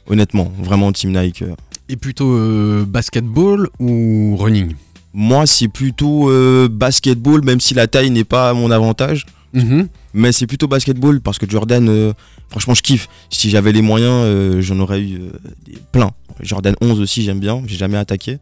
Honnêtement, 0.06 0.50
vraiment 0.58 0.90
team 0.90 1.12
Nike. 1.12 1.44
Et 1.88 1.96
plutôt 1.96 2.32
euh, 2.32 2.84
basketball 2.86 3.68
ou 3.78 4.36
running? 4.38 4.74
Moi, 5.12 5.46
c'est 5.46 5.68
plutôt 5.68 6.30
euh, 6.30 6.68
basketball, 6.70 7.44
même 7.44 7.60
si 7.60 7.74
la 7.74 7.86
taille 7.86 8.10
n'est 8.10 8.24
pas 8.24 8.48
à 8.50 8.54
mon 8.54 8.70
avantage. 8.70 9.26
Mhm. 9.54 9.88
Mais 10.14 10.32
c'est 10.32 10.46
plutôt 10.46 10.66
basketball 10.68 11.20
parce 11.20 11.38
que 11.38 11.48
Jordan, 11.48 11.88
euh, 11.88 12.12
franchement, 12.48 12.74
je 12.74 12.82
kiffe. 12.82 13.08
Si 13.30 13.50
j'avais 13.50 13.72
les 13.72 13.82
moyens, 13.82 14.12
euh, 14.24 14.60
j'en 14.62 14.78
aurais 14.80 15.00
eu 15.00 15.16
euh, 15.20 15.30
des- 15.66 15.78
plein. 15.92 16.10
Jordan 16.40 16.74
11 16.80 17.00
aussi, 17.00 17.22
j'aime 17.22 17.40
bien. 17.40 17.62
J'ai 17.66 17.76
jamais 17.76 17.98
attaqué. 17.98 18.38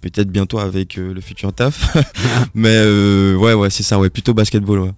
Peut-être 0.00 0.30
bientôt 0.30 0.58
avec 0.58 0.96
le 0.96 1.20
futur 1.20 1.52
taf. 1.52 1.94
Mais 2.54 2.80
ouais, 3.34 3.52
ouais, 3.52 3.68
c'est 3.70 3.82
ça, 3.82 3.98
ouais. 3.98 4.08
Plutôt 4.08 4.32
basketball, 4.32 4.78
ouais. 4.80 4.92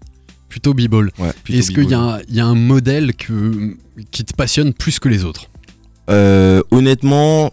Plutôt 0.49 0.74
b-ball. 0.74 1.11
ouais 1.18 1.30
Est-ce 1.51 1.70
qu'il 1.72 1.88
y, 1.90 1.95
a 1.95 1.99
un- 2.01 2.20
il 2.28 2.34
y 2.36 2.40
a 2.40 2.47
un 2.47 2.55
modèle 2.55 3.14
que, 3.14 3.74
qui 4.12 4.24
te 4.24 4.34
passionne 4.34 4.72
plus 4.74 4.99
que 5.01 5.09
les 5.09 5.24
autres? 5.24 5.47
Honnêtement, 6.70 7.51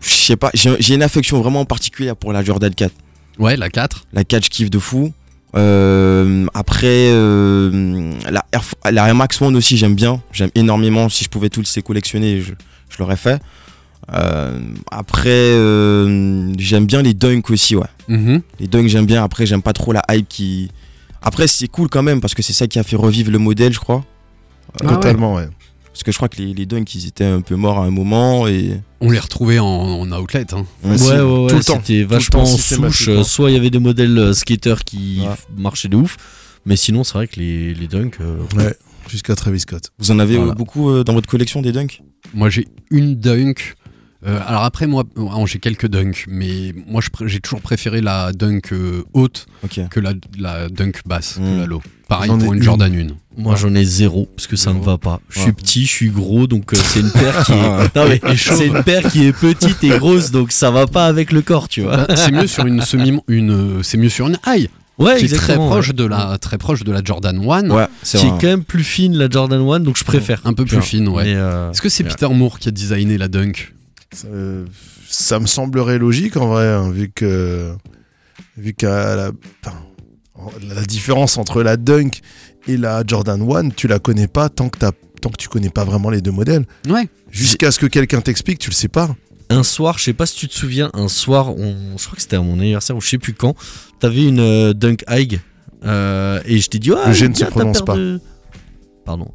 je 0.00 0.10
sais 0.14 0.36
pas. 0.36 0.50
J'ai 0.54 0.74
j'ai 0.80 0.94
une 0.94 1.02
affection 1.02 1.40
vraiment 1.40 1.64
particulière 1.64 2.16
pour 2.16 2.32
la 2.32 2.42
Jordan 2.42 2.74
4. 2.74 2.92
Ouais, 3.38 3.56
la 3.56 3.70
4. 3.70 4.06
La 4.12 4.24
4, 4.24 4.44
je 4.44 4.50
kiffe 4.50 4.70
de 4.70 4.78
fou. 4.78 5.12
Euh, 5.54 6.46
après, 6.54 7.10
euh, 7.10 8.12
la, 8.30 8.44
Air, 8.52 8.62
la 8.90 9.08
Air 9.08 9.14
Max 9.14 9.40
One 9.40 9.56
aussi, 9.56 9.76
j'aime 9.76 9.94
bien. 9.94 10.22
J'aime 10.32 10.50
énormément. 10.54 11.08
Si 11.08 11.24
je 11.24 11.28
pouvais 11.28 11.50
tous 11.50 11.76
les 11.76 11.82
collectionner, 11.82 12.40
je, 12.40 12.52
je 12.88 12.98
l'aurais 12.98 13.16
fait. 13.16 13.40
Euh, 14.12 14.58
après, 14.90 15.30
euh, 15.30 16.52
j'aime 16.58 16.86
bien 16.86 17.02
les 17.02 17.14
dunks 17.14 17.50
aussi, 17.50 17.76
ouais. 17.76 17.86
Mhm. 18.08 18.42
Les 18.60 18.66
dunks, 18.66 18.88
j'aime 18.88 19.06
bien. 19.06 19.22
Après, 19.22 19.46
j'aime 19.46 19.62
pas 19.62 19.72
trop 19.72 19.92
la 19.92 20.02
hype 20.10 20.28
qui. 20.28 20.70
Après, 21.22 21.46
c'est 21.46 21.68
cool 21.68 21.88
quand 21.88 22.02
même 22.02 22.20
parce 22.20 22.34
que 22.34 22.42
c'est 22.42 22.52
ça 22.52 22.66
qui 22.66 22.78
a 22.78 22.82
fait 22.82 22.96
revivre 22.96 23.30
le 23.30 23.38
modèle, 23.38 23.72
je 23.72 23.78
crois. 23.78 24.04
Ah 24.74 24.84
ouais. 24.84 24.94
Totalement, 24.94 25.34
ouais. 25.34 25.48
Parce 25.92 26.02
que 26.04 26.10
je 26.12 26.16
crois 26.16 26.28
que 26.28 26.38
les, 26.40 26.54
les 26.54 26.64
dunks, 26.66 26.94
ils 26.94 27.06
étaient 27.06 27.24
un 27.24 27.42
peu 27.42 27.54
morts 27.54 27.78
à 27.78 27.84
un 27.84 27.90
moment 27.90 28.46
et. 28.48 28.80
On 29.00 29.10
les 29.10 29.18
retrouvait 29.18 29.58
en, 29.58 29.66
en 29.66 30.10
outlet. 30.12 30.46
hein. 30.52 30.64
Ouais, 30.82 30.90
Ouais, 30.90 30.96
ouais, 30.96 31.20
ouais, 31.20 31.50
tout 31.50 31.56
le 31.56 31.64
temps, 31.64 31.80
c'était 31.84 32.02
vachement 32.04 32.44
temps, 32.44 32.50
en 32.52 32.56
souche. 32.56 33.08
euh, 33.08 33.22
Soit 33.24 33.50
il 33.50 33.54
y 33.54 33.56
avait 33.56 33.70
des 33.70 33.78
modèles 33.78 34.16
euh, 34.18 34.32
skaters 34.32 34.84
qui 34.84 35.20
marchaient 35.56 35.88
de 35.88 35.96
ouf, 35.96 36.16
mais 36.64 36.76
sinon, 36.76 37.04
c'est 37.04 37.14
vrai 37.14 37.28
que 37.28 37.38
les, 37.38 37.74
les 37.74 37.88
dunks. 37.88 38.16
euh, 38.20 38.38
Ouais, 38.56 38.74
jusqu'à 39.08 39.34
Travis 39.34 39.60
Scott. 39.60 39.90
Vous 39.98 40.10
en 40.10 40.18
avez 40.18 40.36
Voilà. 40.36 40.54
beaucoup 40.54 40.88
euh, 40.90 41.04
dans 41.04 41.12
votre 41.12 41.28
collection 41.28 41.60
des 41.60 41.72
dunks? 41.72 42.00
Moi, 42.32 42.48
j'ai 42.48 42.68
une 42.90 43.14
dunk. 43.16 43.74
Euh, 44.24 44.38
alors 44.46 44.62
après, 44.62 44.86
moi, 44.86 45.02
j'ai 45.46 45.58
quelques 45.58 45.88
dunks, 45.88 46.26
mais 46.28 46.72
moi, 46.86 47.00
j'ai 47.26 47.40
toujours 47.40 47.60
préféré 47.60 48.00
la 48.00 48.32
dunk 48.32 48.72
euh, 48.72 49.02
haute 49.14 49.46
que 49.90 49.98
la, 50.00 50.12
la 50.38 50.68
dunk 50.68 51.00
basse, 51.06 51.38
Mm. 51.40 51.58
la 51.58 51.66
low. 51.66 51.82
Pareil 52.08 52.30
pour 52.30 52.52
une 52.52 52.58
une. 52.58 52.62
Jordan 52.62 52.94
1. 52.94 53.40
Moi, 53.42 53.56
j'en 53.56 53.74
ai 53.74 53.84
zéro 53.84 54.28
parce 54.36 54.46
que 54.46 54.54
ça 54.56 54.70
ne 54.70 54.74
Zéro. 54.74 54.84
va 54.86 54.98
pas. 54.98 55.20
Je 55.30 55.38
suis 55.40 55.46
Ouais. 55.48 55.52
petit, 55.54 55.82
je 55.86 55.90
suis 55.90 56.10
gros, 56.10 56.46
donc 56.46 56.72
euh, 56.72 56.76
c'est 56.76 57.00
une 57.00 57.10
paire 57.10 57.44
qui 57.44 57.52
est. 57.52 57.56
Non, 57.96 58.04
mais 58.08 58.20
une 58.66 58.82
paire 58.84 59.10
qui 59.10 59.24
est 59.26 59.32
petite 59.32 59.82
et 59.82 59.88
grosse, 59.98 60.30
donc 60.30 60.52
ça 60.52 60.70
va 60.70 60.86
pas 60.86 61.06
avec 61.06 61.32
le 61.32 61.42
corps, 61.42 61.68
tu 61.68 61.80
vois. 61.80 61.96
Bah, 62.06 62.14
c'est 62.16 62.30
mieux 62.30 62.46
sur 62.46 62.66
une 62.66 62.82
semi, 62.82 63.18
une, 63.28 63.82
c'est 63.82 63.96
mieux 63.96 64.08
sur 64.10 64.28
une 64.28 64.36
high, 64.46 64.68
Ouais, 64.98 65.16
qui 65.16 65.24
est 65.24 65.34
très 65.34 65.54
proche 65.56 65.88
ouais. 65.88 65.94
de 65.94 66.04
la, 66.04 66.36
très 66.38 66.58
proche 66.58 66.84
de 66.84 66.92
la 66.92 67.02
Jordan 67.02 67.38
1, 67.50 67.70
Ouais, 67.70 67.86
c'est 68.02 68.18
Qui 68.18 68.26
est 68.26 68.30
quand 68.30 68.42
même 68.44 68.62
plus 68.62 68.84
fine 68.84 69.16
la 69.16 69.28
Jordan 69.30 69.60
1, 69.68 69.80
donc 69.80 69.96
je 69.96 70.04
préfère. 70.04 70.42
un 70.44 70.52
peu 70.52 70.64
plus 70.66 70.82
fine, 70.82 71.08
ouais. 71.08 71.24
Euh, 71.34 71.70
Est-ce 71.72 71.80
que 71.82 71.88
c'est. 71.88 72.04
Peter 72.04 72.28
Moore 72.28 72.58
qui 72.60 72.68
a 72.68 72.72
designé 72.72 73.16
la 73.18 73.26
dunk? 73.28 73.72
Ça, 74.12 74.28
euh, 74.28 74.66
ça 75.08 75.40
me 75.40 75.46
semblerait 75.46 75.98
logique 75.98 76.36
en 76.36 76.48
vrai, 76.48 76.66
hein, 76.66 76.90
vu 76.90 77.10
que 77.14 77.72
vu 78.56 78.74
que 78.74 78.86
la, 78.86 79.30
enfin, 79.64 79.76
la 80.74 80.82
différence 80.82 81.38
entre 81.38 81.62
la 81.62 81.76
Dunk 81.76 82.20
et 82.68 82.76
la 82.76 83.02
Jordan 83.06 83.40
1, 83.50 83.70
tu 83.70 83.88
la 83.88 83.98
connais 83.98 84.28
pas 84.28 84.48
tant 84.48 84.68
que, 84.68 84.78
tant 84.78 85.30
que 85.30 85.36
tu 85.38 85.48
connais 85.48 85.70
pas 85.70 85.84
vraiment 85.84 86.10
les 86.10 86.20
deux 86.20 86.30
modèles. 86.32 86.64
Ouais. 86.88 87.08
Jusqu'à 87.30 87.70
ce 87.70 87.78
que 87.78 87.86
quelqu'un 87.86 88.20
t'explique, 88.20 88.58
tu 88.58 88.70
le 88.70 88.74
sais 88.74 88.88
pas. 88.88 89.14
un 89.50 89.62
soir, 89.62 89.98
je 89.98 90.04
sais 90.04 90.12
pas 90.12 90.26
si 90.26 90.36
tu 90.36 90.48
te 90.48 90.54
souviens, 90.54 90.90
un 90.94 91.08
soir, 91.08 91.56
on, 91.56 91.96
je 91.96 92.04
crois 92.04 92.16
que 92.16 92.22
c'était 92.22 92.36
à 92.36 92.40
mon 92.42 92.58
anniversaire 92.60 92.96
ou 92.96 93.00
je 93.00 93.08
sais 93.08 93.18
plus 93.18 93.32
quand, 93.34 93.54
t'avais 94.00 94.24
une 94.24 94.40
euh, 94.40 94.72
Dunk 94.74 95.04
High 95.08 95.40
euh, 95.84 96.40
et 96.44 96.58
je 96.60 96.68
t'ai 96.68 96.78
dit, 96.78 96.92
ah, 96.92 97.10
Le 97.10 97.28
ne 97.28 97.34
se 97.34 97.44
prononce 97.44 97.82
pas. 97.82 97.96
de- 97.96 98.20
Pardon. 99.04 99.28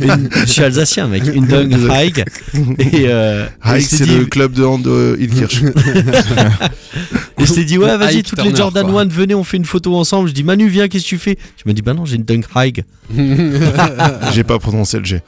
Une- 0.00 0.28
je 0.44 0.50
suis 0.50 0.62
alsacien, 0.64 1.06
mec. 1.08 1.22
Une 1.32 1.46
Dunk 1.46 1.70
High. 1.90 2.24
Et, 2.78 3.06
euh, 3.08 3.46
je 3.64 3.72
t'ai 3.74 3.80
c'est 3.80 4.04
dit- 4.06 4.18
le 4.18 4.26
club 4.26 4.52
de 4.52 4.64
hand 4.64 4.82
de 4.82 5.16
Ilkirch. 5.20 5.62
Et 7.38 7.46
je 7.46 7.52
t'ai 7.52 7.64
dit, 7.64 7.78
ouais, 7.78 7.96
vas-y, 7.96 8.22
toutes 8.22 8.36
Turner, 8.36 8.50
les 8.50 8.56
Jordan 8.56 8.86
quoi. 8.90 9.02
1, 9.02 9.08
venez, 9.08 9.34
on 9.34 9.44
fait 9.44 9.56
une 9.56 9.64
photo 9.64 9.96
ensemble. 9.96 10.28
Je 10.28 10.34
dis, 10.34 10.44
Manu, 10.44 10.68
viens, 10.68 10.88
qu'est-ce 10.88 11.04
que 11.04 11.08
tu 11.10 11.18
fais? 11.18 11.34
Tu 11.36 11.64
m'as 11.66 11.72
dit, 11.72 11.82
bah 11.82 11.94
non, 11.94 12.04
j'ai 12.04 12.16
une 12.16 12.24
Dunk 12.24 12.46
High. 12.56 12.84
J'ai 14.32 14.44
pas 14.44 14.58
prononcé 14.58 14.98
le 14.98 15.04
G. 15.04 15.20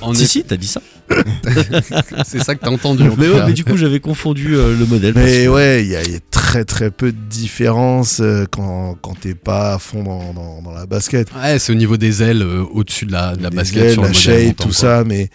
En 0.00 0.12
Si, 0.14 0.26
si, 0.26 0.42
t'as 0.42 0.56
dit 0.56 0.66
ça. 0.66 0.80
c'est 2.24 2.42
ça 2.42 2.54
que 2.54 2.60
t'as 2.64 2.70
entendu. 2.70 3.02
en 3.08 3.16
Mais, 3.16 3.28
ouais, 3.28 3.46
mais 3.46 3.52
du 3.52 3.64
coup, 3.64 3.76
j'avais 3.76 4.00
confondu 4.00 4.54
euh, 4.56 4.76
le 4.78 4.86
modèle. 4.86 5.14
parce 5.14 5.26
Mais 5.26 5.44
que- 5.44 5.48
ouais, 5.48 5.82
il 5.84 5.90
y, 5.90 5.96
a 5.96 6.02
il 6.04 6.12
y 6.12 6.16
a 6.16 6.20
très 6.30 6.64
très 6.64 6.90
peu 6.90 7.12
de 7.12 7.16
différence 7.28 8.20
euh, 8.20 8.44
quand, 8.50 8.96
quand 9.00 9.18
t'es 9.18 9.34
pas 9.34 9.74
à 9.74 9.78
fond 9.78 10.02
dans, 10.02 10.32
dans- 10.32 10.62
dans 10.62 10.72
la 10.72 10.86
basket. 10.86 11.28
Ouais, 11.34 11.58
c'est 11.58 11.72
au 11.72 11.76
niveau 11.76 11.96
des 11.96 12.22
ailes, 12.22 12.42
euh, 12.42 12.64
au-dessus 12.72 13.06
de 13.06 13.12
la, 13.12 13.36
de 13.36 13.42
la 13.42 13.50
Des 13.50 13.56
basket, 13.56 13.82
ailes, 13.84 13.92
sur 13.92 14.02
le 14.02 14.08
la 14.08 14.14
shape, 14.14 14.56
tout 14.56 14.64
quoi. 14.68 14.72
ça, 14.74 15.04
mais 15.04 15.30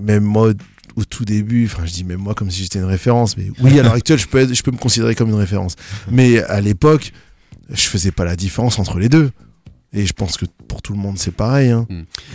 même 0.00 0.24
moi, 0.24 0.52
au 0.96 1.04
tout 1.04 1.24
début, 1.24 1.66
enfin 1.66 1.82
je 1.84 1.92
dis 1.92 2.04
même 2.04 2.20
moi 2.20 2.34
comme 2.34 2.50
si 2.50 2.62
j'étais 2.62 2.78
une 2.78 2.84
référence, 2.86 3.36
mais 3.36 3.48
oui 3.62 3.78
à 3.78 3.82
l'heure 3.82 3.92
actuelle 3.94 4.18
je 4.18 4.26
peux, 4.26 4.38
être- 4.38 4.54
je 4.54 4.62
peux 4.62 4.70
me 4.70 4.78
considérer 4.78 5.14
comme 5.14 5.28
une 5.28 5.34
référence. 5.34 5.76
Mais 6.10 6.42
à 6.44 6.60
l'époque, 6.60 7.12
je 7.70 7.82
faisais 7.82 8.12
pas 8.12 8.24
la 8.24 8.36
différence 8.36 8.78
entre 8.78 8.98
les 8.98 9.08
deux. 9.08 9.30
Et 9.96 10.04
je 10.06 10.12
pense 10.12 10.36
que 10.36 10.44
pour 10.68 10.82
tout 10.82 10.92
le 10.92 10.98
monde 10.98 11.16
c'est 11.18 11.34
pareil. 11.34 11.70
hein. 11.70 11.86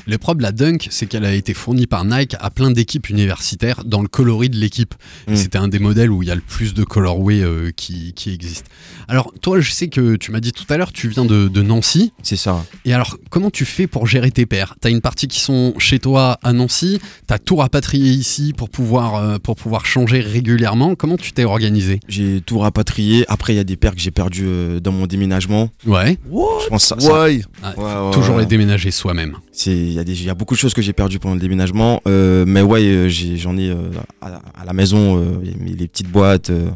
Le 0.07 0.17
problème 0.17 0.39
de 0.39 0.43
la 0.43 0.51
Dunk, 0.51 0.87
c'est 0.89 1.05
qu'elle 1.05 1.25
a 1.25 1.33
été 1.33 1.53
fournie 1.53 1.85
par 1.87 2.03
Nike 2.05 2.35
à 2.39 2.49
plein 2.49 2.71
d'équipes 2.71 3.07
universitaires 3.09 3.83
dans 3.85 4.01
le 4.01 4.07
coloris 4.07 4.49
de 4.49 4.57
l'équipe. 4.57 4.95
Mm. 5.27 5.35
C'était 5.35 5.57
un 5.59 5.67
des 5.67 5.77
modèles 5.79 6.09
où 6.11 6.23
il 6.23 6.27
y 6.27 6.31
a 6.31 6.35
le 6.35 6.41
plus 6.41 6.73
de 6.73 6.83
colorway 6.83 7.41
euh, 7.41 7.71
qui, 7.75 8.13
qui 8.13 8.33
existe. 8.33 8.65
Alors, 9.07 9.31
toi, 9.41 9.59
je 9.59 9.71
sais 9.71 9.87
que 9.89 10.15
tu 10.15 10.31
m'as 10.31 10.39
dit 10.39 10.51
tout 10.53 10.65
à 10.69 10.77
l'heure, 10.77 10.91
tu 10.91 11.07
viens 11.09 11.25
de, 11.25 11.47
de 11.47 11.61
Nancy. 11.61 12.13
C'est 12.23 12.35
ça. 12.35 12.65
Et 12.85 12.93
alors, 12.93 13.17
comment 13.29 13.51
tu 13.51 13.65
fais 13.65 13.85
pour 13.85 14.07
gérer 14.07 14.31
tes 14.31 14.45
paires? 14.47 14.75
T'as 14.81 14.89
une 14.89 15.01
partie 15.01 15.27
qui 15.27 15.39
sont 15.39 15.73
chez 15.77 15.99
toi 15.99 16.39
à 16.43 16.53
Nancy, 16.53 16.99
t'as 17.27 17.37
tout 17.37 17.57
rapatrié 17.57 18.11
ici 18.11 18.53
pour 18.57 18.69
pouvoir, 18.69 19.15
euh, 19.15 19.37
pour 19.37 19.55
pouvoir 19.55 19.85
changer 19.85 20.19
régulièrement. 20.21 20.95
Comment 20.95 21.17
tu 21.17 21.31
t'es 21.33 21.43
organisé? 21.45 21.99
J'ai 22.07 22.41
tout 22.41 22.57
rapatrié. 22.59 23.23
Après, 23.27 23.53
il 23.53 23.57
y 23.57 23.59
a 23.59 23.63
des 23.63 23.77
paires 23.77 23.93
que 23.93 24.01
j'ai 24.01 24.11
perdues 24.11 24.45
euh, 24.47 24.79
dans 24.79 24.91
mon 24.91 25.05
déménagement. 25.05 25.69
Ouais, 25.85 26.17
Je 26.63 26.67
pense 26.69 26.85
ça, 26.85 26.95
ça- 26.99 27.21
Ouais. 27.23 27.41
Ah, 27.63 27.73
Ouais, 27.77 27.83
ouais, 28.07 28.11
toujours 28.11 28.35
ouais. 28.35 28.41
les 28.41 28.47
déménager 28.47 28.91
soi-même. 28.91 29.37
C'est 29.51 29.71
il 29.71 29.91
y 29.93 29.99
a 29.99 30.03
y 30.03 30.35
beaucoup 30.35 30.55
de 30.55 30.59
choses 30.59 30.73
que 30.73 30.81
j'ai 30.81 30.93
perdues 30.93 31.19
pendant 31.19 31.35
le 31.35 31.41
déménagement, 31.41 32.01
euh, 32.07 32.43
mais 32.47 32.61
ouais 32.61 32.81
euh, 32.83 33.09
j'en 33.09 33.57
ai, 33.57 33.69
euh, 33.69 33.75
à, 34.21 34.41
à 34.59 34.65
la 34.65 34.73
maison 34.73 35.17
euh, 35.19 35.39
les, 35.43 35.73
les 35.73 35.87
petites 35.87 36.09
boîtes 36.09 36.49
euh, 36.49 36.69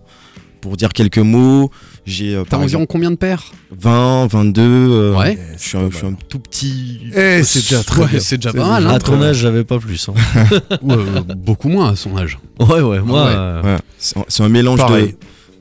pour 0.61 0.77
dire 0.77 0.93
quelques 0.93 1.17
mots. 1.19 1.71
J'ai 2.05 2.35
euh, 2.35 2.43
T'as 2.43 2.51
par 2.51 2.59
environ 2.61 2.85
combien 2.85 3.09
de 3.09 3.15
paires? 3.15 3.51
20, 3.71 4.27
22. 4.27 4.61
euh, 4.61 5.15
Ouais. 5.17 5.39
Je 5.57 5.61
suis 5.69 5.77
un, 5.77 5.89
je 5.91 5.97
suis 5.97 6.05
un 6.05 6.13
tout 6.29 6.37
petit. 6.39 6.99
Eh, 7.15 7.43
c'est 7.43 7.61
déjà 7.61 7.83
très 7.83 8.01
Ouais, 8.03 8.19
déjà 8.37 8.53
pas 8.53 8.67
mal. 8.67 8.85
hein. 8.85 8.91
À 8.91 8.99
ton 8.99 9.19
âge, 9.23 9.37
j'avais 9.37 9.63
pas 9.63 9.79
plus. 9.79 10.07
hein. 10.09 10.13
Ouais, 10.83 10.95
beaucoup 11.35 11.69
moins 11.69 11.93
à 11.93 11.95
son 11.95 12.15
âge. 12.15 12.37
Ouais, 12.59 12.81
ouais, 12.81 12.99
moi. 13.01 13.25
ouais. 13.25 13.33
euh, 13.35 13.61
Ouais. 13.63 13.77
C'est 13.97 14.17
un- 14.19 14.25
c'est 14.27 14.43
un 14.43 14.49
mélange 14.49 14.79
Pareil. 14.79 15.07
de, 15.13 15.17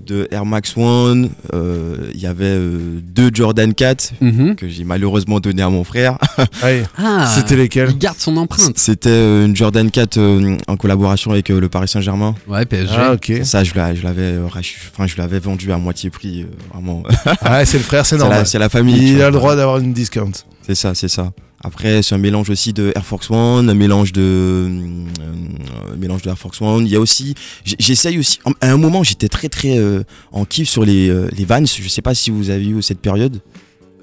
de 0.07 0.29
Air 0.31 0.45
Max 0.47 0.77
One. 0.77 1.31
euh, 1.53 2.11
Il 2.15 2.21
y 2.21 2.27
avait 2.27 2.45
euh, 2.45 3.01
deux 3.03 3.31
Jordan 3.33 3.73
4 3.75 4.13
Mhm. 4.21 4.55
que 4.57 4.69
j'ai 4.69 4.85
malheureusement 4.85 5.41
donné 5.41 5.63
à 5.63 5.71
mon 5.71 5.85
frère. 5.85 6.19
Ah, 6.99 7.27
C'était 7.35 7.57
lesquels 7.57 7.89
Il 7.91 7.99
garde 7.99 8.19
son 8.19 8.37
empreinte. 8.37 8.79
C'était 8.79 9.09
euh, 9.11 9.47
une 9.47 9.57
Jordan 9.57 9.91
4 9.91 10.17
euh, 10.19 10.57
en 10.69 10.77
collaboration 10.77 11.31
avec 11.33 11.51
euh, 11.51 11.61
le 11.61 11.69
Paris 11.69 11.89
Saint-Germain. 11.89 12.35
Ouais, 12.49 12.65
PSG. 12.65 12.95
Ah 12.97 13.13
ok. 13.13 13.33
Ça, 13.45 13.65
je 13.65 13.75
l'a- 13.75 13.95
je 13.95 14.03
l'avais, 14.03 14.23
euh, 14.23 14.47
rach- 14.47 14.77
enfin, 14.93 15.07
je 15.07 15.17
l'avais 15.17 15.39
vendu 15.39 15.73
à 15.73 15.79
moitié 15.79 16.11
prix, 16.11 16.43
euh, 16.43 16.47
vraiment. 16.73 17.03
Ah 17.43 17.65
c'est 17.65 17.79
le 17.79 17.85
frère, 17.85 18.07
c'est 18.07 18.17
normal. 18.25 18.47
c'est 18.47 18.59
la 18.59 18.69
famille. 18.69 19.13
Il 19.13 19.23
a 19.23 19.27
le 19.31 19.37
droit 19.37 19.57
d'avoir 19.57 19.79
une 19.79 19.93
discount. 19.93 20.31
C'est 20.67 20.75
ça, 20.75 20.95
c'est 20.95 21.09
ça. 21.09 21.33
Après, 21.63 22.03
c'est 22.03 22.15
un 22.15 22.19
mélange 22.19 22.51
aussi 22.51 22.73
de 22.73 22.93
Air 22.95 23.05
Force 23.07 23.31
One, 23.31 23.71
un 23.71 23.75
mélange 23.75 24.13
de, 24.13 24.21
euh, 24.21 25.93
un 25.93 25.97
mélange 25.97 26.23
de 26.23 26.29
Air 26.29 26.39
Force 26.39 26.61
One. 26.61 26.85
Il 26.87 26.93
y 26.93 26.97
a 26.97 27.01
aussi, 27.01 27.35
j'essaye 27.65 28.19
aussi. 28.19 28.39
À 28.61 28.71
un 28.71 28.77
moment, 28.77 29.03
j'étais 29.03 29.29
très 29.29 29.49
très 29.49 29.79
euh, 29.79 30.03
en 30.33 30.45
kiff 30.45 30.69
sur 30.69 30.85
les 30.85 31.09
euh, 31.09 31.29
les 31.37 31.45
Vans. 31.45 31.65
Je 31.65 31.89
sais 31.89 32.03
pas 32.03 32.15
si 32.15 32.31
vous 32.31 32.51
avez 32.51 32.67
eu 32.67 32.83
cette 32.83 33.01
période. 33.01 33.41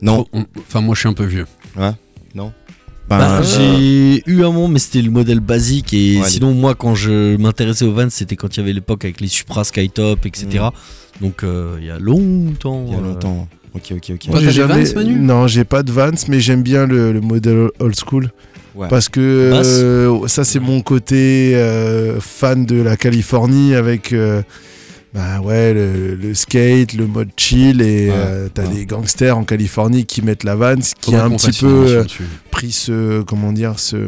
Non. 0.01 0.26
Oh, 0.34 0.39
on- 0.39 0.45
Enfin, 0.59 0.82
moi, 0.82 0.95
je 0.95 1.01
suis 1.01 1.09
un 1.09 1.14
peu 1.14 1.26
vieux. 1.26 1.45
Ben, 3.09 3.18
Bah, 3.20 3.39
euh, 3.39 3.43
j'ai 3.43 4.24
eu 4.26 4.43
un 4.45 4.51
moment, 4.51 4.68
mais 4.70 4.80
c'était 4.80 5.01
le 5.01 5.12
modèle 5.12 5.41
basique. 5.41 5.93
Et 5.93 6.20
Ouais, 6.22 6.28
sinon, 6.30 6.53
moi, 6.53 6.76
quand 6.76 6.95
je 6.95 7.36
m'intéressais 7.38 7.84
aux 7.86 7.91
Vans, 7.91 8.09
c'était 8.09 8.36
quand 8.38 8.55
il 8.55 8.62
y 8.62 8.64
avait 8.64 8.72
l'époque 8.74 9.03
avec 9.03 9.20
les 9.20 9.28
Supra, 9.28 9.64
Skytop, 9.66 10.26
etc. 10.26 10.47
Donc, 11.20 11.43
euh, 11.43 11.76
il 11.80 11.88
y 11.88 11.89
a 11.91 11.99
longtemps. 11.99 12.86
il 12.88 12.93
y 12.93 12.95
a 12.95 12.99
euh, 12.99 13.01
longtemps. 13.01 13.47
Ok, 13.74 13.94
ok, 13.96 14.12
ok. 14.16 14.20
T'as 14.32 14.40
j'ai 14.50 14.62
des 14.68 14.68
Vans, 14.68 14.96
Manu 14.96 15.16
Non, 15.20 15.48
j'ai 15.48 15.64
pas 15.64 15.82
de 15.84 15.92
Vans, 15.92 16.12
mais 16.28 16.40
j'aime 16.40 16.62
bien 16.62 16.86
le, 16.86 17.14
le 17.14 17.22
modèle 17.22 17.70
old 17.80 17.96
school. 17.96 18.30
Ouais. 18.76 18.88
Parce 18.90 19.10
que 19.10 19.20
euh, 19.22 20.28
ça, 20.28 20.44
c'est 20.44 20.60
mon 20.60 20.82
côté 20.82 21.52
euh, 21.56 22.20
fan 22.20 22.66
de 22.66 22.82
la 22.82 22.96
Californie 22.98 23.76
avec 23.76 24.14
euh, 24.14 24.42
bah 25.14 25.42
ouais, 25.42 25.74
le, 25.74 26.16
le 26.16 26.34
skate, 26.34 26.94
le 26.94 27.06
mode 27.08 27.30
chill. 27.38 27.82
Et 27.82 28.10
Ouais, 28.10 28.14
euh, 28.16 28.48
t'as 28.54 28.64
ouais. 28.64 28.74
des 28.74 28.86
gangsters 28.86 29.38
en 29.38 29.44
Californie 29.44 30.06
qui 30.06 30.22
mettent 30.22 30.44
la 30.46 30.56
Vans, 30.56 30.76
qui 30.78 31.12
Faudrait 31.12 31.20
a 31.22 31.26
un 31.26 31.32
petit 31.32 31.52
peu 31.60 31.68
euh, 31.88 32.04
pris 32.50 32.72
ce. 32.72 33.22
Comment 33.24 33.52
dire 33.54 33.78
Ce, 33.78 34.08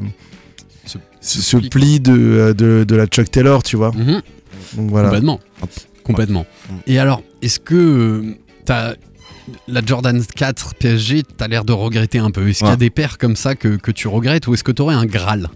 Ce- 0.85 0.97
ce, 1.21 1.41
ce 1.41 1.41
ce 1.41 1.57
pli, 1.69 1.99
de, 1.99 2.53
de, 2.57 2.83
de 2.85 2.95
la 2.95 3.05
Chuck 3.07 3.29
Taylor, 3.31 3.63
tu 3.63 3.75
vois. 3.77 3.91
Mhm. 3.93 4.21
Donc 4.77 4.89
voilà. 4.89 5.07
Complètement. 5.09 5.39
Hop. 5.61 5.69
Complètement. 6.03 6.45
Ouais. 6.69 6.77
Et 6.87 6.99
alors, 6.99 7.21
est-ce 7.41 7.59
que 7.59 7.75
euh, 7.75 8.21
t'as 8.65 8.93
la 9.67 9.81
Jordan 9.85 10.23
4 10.23 10.75
PSG, 10.75 11.23
t'as 11.37 11.47
l'air 11.47 11.65
de 11.65 11.73
regretter 11.73 12.19
un 12.19 12.31
peu 12.31 12.47
Est-ce 12.47 12.59
qu'il 12.59 12.67
y 12.67 12.71
a 12.71 12.75
des 12.75 12.89
paires 12.89 13.17
comme 13.17 13.35
ça 13.35 13.55
que, 13.55 13.75
que 13.75 13.91
tu 13.91 14.07
regrettes 14.07 14.47
ou 14.47 14.53
est-ce 14.53 14.63
que 14.63 14.71
t'aurais 14.71 14.95
un 14.95 15.05
Graal? 15.05 15.49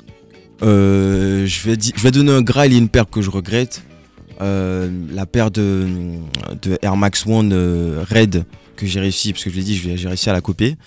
Euh, 0.63 1.45
je, 1.45 1.69
vais 1.69 1.77
je 1.79 2.01
vais 2.01 2.11
donner 2.11 2.31
un 2.31 2.41
Graal 2.41 2.73
et 2.73 2.77
une 2.77 2.89
paire 2.89 3.09
que 3.09 3.21
je 3.21 3.29
regrette. 3.29 3.83
Euh, 4.41 4.89
la 5.11 5.25
paire 5.25 5.49
de, 5.49 5.87
de 6.61 6.77
Air 6.81 6.95
Max 6.95 7.25
One 7.25 7.51
euh, 7.53 8.03
Red 8.09 8.45
que 8.75 8.85
j'ai 8.85 8.99
réussi, 8.99 9.33
parce 9.33 9.43
que 9.43 9.49
je 9.49 9.55
l'ai 9.55 9.63
dit, 9.63 9.75
j'ai 9.75 10.07
réussi 10.07 10.29
à 10.29 10.33
la 10.33 10.41
copier. 10.41 10.77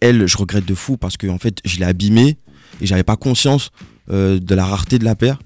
Elle, 0.00 0.26
je 0.26 0.36
regrette 0.36 0.66
de 0.66 0.74
fou 0.74 0.98
parce 0.98 1.16
que 1.16 1.26
en 1.26 1.38
fait, 1.38 1.60
je 1.64 1.78
l'ai 1.78 1.86
abîmée 1.86 2.36
et 2.82 2.86
j'avais 2.86 3.04
pas 3.04 3.16
conscience 3.16 3.70
de 4.10 4.54
la 4.54 4.66
rareté 4.66 4.98
de 4.98 5.04
la 5.04 5.14
paire. 5.14 5.38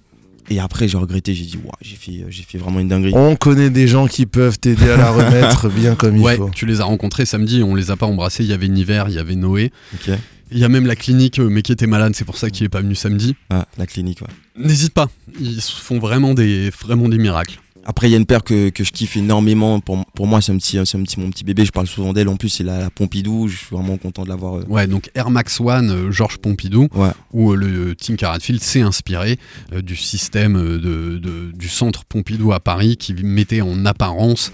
Et 0.50 0.58
après, 0.58 0.88
j'ai 0.88 0.98
regretté, 0.98 1.32
j'ai 1.32 1.44
dit, 1.44 1.58
Ouah, 1.64 1.76
j'ai 1.80 1.94
fait, 1.96 2.24
j'ai 2.28 2.42
fait 2.42 2.58
vraiment 2.58 2.80
une 2.80 2.88
dinguerie. 2.88 3.12
On 3.14 3.36
connaît 3.36 3.70
des 3.70 3.86
gens 3.86 4.06
qui 4.08 4.26
peuvent 4.26 4.58
t'aider 4.58 4.90
à 4.90 4.96
la 4.96 5.10
remettre 5.12 5.68
bien 5.68 5.94
comme 5.94 6.16
il 6.16 6.22
Ouais, 6.22 6.36
faut. 6.36 6.50
tu 6.52 6.66
les 6.66 6.80
as 6.80 6.84
rencontrés 6.84 7.24
samedi, 7.24 7.62
on 7.62 7.74
les 7.76 7.90
a 7.92 7.96
pas 7.96 8.06
embrassés. 8.06 8.42
Il 8.42 8.50
y 8.50 8.52
avait 8.52 8.68
Niver, 8.68 9.04
il 9.08 9.14
y 9.14 9.18
avait 9.18 9.36
Noé. 9.36 9.70
Ok. 9.94 10.10
Il 10.52 10.58
y 10.58 10.64
a 10.64 10.68
même 10.68 10.86
la 10.86 10.96
clinique, 10.96 11.38
euh, 11.38 11.48
mais 11.48 11.62
qui 11.62 11.70
était 11.70 11.86
malade, 11.86 12.12
c'est 12.16 12.24
pour 12.24 12.36
ça 12.36 12.50
qu'il 12.50 12.66
est 12.66 12.68
pas 12.68 12.80
venu 12.80 12.96
samedi. 12.96 13.36
Ah, 13.50 13.66
la 13.78 13.86
clinique, 13.86 14.20
ouais. 14.22 14.26
N'hésite 14.66 14.92
pas, 14.92 15.08
ils 15.40 15.60
se 15.62 15.70
font 15.80 16.00
vraiment 16.00 16.34
des, 16.34 16.70
vraiment 16.70 17.08
des 17.08 17.18
miracles. 17.18 17.60
Après, 17.86 18.08
il 18.08 18.10
y 18.10 18.14
a 18.14 18.18
une 18.18 18.26
paire 18.26 18.44
que, 18.44 18.68
que 18.68 18.84
je 18.84 18.92
kiffe 18.92 19.16
énormément. 19.16 19.80
Pour, 19.80 20.04
pour 20.14 20.26
moi, 20.26 20.40
c'est 20.42 20.52
un 20.52 20.58
petit, 20.58 20.78
c'est 20.84 20.98
un 20.98 21.02
petit, 21.02 21.18
mon 21.18 21.30
petit 21.30 21.44
bébé. 21.44 21.64
Je 21.64 21.72
parle 21.72 21.86
souvent 21.86 22.12
d'elle. 22.12 22.28
En 22.28 22.36
plus, 22.36 22.48
c'est 22.50 22.62
la, 22.62 22.78
la 22.78 22.90
Pompidou. 22.90 23.48
Je 23.48 23.56
suis 23.56 23.66
vraiment 23.74 23.96
content 23.96 24.22
de 24.24 24.28
l'avoir. 24.28 24.58
euh, 24.58 24.64
Ouais, 24.68 24.86
donc 24.86 25.10
Air 25.14 25.30
Max 25.30 25.58
One, 25.60 25.90
euh, 25.90 26.10
Georges 26.12 26.38
Pompidou, 26.38 26.88
Ouais. 26.94 27.10
où 27.32 27.52
euh, 27.52 27.56
le 27.56 27.94
Tinker 27.94 28.26
Hatfield 28.30 28.62
s'est 28.62 28.82
inspiré 28.82 29.38
du 29.82 29.96
système 29.96 30.54
de, 30.78 31.18
de- 31.18 31.50
du 31.52 31.68
centre 31.68 32.04
Pompidou 32.04 32.52
à 32.52 32.60
Paris 32.60 32.96
qui 32.96 33.14
mettait 33.14 33.60
en 33.62 33.84
apparence 33.86 34.52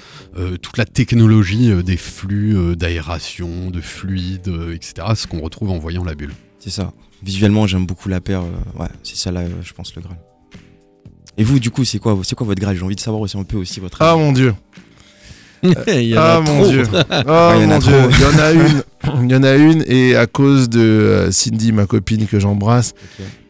toute 0.62 0.76
la 0.78 0.84
technologie 0.84 1.70
des 1.82 1.96
flux 1.96 2.76
d'aération, 2.76 3.70
de 3.70 3.80
fluide, 3.80 4.50
etc. 4.72 5.08
Ce 5.14 5.26
qu'on 5.26 5.40
retrouve 5.40 5.70
en 5.70 5.78
voyant 5.78 6.04
la 6.04 6.14
bulle. 6.14 6.32
C'est 6.58 6.70
ça. 6.70 6.92
Visuellement, 7.22 7.66
j'aime 7.66 7.86
beaucoup 7.86 8.08
la 8.08 8.20
paire. 8.20 8.42
ouais, 8.78 8.88
c'est 9.02 9.16
ça 9.16 9.32
là, 9.32 9.42
je 9.62 9.72
pense, 9.72 9.94
le 9.94 10.02
Graal. 10.02 10.16
Et 11.38 11.44
vous, 11.44 11.58
du 11.58 11.70
coup, 11.70 11.84
c'est 11.84 11.98
quoi, 11.98 12.18
c'est 12.22 12.34
quoi 12.34 12.46
votre 12.46 12.60
Graal 12.60 12.76
J'ai 12.76 12.82
envie 12.82 12.94
de 12.96 13.00
savoir 13.00 13.20
aussi 13.22 13.36
un 13.36 13.42
peu 13.44 13.56
aussi 13.58 13.80
votre. 13.80 13.98
Ah 14.00 14.16
mon 14.16 14.32
dieu. 14.32 14.54
il 15.62 16.02
y 16.02 16.16
en 16.18 16.20
ah 16.22 16.36
a 16.36 16.40
mon 16.40 16.60
trop. 16.62 16.70
dieu. 16.70 16.82
Oh 17.26 17.52
il 17.56 17.62
y 17.62 17.64
en 17.64 17.70
a 17.70 17.74
mon 17.74 17.78
trop. 17.78 17.90
dieu. 17.90 18.10
Il 18.10 18.20
y 18.20 18.24
en 18.24 18.38
a 18.38 18.52
une. 18.52 18.82
Il 19.24 19.30
y 19.32 19.34
en 19.36 19.42
a 19.42 19.54
une 19.54 19.84
et 19.86 20.16
à 20.16 20.26
cause 20.26 20.68
de 20.68 20.80
euh, 20.80 21.30
Cindy, 21.30 21.72
ma 21.72 21.86
copine 21.86 22.26
que 22.26 22.40
j'embrasse, 22.40 22.94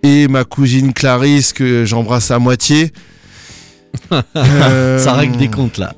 et 0.02 0.28
ma 0.28 0.44
cousine 0.44 0.92
Clarisse 0.92 1.52
que 1.52 1.84
j'embrasse 1.84 2.30
à 2.30 2.38
moitié. 2.38 2.92
euh, 4.36 4.98
Ça 4.98 5.14
règle 5.14 5.36
des 5.36 5.48
comptes 5.48 5.78
là. 5.78 5.94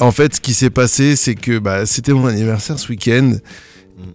En 0.00 0.12
fait, 0.12 0.34
ce 0.36 0.40
qui 0.40 0.52
s'est 0.52 0.70
passé, 0.70 1.16
c'est 1.16 1.34
que 1.34 1.58
bah, 1.58 1.86
c'était 1.86 2.12
mon 2.12 2.26
anniversaire 2.26 2.78
ce 2.78 2.88
week-end. 2.88 3.32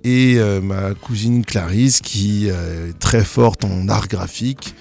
Et 0.03 0.35
euh, 0.37 0.61
ma 0.61 0.93
cousine 0.93 1.43
Clarisse, 1.43 2.01
qui 2.01 2.47
euh, 2.51 2.89
est 2.89 2.99
très 2.99 3.23
forte 3.23 3.65
en 3.65 3.87
art 3.89 4.07
graphique, 4.07 4.75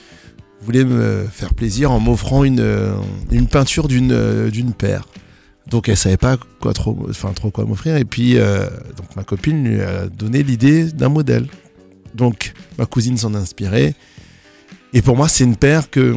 voulait 0.62 0.84
me 0.84 1.26
faire 1.30 1.54
plaisir 1.54 1.90
en 1.90 2.00
m'offrant 2.00 2.44
une, 2.44 2.60
euh, 2.60 2.94
une 3.30 3.46
peinture 3.46 3.88
d'une 3.88 4.12
euh, 4.12 4.50
d'une 4.50 4.72
paire. 4.72 5.06
Donc 5.68 5.88
elle 5.88 5.96
savait 5.96 6.16
pas 6.16 6.36
quoi 6.60 6.72
trop, 6.72 7.06
enfin 7.08 7.32
trop 7.32 7.50
quoi 7.50 7.64
m'offrir. 7.64 7.96
Et 7.96 8.04
puis 8.04 8.36
euh, 8.36 8.66
donc 8.96 9.14
ma 9.16 9.24
copine 9.24 9.64
lui 9.64 9.80
a 9.80 10.06
donné 10.06 10.42
l'idée 10.42 10.84
d'un 10.84 11.08
modèle. 11.08 11.46
Donc 12.14 12.52
ma 12.78 12.86
cousine 12.86 13.16
s'en 13.16 13.34
a 13.34 13.38
inspirée. 13.38 13.94
Et 14.92 15.02
pour 15.02 15.16
moi, 15.16 15.28
c'est 15.28 15.44
une 15.44 15.56
paire 15.56 15.88
que 15.88 16.16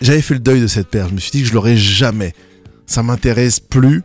j'avais 0.00 0.22
fait 0.22 0.34
le 0.34 0.40
deuil 0.40 0.60
de 0.60 0.66
cette 0.66 0.88
paire. 0.88 1.08
Je 1.08 1.14
me 1.14 1.20
suis 1.20 1.30
dit 1.30 1.42
que 1.42 1.48
je 1.48 1.54
l'aurais 1.54 1.76
jamais. 1.76 2.32
Ça 2.86 3.02
m'intéresse 3.02 3.60
plus. 3.60 4.02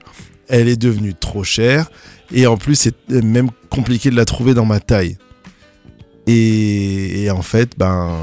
Elle 0.50 0.68
est 0.68 0.76
devenue 0.76 1.14
trop 1.14 1.46
chère. 1.46 1.90
Et 2.34 2.46
en 2.46 2.58
plus, 2.58 2.76
c'est 2.76 3.10
même 3.10 3.50
compliqué 3.70 4.10
de 4.10 4.16
la 4.16 4.26
trouver 4.26 4.54
dans 4.54 4.66
ma 4.66 4.82
taille. 4.82 5.18
Et, 6.28 7.24
et 7.24 7.32
en 7.32 7.42
fait, 7.42 7.78
ben, 7.78 8.18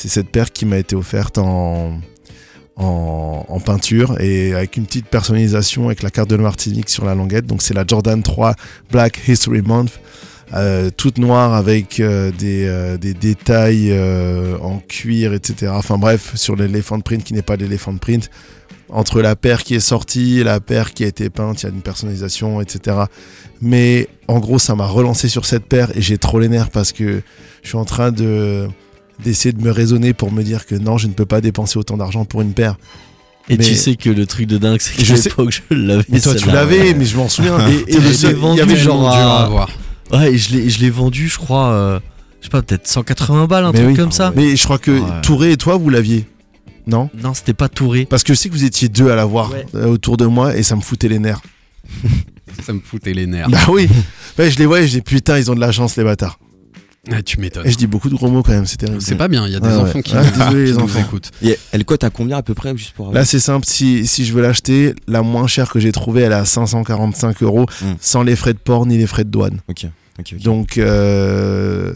c'est 0.00 0.08
cette 0.08 0.30
paire 0.30 0.50
qui 0.50 0.64
m'a 0.64 0.78
été 0.78 0.96
offerte 0.96 1.36
en, 1.36 2.00
peinture 3.66 4.18
et 4.18 4.54
avec 4.54 4.78
une 4.78 4.86
petite 4.86 5.06
personnalisation 5.06 5.86
avec 5.86 6.02
la 6.02 6.08
carte 6.08 6.30
de 6.30 6.36
Martinique 6.36 6.88
sur 6.88 7.04
la 7.04 7.14
languette. 7.14 7.44
Donc 7.44 7.60
c'est 7.60 7.74
la 7.74 7.84
Jordan 7.86 8.22
3 8.22 8.54
Black 8.90 9.20
History 9.28 9.60
Month. 9.60 10.00
euh, 10.54 10.88
toute 10.90 11.18
noire 11.18 11.52
avec 11.54 12.00
euh, 12.00 12.32
des, 12.32 12.66
euh, 12.66 12.96
des 12.96 13.12
détails 13.12 13.92
en 14.62 14.78
cuir, 14.78 15.34
etc. 15.34 15.70
Enfin 15.74 15.98
bref, 15.98 16.34
sur 16.34 16.56
l'éléphant 16.56 16.98
print 17.00 17.22
qui 17.22 17.34
n'est 17.34 17.42
pas 17.42 17.56
l'éléphant 17.56 17.94
print. 17.98 18.30
Entre 18.88 19.20
la 19.20 19.36
paire 19.36 19.62
qui 19.62 19.74
est 19.74 19.80
sortie 19.80 20.42
la 20.42 20.58
paire 20.60 20.94
qui 20.94 21.04
a 21.04 21.08
été 21.08 21.28
peinte, 21.28 21.62
il 21.62 21.66
y 21.66 21.68
a 21.68 21.72
une 21.72 21.82
personnalisation, 21.82 22.62
etc. 22.62 22.96
Mais 23.60 24.08
en 24.26 24.38
gros, 24.38 24.58
ça 24.58 24.74
m'a 24.74 24.86
relancé 24.86 25.28
sur 25.28 25.44
cette 25.44 25.66
paire 25.66 25.94
et 25.94 26.00
j'ai 26.00 26.16
trop 26.16 26.40
les 26.40 26.48
nerfs 26.48 26.70
parce 26.70 26.92
que 26.92 27.20
je 27.62 27.68
suis 27.68 27.78
en 27.78 27.84
train 27.84 28.10
de 28.10 28.66
d'essayer 29.24 29.52
de 29.52 29.62
me 29.62 29.70
raisonner 29.70 30.12
pour 30.14 30.32
me 30.32 30.42
dire 30.42 30.66
que 30.66 30.74
non, 30.74 30.98
je 30.98 31.06
ne 31.06 31.12
peux 31.12 31.26
pas 31.26 31.40
dépenser 31.40 31.78
autant 31.78 31.96
d'argent 31.96 32.24
pour 32.24 32.40
une 32.42 32.52
paire. 32.52 32.76
Et 33.48 33.56
Mais- 33.56 33.64
tu 33.64 33.74
sais 33.74 33.96
que 33.96 34.10
le 34.10 34.26
truc 34.26 34.46
de 34.46 34.58
dingue, 34.58 34.78
c'est 34.80 34.92
Je 35.02 35.10
qu'à 35.12 35.16
sais- 35.16 35.28
l'époque, 35.30 35.50
je 35.70 35.74
l'avais. 35.74 36.04
Mais 36.08 36.20
toi, 36.20 36.34
tu 36.34 36.46
l'avais, 36.48 36.94
mais 36.94 37.04
je 37.04 37.16
m'en 37.16 37.28
souviens. 37.28 37.58
Et, 37.68 37.96
et 37.96 38.00
je 38.00 38.12
seul- 38.12 38.30
il 38.32 38.36
y 38.36 38.40
vendu 38.40 38.60
avait 38.60 38.76
genre 38.76 39.08
à 39.08 39.44
avoir. 39.44 39.70
Ouais, 40.12 40.32
et 40.34 40.38
je 40.38 40.54
l'ai, 40.56 40.68
je 40.70 40.80
l'ai 40.80 40.90
vendu, 40.90 41.28
je 41.28 41.38
crois, 41.38 41.70
euh, 41.72 42.00
je 42.40 42.46
sais 42.46 42.50
pas, 42.50 42.62
peut-être 42.62 42.86
180 42.88 43.46
balles, 43.46 43.64
un 43.64 43.72
Mais 43.72 43.78
truc 43.78 43.90
oui. 43.90 43.96
comme 43.96 44.12
ça. 44.12 44.32
Mais 44.36 44.56
je 44.56 44.64
crois 44.64 44.78
que 44.78 44.90
Ouais. 44.90 45.20
Touré 45.22 45.52
et 45.52 45.56
toi, 45.56 45.76
vous 45.76 45.88
l'aviez. 45.88 46.26
Non? 46.86 47.10
Non, 47.22 47.34
c'était 47.34 47.54
pas 47.54 47.68
Touré. 47.68 48.06
Parce 48.06 48.22
que 48.24 48.34
je 48.34 48.38
sais 48.38 48.48
que 48.48 48.54
vous 48.54 48.64
étiez 48.64 48.88
deux 48.88 49.10
à 49.10 49.14
l'avoir 49.16 49.52
Ouais. 49.52 49.66
euh, 49.76 49.86
autour 49.86 50.16
de 50.16 50.26
moi 50.26 50.56
et 50.56 50.62
ça 50.62 50.74
me 50.76 50.80
foutait 50.80 51.08
les 51.08 51.18
nerfs. 51.20 51.40
Ça 52.64 52.72
me 52.72 52.80
foutait 52.80 53.12
les 53.14 53.26
nerfs. 53.26 53.48
Bah 53.48 53.58
oui 53.68 53.88
Ouais, 54.38 54.50
je 54.50 54.58
les 54.58 54.66
vois 54.66 54.80
et 54.80 54.86
je 54.88 54.92
dis 54.94 55.00
putain, 55.02 55.38
ils 55.38 55.50
ont 55.50 55.54
de 55.54 55.60
la 55.60 55.70
chance, 55.72 55.96
les 55.96 56.04
bâtards. 56.04 56.38
Ah, 57.10 57.22
tu 57.22 57.40
m'étonnes. 57.40 57.66
Et 57.66 57.70
je 57.70 57.76
dis 57.78 57.86
beaucoup 57.86 58.10
de 58.10 58.14
gros 58.14 58.28
mots 58.28 58.42
quand 58.42 58.52
même, 58.52 58.66
c'est 58.66 58.76
terrible. 58.76 59.00
C'est 59.00 59.14
pas 59.14 59.28
bien, 59.28 59.46
il 59.46 59.52
y 59.52 59.56
a 59.56 59.60
des 59.60 59.68
enfants 59.68 59.94
ouais. 59.94 60.02
qui, 60.02 60.14
Ah, 60.14 60.22
désolé, 60.22 60.64
les 60.66 60.72
qui 60.72 60.78
enfants. 60.78 61.00
écoutent. 61.00 61.30
Et 61.42 61.58
elle 61.72 61.84
cote 61.86 62.04
à 62.04 62.10
combien 62.10 62.36
à 62.36 62.42
peu 62.42 62.52
près 62.54 62.76
juste 62.76 62.92
pour 62.92 63.10
Là, 63.12 63.24
c'est 63.24 63.40
simple. 63.40 63.64
Si, 63.66 64.06
si 64.06 64.24
je 64.26 64.34
veux 64.34 64.42
l'acheter, 64.42 64.94
la 65.08 65.22
moins 65.22 65.46
chère 65.46 65.70
que 65.70 65.80
j'ai 65.80 65.92
trouvée, 65.92 66.22
elle 66.22 66.32
est 66.32 66.34
à 66.34 66.44
545 66.44 67.42
euros, 67.42 67.64
Mm. 67.80 67.86
sans 68.00 68.22
les 68.22 68.36
frais 68.36 68.52
de 68.52 68.58
port 68.58 68.84
ni 68.84 68.98
les 68.98 69.06
frais 69.06 69.24
de 69.24 69.30
douane. 69.30 69.60
Ok. 69.68 69.86
Donc, 70.42 70.76
euh, 70.76 71.94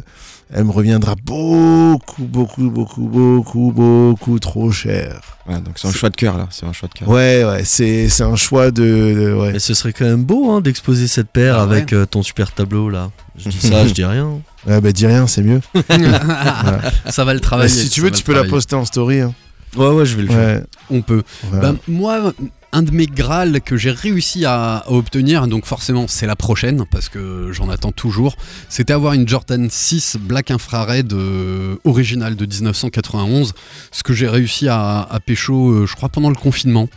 elle 0.51 0.65
me 0.65 0.71
reviendra 0.73 1.15
beaucoup, 1.23 2.25
beaucoup, 2.25 2.71
beaucoup, 2.71 3.07
beaucoup, 3.07 3.73
beaucoup 3.73 4.39
trop 4.39 4.71
cher. 4.73 5.21
Ouais, 5.47 5.57
donc 5.61 5.75
c'est 5.77 5.89
un 5.89 5.93
choix 5.93 6.09
de 6.09 6.17
cœur 6.17 6.39
là, 6.39 6.49
c'est 6.51 6.65
un 6.65 6.73
choix 6.73 6.89
de 6.89 6.95
cœur. 6.95 7.09
Ouais, 7.09 7.45
ouais, 7.45 7.63
c'est 7.65 8.09
c'est 8.09 8.23
un 8.23 8.37
choix 8.37 8.71
de. 8.71 8.83
de- 8.83 9.35
ouais. 9.39 9.53
Mais 9.53 9.59
ce 9.59 9.75
serait 9.75 9.93
quand 9.93 10.07
même 10.07 10.25
beau 10.25 10.51
hein, 10.51 10.63
d'exposer 10.63 11.07
cette 11.07 11.29
paire 11.29 11.57
Ah 11.59 11.67
ouais. 11.67 11.77
avec 11.77 11.93
euh, 11.93 12.07
ton 12.07 12.23
super 12.23 12.53
tableau 12.53 12.89
là. 12.89 13.11
Je 13.37 13.51
dis 13.51 13.59
ça, 13.61 13.87
je 13.87 13.93
dis 13.93 14.05
rien. 14.07 14.41
Ouais, 14.67 14.81
bah, 14.81 14.93
dis 14.93 15.07
rien, 15.07 15.27
c'est 15.27 15.43
mieux. 15.43 15.61
Ça 17.11 17.25
va 17.25 17.35
le 17.35 17.41
Bah, 17.41 17.45
travailler. 17.47 17.69
si 17.69 17.91
tu 17.91 18.01
veux, 18.01 18.11
tu 18.11 18.23
peux 18.23 18.35
la 18.35 18.45
poster 18.45 18.75
en 18.77 18.85
story. 18.85 19.21
hein. 19.21 19.35
Ouais, 19.77 19.89
ouais, 19.91 20.07
je 20.07 20.17
vais 20.17 20.23
le 20.23 20.29
faire. 20.29 20.59
Ouais. 20.59 20.63
On 20.91 21.03
peut. 21.03 21.23
voilà. 21.51 21.73
Bah, 21.73 21.79
moi, 21.89 22.33
un 22.73 22.83
de 22.83 22.91
mes 22.93 23.07
Graals 23.07 23.61
que 23.61 23.77
j'ai 23.77 23.91
réussi 23.91 24.45
à, 24.45 24.77
à 24.79 24.91
obtenir, 24.91 25.47
donc 25.49 25.65
forcément 25.67 26.07
c'est 26.09 26.27
la 26.27 26.37
prochaine 26.37 26.85
parce 26.91 27.09
que 27.09 27.51
j'en 27.53 27.69
attends 27.69 27.93
toujours, 27.93 28.37
c'était 28.69 28.93
avoir 28.93 29.13
une 29.15 29.29
Jordan 29.29 29.69
6 29.71 30.17
Black 30.21 30.51
Infrared 30.51 31.13
euh, 31.13 31.77
originale 31.85 32.35
de 32.37 32.47
1991, 32.47 33.53
ce 33.93 34.03
que 34.03 34.13
j'ai 34.13 34.29
réussi 34.29 34.69
à, 34.69 35.01
à 35.03 35.21
pécho, 35.21 35.71
euh, 35.71 35.87
je 35.87 35.95
crois, 35.95 36.09
pendant 36.09 36.31
le 36.31 36.35
confinement, 36.37 36.89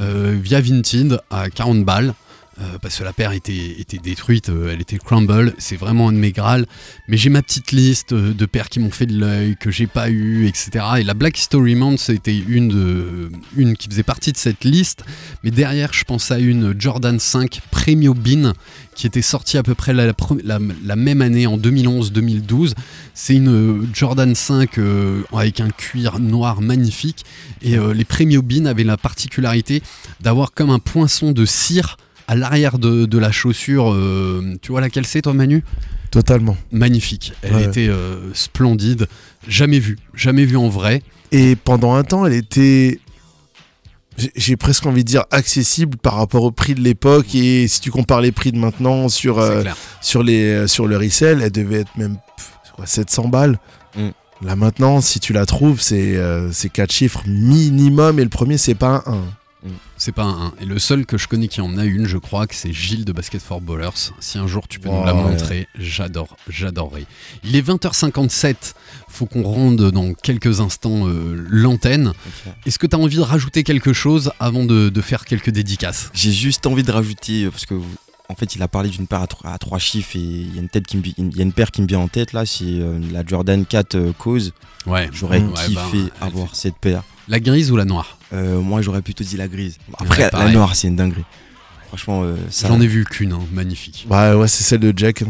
euh, 0.00 0.36
via 0.40 0.60
Vinted 0.60 1.20
à 1.30 1.48
40 1.50 1.84
balles. 1.84 2.12
Euh, 2.58 2.78
parce 2.80 2.98
que 2.98 3.04
la 3.04 3.12
paire 3.12 3.32
était, 3.32 3.84
détruite, 4.02 4.48
euh, 4.48 4.70
elle 4.72 4.80
était 4.80 4.96
crumble, 4.96 5.52
c'est 5.58 5.76
vraiment 5.76 6.08
un 6.08 6.12
de 6.12 6.16
mes 6.16 6.32
Graals. 6.32 6.64
Mais 7.06 7.18
j'ai 7.18 7.28
ma 7.28 7.42
petite 7.42 7.70
liste 7.72 8.14
euh, 8.14 8.32
de 8.32 8.46
paires 8.46 8.70
qui 8.70 8.80
m'ont 8.80 8.90
fait 8.90 9.04
de 9.04 9.18
l'œil, 9.18 9.56
que 9.56 9.70
j'ai 9.70 9.86
pas 9.86 10.08
eu, 10.08 10.46
etc. 10.46 10.84
Et 10.98 11.02
la 11.02 11.12
Black 11.12 11.38
History 11.38 11.74
Month, 11.74 11.98
c'était 11.98 12.36
une, 12.36 13.30
qui 13.78 13.88
faisait 13.88 14.02
partie 14.02 14.32
de 14.32 14.38
cette 14.38 14.64
liste. 14.64 15.04
Mais 15.44 15.50
derrière, 15.50 15.92
je 15.92 16.04
pense 16.04 16.30
à 16.30 16.38
une 16.38 16.74
Jordan 16.80 17.18
5 17.18 17.60
Premium 17.70 18.16
Bean 18.16 18.54
qui 18.94 19.06
était 19.06 19.22
sortie 19.22 19.58
à 19.58 19.62
peu 19.62 19.74
près 19.74 19.92
la, 19.92 20.96
même 20.96 21.20
année 21.20 21.46
en 21.46 21.58
2011-2012. 21.58 22.72
C'est 23.12 23.34
une 23.34 23.86
Jordan 23.92 24.34
5 24.34 24.78
euh, 24.78 25.22
avec 25.34 25.60
un 25.60 25.68
cuir 25.68 26.18
noir 26.20 26.62
magnifique. 26.62 27.26
Et 27.60 27.76
les 27.76 28.04
Premium 28.04 28.42
Bean 28.42 28.64
avaient 28.64 28.84
la 28.84 28.96
particularité 28.96 29.82
d'avoir 30.20 30.52
comme 30.52 30.70
un 30.70 30.78
poinçon 30.78 31.32
de 31.32 31.44
cire 31.44 31.96
à 32.28 32.34
l'arrière 32.34 32.78
de, 32.78 33.06
de 33.06 33.18
la 33.18 33.30
chaussure. 33.32 33.92
euh, 33.92 34.54
tu 34.62 34.72
vois 34.72 34.80
laquelle 34.80 35.06
c'est, 35.06 35.22
toi, 35.22 35.32
Manu? 35.34 35.62
Totalement. 36.10 36.56
Magnifique. 36.72 37.32
Elle 37.42 37.54
Ouais. 37.54 37.64
était 37.64 37.88
euh, 37.88 38.32
splendide. 38.34 39.06
Jamais 39.48 39.78
vue. 39.78 39.98
Jamais 40.14 40.44
vue 40.44 40.56
en 40.56 40.68
vrai. 40.68 41.02
Et 41.32 41.56
pendant 41.56 41.94
un 41.94 42.04
temps, 42.04 42.24
elle 42.26 42.32
était. 42.34 43.00
j'ai- 44.34 44.56
presque 44.56 44.86
envie 44.86 45.04
de 45.04 45.08
dire 45.08 45.24
accessible 45.30 45.98
par 45.98 46.14
rapport 46.14 46.42
au 46.44 46.50
prix 46.50 46.74
de 46.74 46.80
l'époque 46.80 47.34
et 47.34 47.68
si 47.68 47.80
tu 47.80 47.90
compares 47.90 48.20
les 48.22 48.32
prix 48.32 48.50
de 48.52 48.58
maintenant 48.58 49.08
sur, 49.10 49.38
euh, 49.38 49.62
sur, 50.00 50.22
les, 50.22 50.66
sur 50.68 50.86
le 50.86 50.96
resell, 50.96 51.42
elle 51.42 51.52
devait 51.52 51.80
être 51.80 51.96
même 51.98 52.16
pff, 52.36 52.52
c'est 52.64 52.72
quoi, 52.72 52.86
700 52.86 53.28
balles. 53.28 53.58
Mm. 53.96 54.08
Là 54.42 54.56
maintenant, 54.56 55.00
si 55.02 55.20
tu 55.20 55.32
la 55.34 55.44
trouves, 55.46 55.80
c'est 55.80 56.16
euh, 56.16 56.50
c'est 56.52 56.68
quatre 56.70 56.92
chiffres 56.92 57.22
minimum 57.26 58.18
et 58.18 58.22
le 58.22 58.28
premier, 58.30 58.56
c'est 58.58 58.74
pas 58.74 59.02
un 59.06 59.12
1. 59.12 59.24
C'est 59.98 60.12
pas 60.12 60.24
un 60.24 60.46
1. 60.48 60.52
Et 60.60 60.64
le 60.66 60.78
seul 60.78 61.06
que 61.06 61.16
je 61.16 61.26
connais 61.26 61.48
qui 61.48 61.60
en 61.60 61.78
a 61.78 61.84
une, 61.84 62.06
je 62.06 62.18
crois 62.18 62.46
que 62.46 62.54
c'est 62.54 62.72
Gilles 62.72 63.04
de 63.06 63.12
Basket 63.12 63.40
for 63.40 63.60
Ballers. 63.60 64.12
Si 64.20 64.36
un 64.38 64.46
jour 64.46 64.68
tu 64.68 64.78
peux 64.78 64.88
nous 64.90 65.04
la 65.04 65.14
Ouais. 65.14 65.22
montrer, 65.22 65.68
j'adore, 65.78 66.36
j'adorerais. 66.48 67.06
Il 67.44 67.56
est 67.56 67.62
20h57, 67.62 68.74
faut 69.08 69.26
qu'on 69.26 69.42
rende 69.42 69.90
dans 69.90 70.12
quelques 70.12 70.60
instants 70.60 71.08
euh, 71.08 71.44
l'antenne. 71.48 72.12
Est-ce 72.66 72.78
que 72.78 72.86
tu 72.86 72.94
as 72.94 72.98
envie 72.98 73.16
de 73.16 73.22
rajouter 73.22 73.62
quelque 73.64 73.92
chose 73.92 74.32
avant 74.38 74.64
de, 74.64 74.90
de 74.90 75.00
faire 75.00 75.24
quelques 75.24 75.50
dédicaces? 75.50 76.10
J'ai 76.14 76.32
juste 76.32 76.66
envie 76.66 76.82
de 76.82 76.92
rajouter, 76.92 77.44
euh, 77.44 77.50
parce 77.50 77.64
que 77.66 77.74
vous- 77.74 77.86
en 78.28 78.34
fait 78.34 78.54
il 78.56 78.62
a 78.62 78.68
parlé 78.68 78.88
d'une 78.90 79.06
paire 79.06 79.22
à, 79.22 79.26
trois- 79.28 79.50
à 79.52 79.58
trois 79.58 79.78
chiffres 79.78 80.16
et 80.16 80.20
il 80.20 80.54
y 80.54 80.58
a 80.58 80.60
une 80.60 80.68
tête 80.68 80.86
qui 80.86 80.96
me 80.96 81.02
vi- 81.02 81.14
il 81.16 81.34
y 81.36 81.40
a 81.40 81.42
une 81.44 81.52
paire 81.52 81.70
qui 81.70 81.80
me 81.80 81.86
vient 81.86 82.00
en 82.00 82.08
tête 82.08 82.32
là, 82.32 82.44
c'est 82.44 82.64
euh, 82.64 82.98
la 83.12 83.24
Jordan 83.24 83.64
4 83.64 83.94
euh, 83.94 84.12
Cause. 84.18 84.52
Ouais, 84.84 85.08
J'aurais 85.12 85.40
Ouais, 85.40 85.52
kiffé 85.66 85.76
bah, 86.20 86.26
avoir 86.26 86.50
fait- 86.50 86.56
cette 86.56 86.76
paire. 86.76 87.02
La 87.28 87.40
grise 87.40 87.70
ou 87.72 87.76
la 87.76 87.84
noire? 87.84 88.15
Euh, 88.32 88.60
moi 88.60 88.82
j'aurais 88.82 89.02
plutôt 89.02 89.22
dit 89.24 89.36
la 89.36 89.48
grise. 89.48 89.76
Après 89.98 90.24
Ouais, 90.24 90.30
la 90.32 90.50
noire 90.50 90.74
c'est 90.74 90.88
une 90.88 90.96
dinguerie. 90.96 91.24
Franchement 91.88 92.22
euh, 92.24 92.36
ça. 92.50 92.68
J'en 92.68 92.80
ai 92.80 92.86
vu 92.86 93.04
qu'une, 93.04 93.32
hein, 93.32 93.40
magnifique. 93.52 94.06
Bah 94.08 94.36
ouais, 94.36 94.48
c'est 94.48 94.64
celle 94.64 94.80
de 94.80 94.92
Jack. 94.96 95.22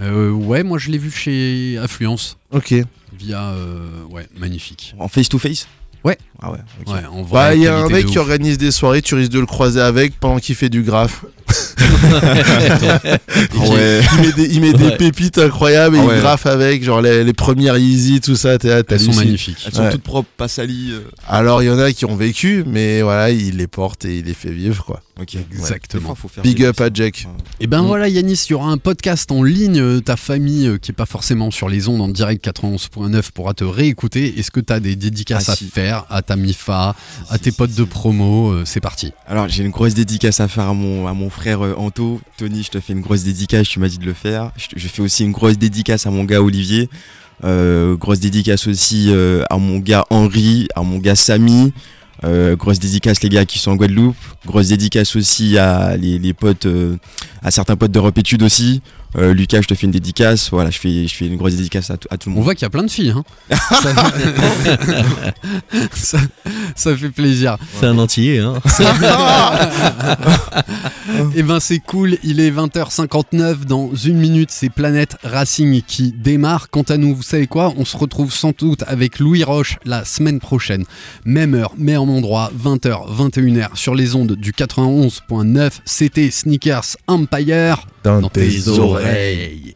Euh, 0.00 0.30
ouais, 0.30 0.62
moi 0.62 0.78
je 0.78 0.90
l'ai 0.90 0.98
vu 0.98 1.10
chez 1.10 1.78
Affluence, 1.82 2.36
Ok. 2.52 2.74
via... 3.18 3.42
euh, 3.50 4.02
ouais, 4.10 4.28
magnifique. 4.36 4.94
En 4.98 5.08
face 5.08 5.28
to 5.28 5.38
face 5.38 5.66
Ouais. 6.04 6.16
Ah 6.40 6.52
ouais. 6.52 6.58
ok. 6.80 6.94
Ouais, 6.94 7.04
en 7.06 7.22
vrai, 7.22 7.32
Bah, 7.32 7.54
il 7.56 7.62
y 7.62 7.66
a 7.66 7.76
un 7.76 7.88
mec 7.88 8.06
qui 8.06 8.18
organise 8.18 8.56
des 8.58 8.70
soirées, 8.70 9.02
tu 9.02 9.16
risques 9.16 9.32
de 9.32 9.40
le 9.40 9.46
croiser 9.46 9.80
avec 9.80 10.18
pendant 10.20 10.38
qu'il 10.38 10.54
fait 10.54 10.68
du 10.68 10.82
graphe. 10.82 11.24
Ouais. 13.58 14.00
Il 14.14 14.20
met 14.20 14.32
des, 14.32 14.54
il 14.54 14.60
met 14.60 14.72
des 14.72 14.84
Ouais. 14.88 14.96
pépites 14.96 15.38
incroyables 15.38 15.96
et 15.96 16.00
Ah 16.00 16.06
ouais. 16.06 16.16
il 16.16 16.20
graffe 16.20 16.46
avec, 16.46 16.82
genre 16.82 17.00
les, 17.02 17.24
les 17.24 17.32
premières 17.32 17.76
Easy, 17.76 18.20
tout 18.20 18.36
ça. 18.36 18.58
t'es 18.58 18.68
Elles 18.68 19.00
sont 19.00 19.12
magnifiques. 19.14 19.58
Elles 19.66 19.74
sont 19.74 19.88
toutes 19.90 20.02
propres, 20.02 20.28
pas 20.36 20.48
salies. 20.48 20.92
euh. 20.92 21.00
Alors 21.28 21.62
il 21.62 21.66
y 21.66 21.70
en 21.70 21.78
a 21.78 21.92
qui 21.92 22.04
ont 22.04 22.16
vécu, 22.16 22.64
mais 22.66 23.02
voilà, 23.02 23.30
il 23.30 23.56
les 23.56 23.66
porte 23.66 24.04
et 24.04 24.18
il 24.18 24.24
les 24.26 24.34
fait 24.34 24.50
vivre, 24.50 24.84
quoi. 24.84 25.00
Ok. 25.20 25.36
Exactement. 25.52 26.14
Fois, 26.14 26.30
Big 26.42 26.62
up 26.64 26.80
à 26.80 26.90
Jack. 26.94 27.26
Ouais. 27.26 27.42
Et 27.60 27.66
ben 27.66 27.82
Mm. 27.82 27.86
voilà 27.86 28.08
Yanis, 28.08 28.44
il 28.48 28.52
y 28.52 28.54
aura 28.54 28.70
un 28.70 28.78
podcast 28.78 29.30
en 29.32 29.42
ligne, 29.42 29.80
euh, 29.80 30.00
ta 30.00 30.16
famille 30.16 30.66
euh, 30.68 30.78
qui 30.78 30.92
est 30.92 30.94
pas 30.94 31.06
forcément 31.06 31.50
sur 31.50 31.68
les 31.68 31.88
ondes 31.88 32.00
en 32.00 32.08
direct 32.08 32.44
91.9 32.44 33.32
pourra 33.32 33.52
te 33.54 33.64
réécouter. 33.64 34.38
Est-ce 34.38 34.50
que 34.52 34.60
tu 34.60 34.72
as 34.72 34.78
des 34.80 34.94
dédicaces 34.96 35.48
Ah, 35.48 35.52
à 35.52 35.56
si. 35.56 35.66
faire 35.66 36.04
à 36.08 36.22
ta 36.22 36.36
MIFA, 36.36 36.94
Si, 37.26 37.34
à 37.34 37.38
tes 37.38 37.50
si, 37.50 37.56
potes 37.56 37.70
de 37.74 37.82
si. 37.82 37.88
promo 37.88 38.64
C'est 38.64 38.80
parti. 38.80 39.12
Alors 39.26 39.48
j'ai 39.48 39.64
une 39.64 39.70
grosse 39.70 39.94
dédicace 39.94 40.38
à 40.40 40.46
faire 40.48 40.68
à 40.68 40.74
mon, 40.74 41.06
à 41.08 41.12
mon 41.14 41.30
frère 41.30 41.60
Anto. 41.76 42.20
Tony, 42.36 42.62
je 42.62 42.70
te 42.70 42.80
fais 42.80 42.92
une 42.92 43.00
grosse 43.00 43.24
dédicace, 43.24 43.68
tu 43.68 43.80
m'as 43.80 43.88
dit 43.88 43.98
de 43.98 44.06
le 44.06 44.14
faire. 44.14 44.52
Je, 44.56 44.88
fais 44.88 45.02
aussi 45.02 45.24
une 45.24 45.32
grosse 45.32 45.58
dédicace 45.58 46.06
à 46.06 46.10
mon 46.10 46.24
gars 46.24 46.42
Olivier. 46.42 46.88
Euh, 47.44 47.96
grosse 47.96 48.20
dédicace 48.20 48.66
aussi 48.66 49.06
euh, 49.08 49.44
à 49.50 49.58
mon 49.58 49.78
gars 49.78 50.04
Henri, 50.10 50.68
à 50.74 50.82
mon 50.82 50.98
gars 50.98 51.14
Samy. 51.14 51.72
Euh, 52.24 52.56
grosse 52.56 52.80
dédicace 52.80 53.22
les 53.22 53.28
gars 53.28 53.44
qui 53.44 53.58
sont 53.58 53.72
en 53.72 53.76
Guadeloupe. 53.76 54.16
Grosse 54.46 54.68
dédicace 54.68 55.14
aussi 55.16 55.56
à 55.58 55.96
les, 55.96 56.32
potes, 56.32 56.66
euh, 56.66 56.96
à 57.42 57.50
certains 57.50 57.76
potes 57.76 57.92
d'Europe 57.92 58.18
Études 58.18 58.42
aussi. 58.42 58.82
Euh, 59.16 59.32
Lucas, 59.32 59.62
je 59.62 59.68
te 59.68 59.74
fais 59.74 59.86
une 59.86 59.92
dédicace. 59.92 60.50
Voilà, 60.50 60.70
je 60.70 60.78
fais, 60.78 61.08
je 61.08 61.14
fais 61.14 61.26
une 61.26 61.36
grosse 61.36 61.54
dédicace 61.56 61.90
à, 61.90 61.96
tout- 61.96 62.08
à 62.10 62.18
tout 62.18 62.28
le 62.28 62.34
On 62.34 62.36
monde. 62.36 62.44
voit 62.44 62.54
qu'il 62.54 62.62
y 62.62 62.66
a 62.66 62.70
plein 62.70 62.82
de 62.82 62.90
filles. 62.90 63.14
Hein. 63.16 63.24
ça... 63.50 63.94
ça- 65.94 66.18
ça 66.76 66.96
fait 66.96 67.08
plaisir. 67.10 67.56
C'est 67.80 67.86
un 67.86 67.98
entier, 67.98 68.38
hein. 68.38 68.54
Et 71.34 71.42
ben 71.42 71.58
c'est 71.60 71.78
cool, 71.78 72.16
il 72.22 72.38
est 72.40 72.50
20h59, 72.50 73.64
dans 73.64 73.90
une 73.94 74.18
minute 74.18 74.50
c'est 74.52 74.68
Planète 74.70 75.16
Racing 75.24 75.82
qui 75.82 76.12
démarre. 76.12 76.68
Quant 76.70 76.82
à 76.82 76.96
nous, 76.96 77.14
vous 77.14 77.22
savez 77.22 77.46
quoi? 77.46 77.72
On 77.76 77.84
se 77.84 77.96
retrouve 77.96 78.32
sans 78.32 78.52
doute 78.56 78.84
avec 78.86 79.18
Louis 79.18 79.42
Roche 79.44 79.76
la 79.84 80.04
semaine 80.04 80.38
prochaine. 80.38 80.84
Même 81.24 81.54
heure, 81.54 81.72
même 81.78 82.00
endroit, 82.00 82.50
20h, 82.62 83.10
21h 83.16 83.68
sur 83.74 83.94
les 83.94 84.14
ondes 84.14 84.32
du 84.36 84.52
91.9. 84.52 85.70
C'était 85.84 86.30
Sneakers 86.30 86.96
Empire 87.06 87.86
Dans, 88.08 88.20
dans 88.22 88.28
tes 88.30 88.68
oreilles. 88.68 89.74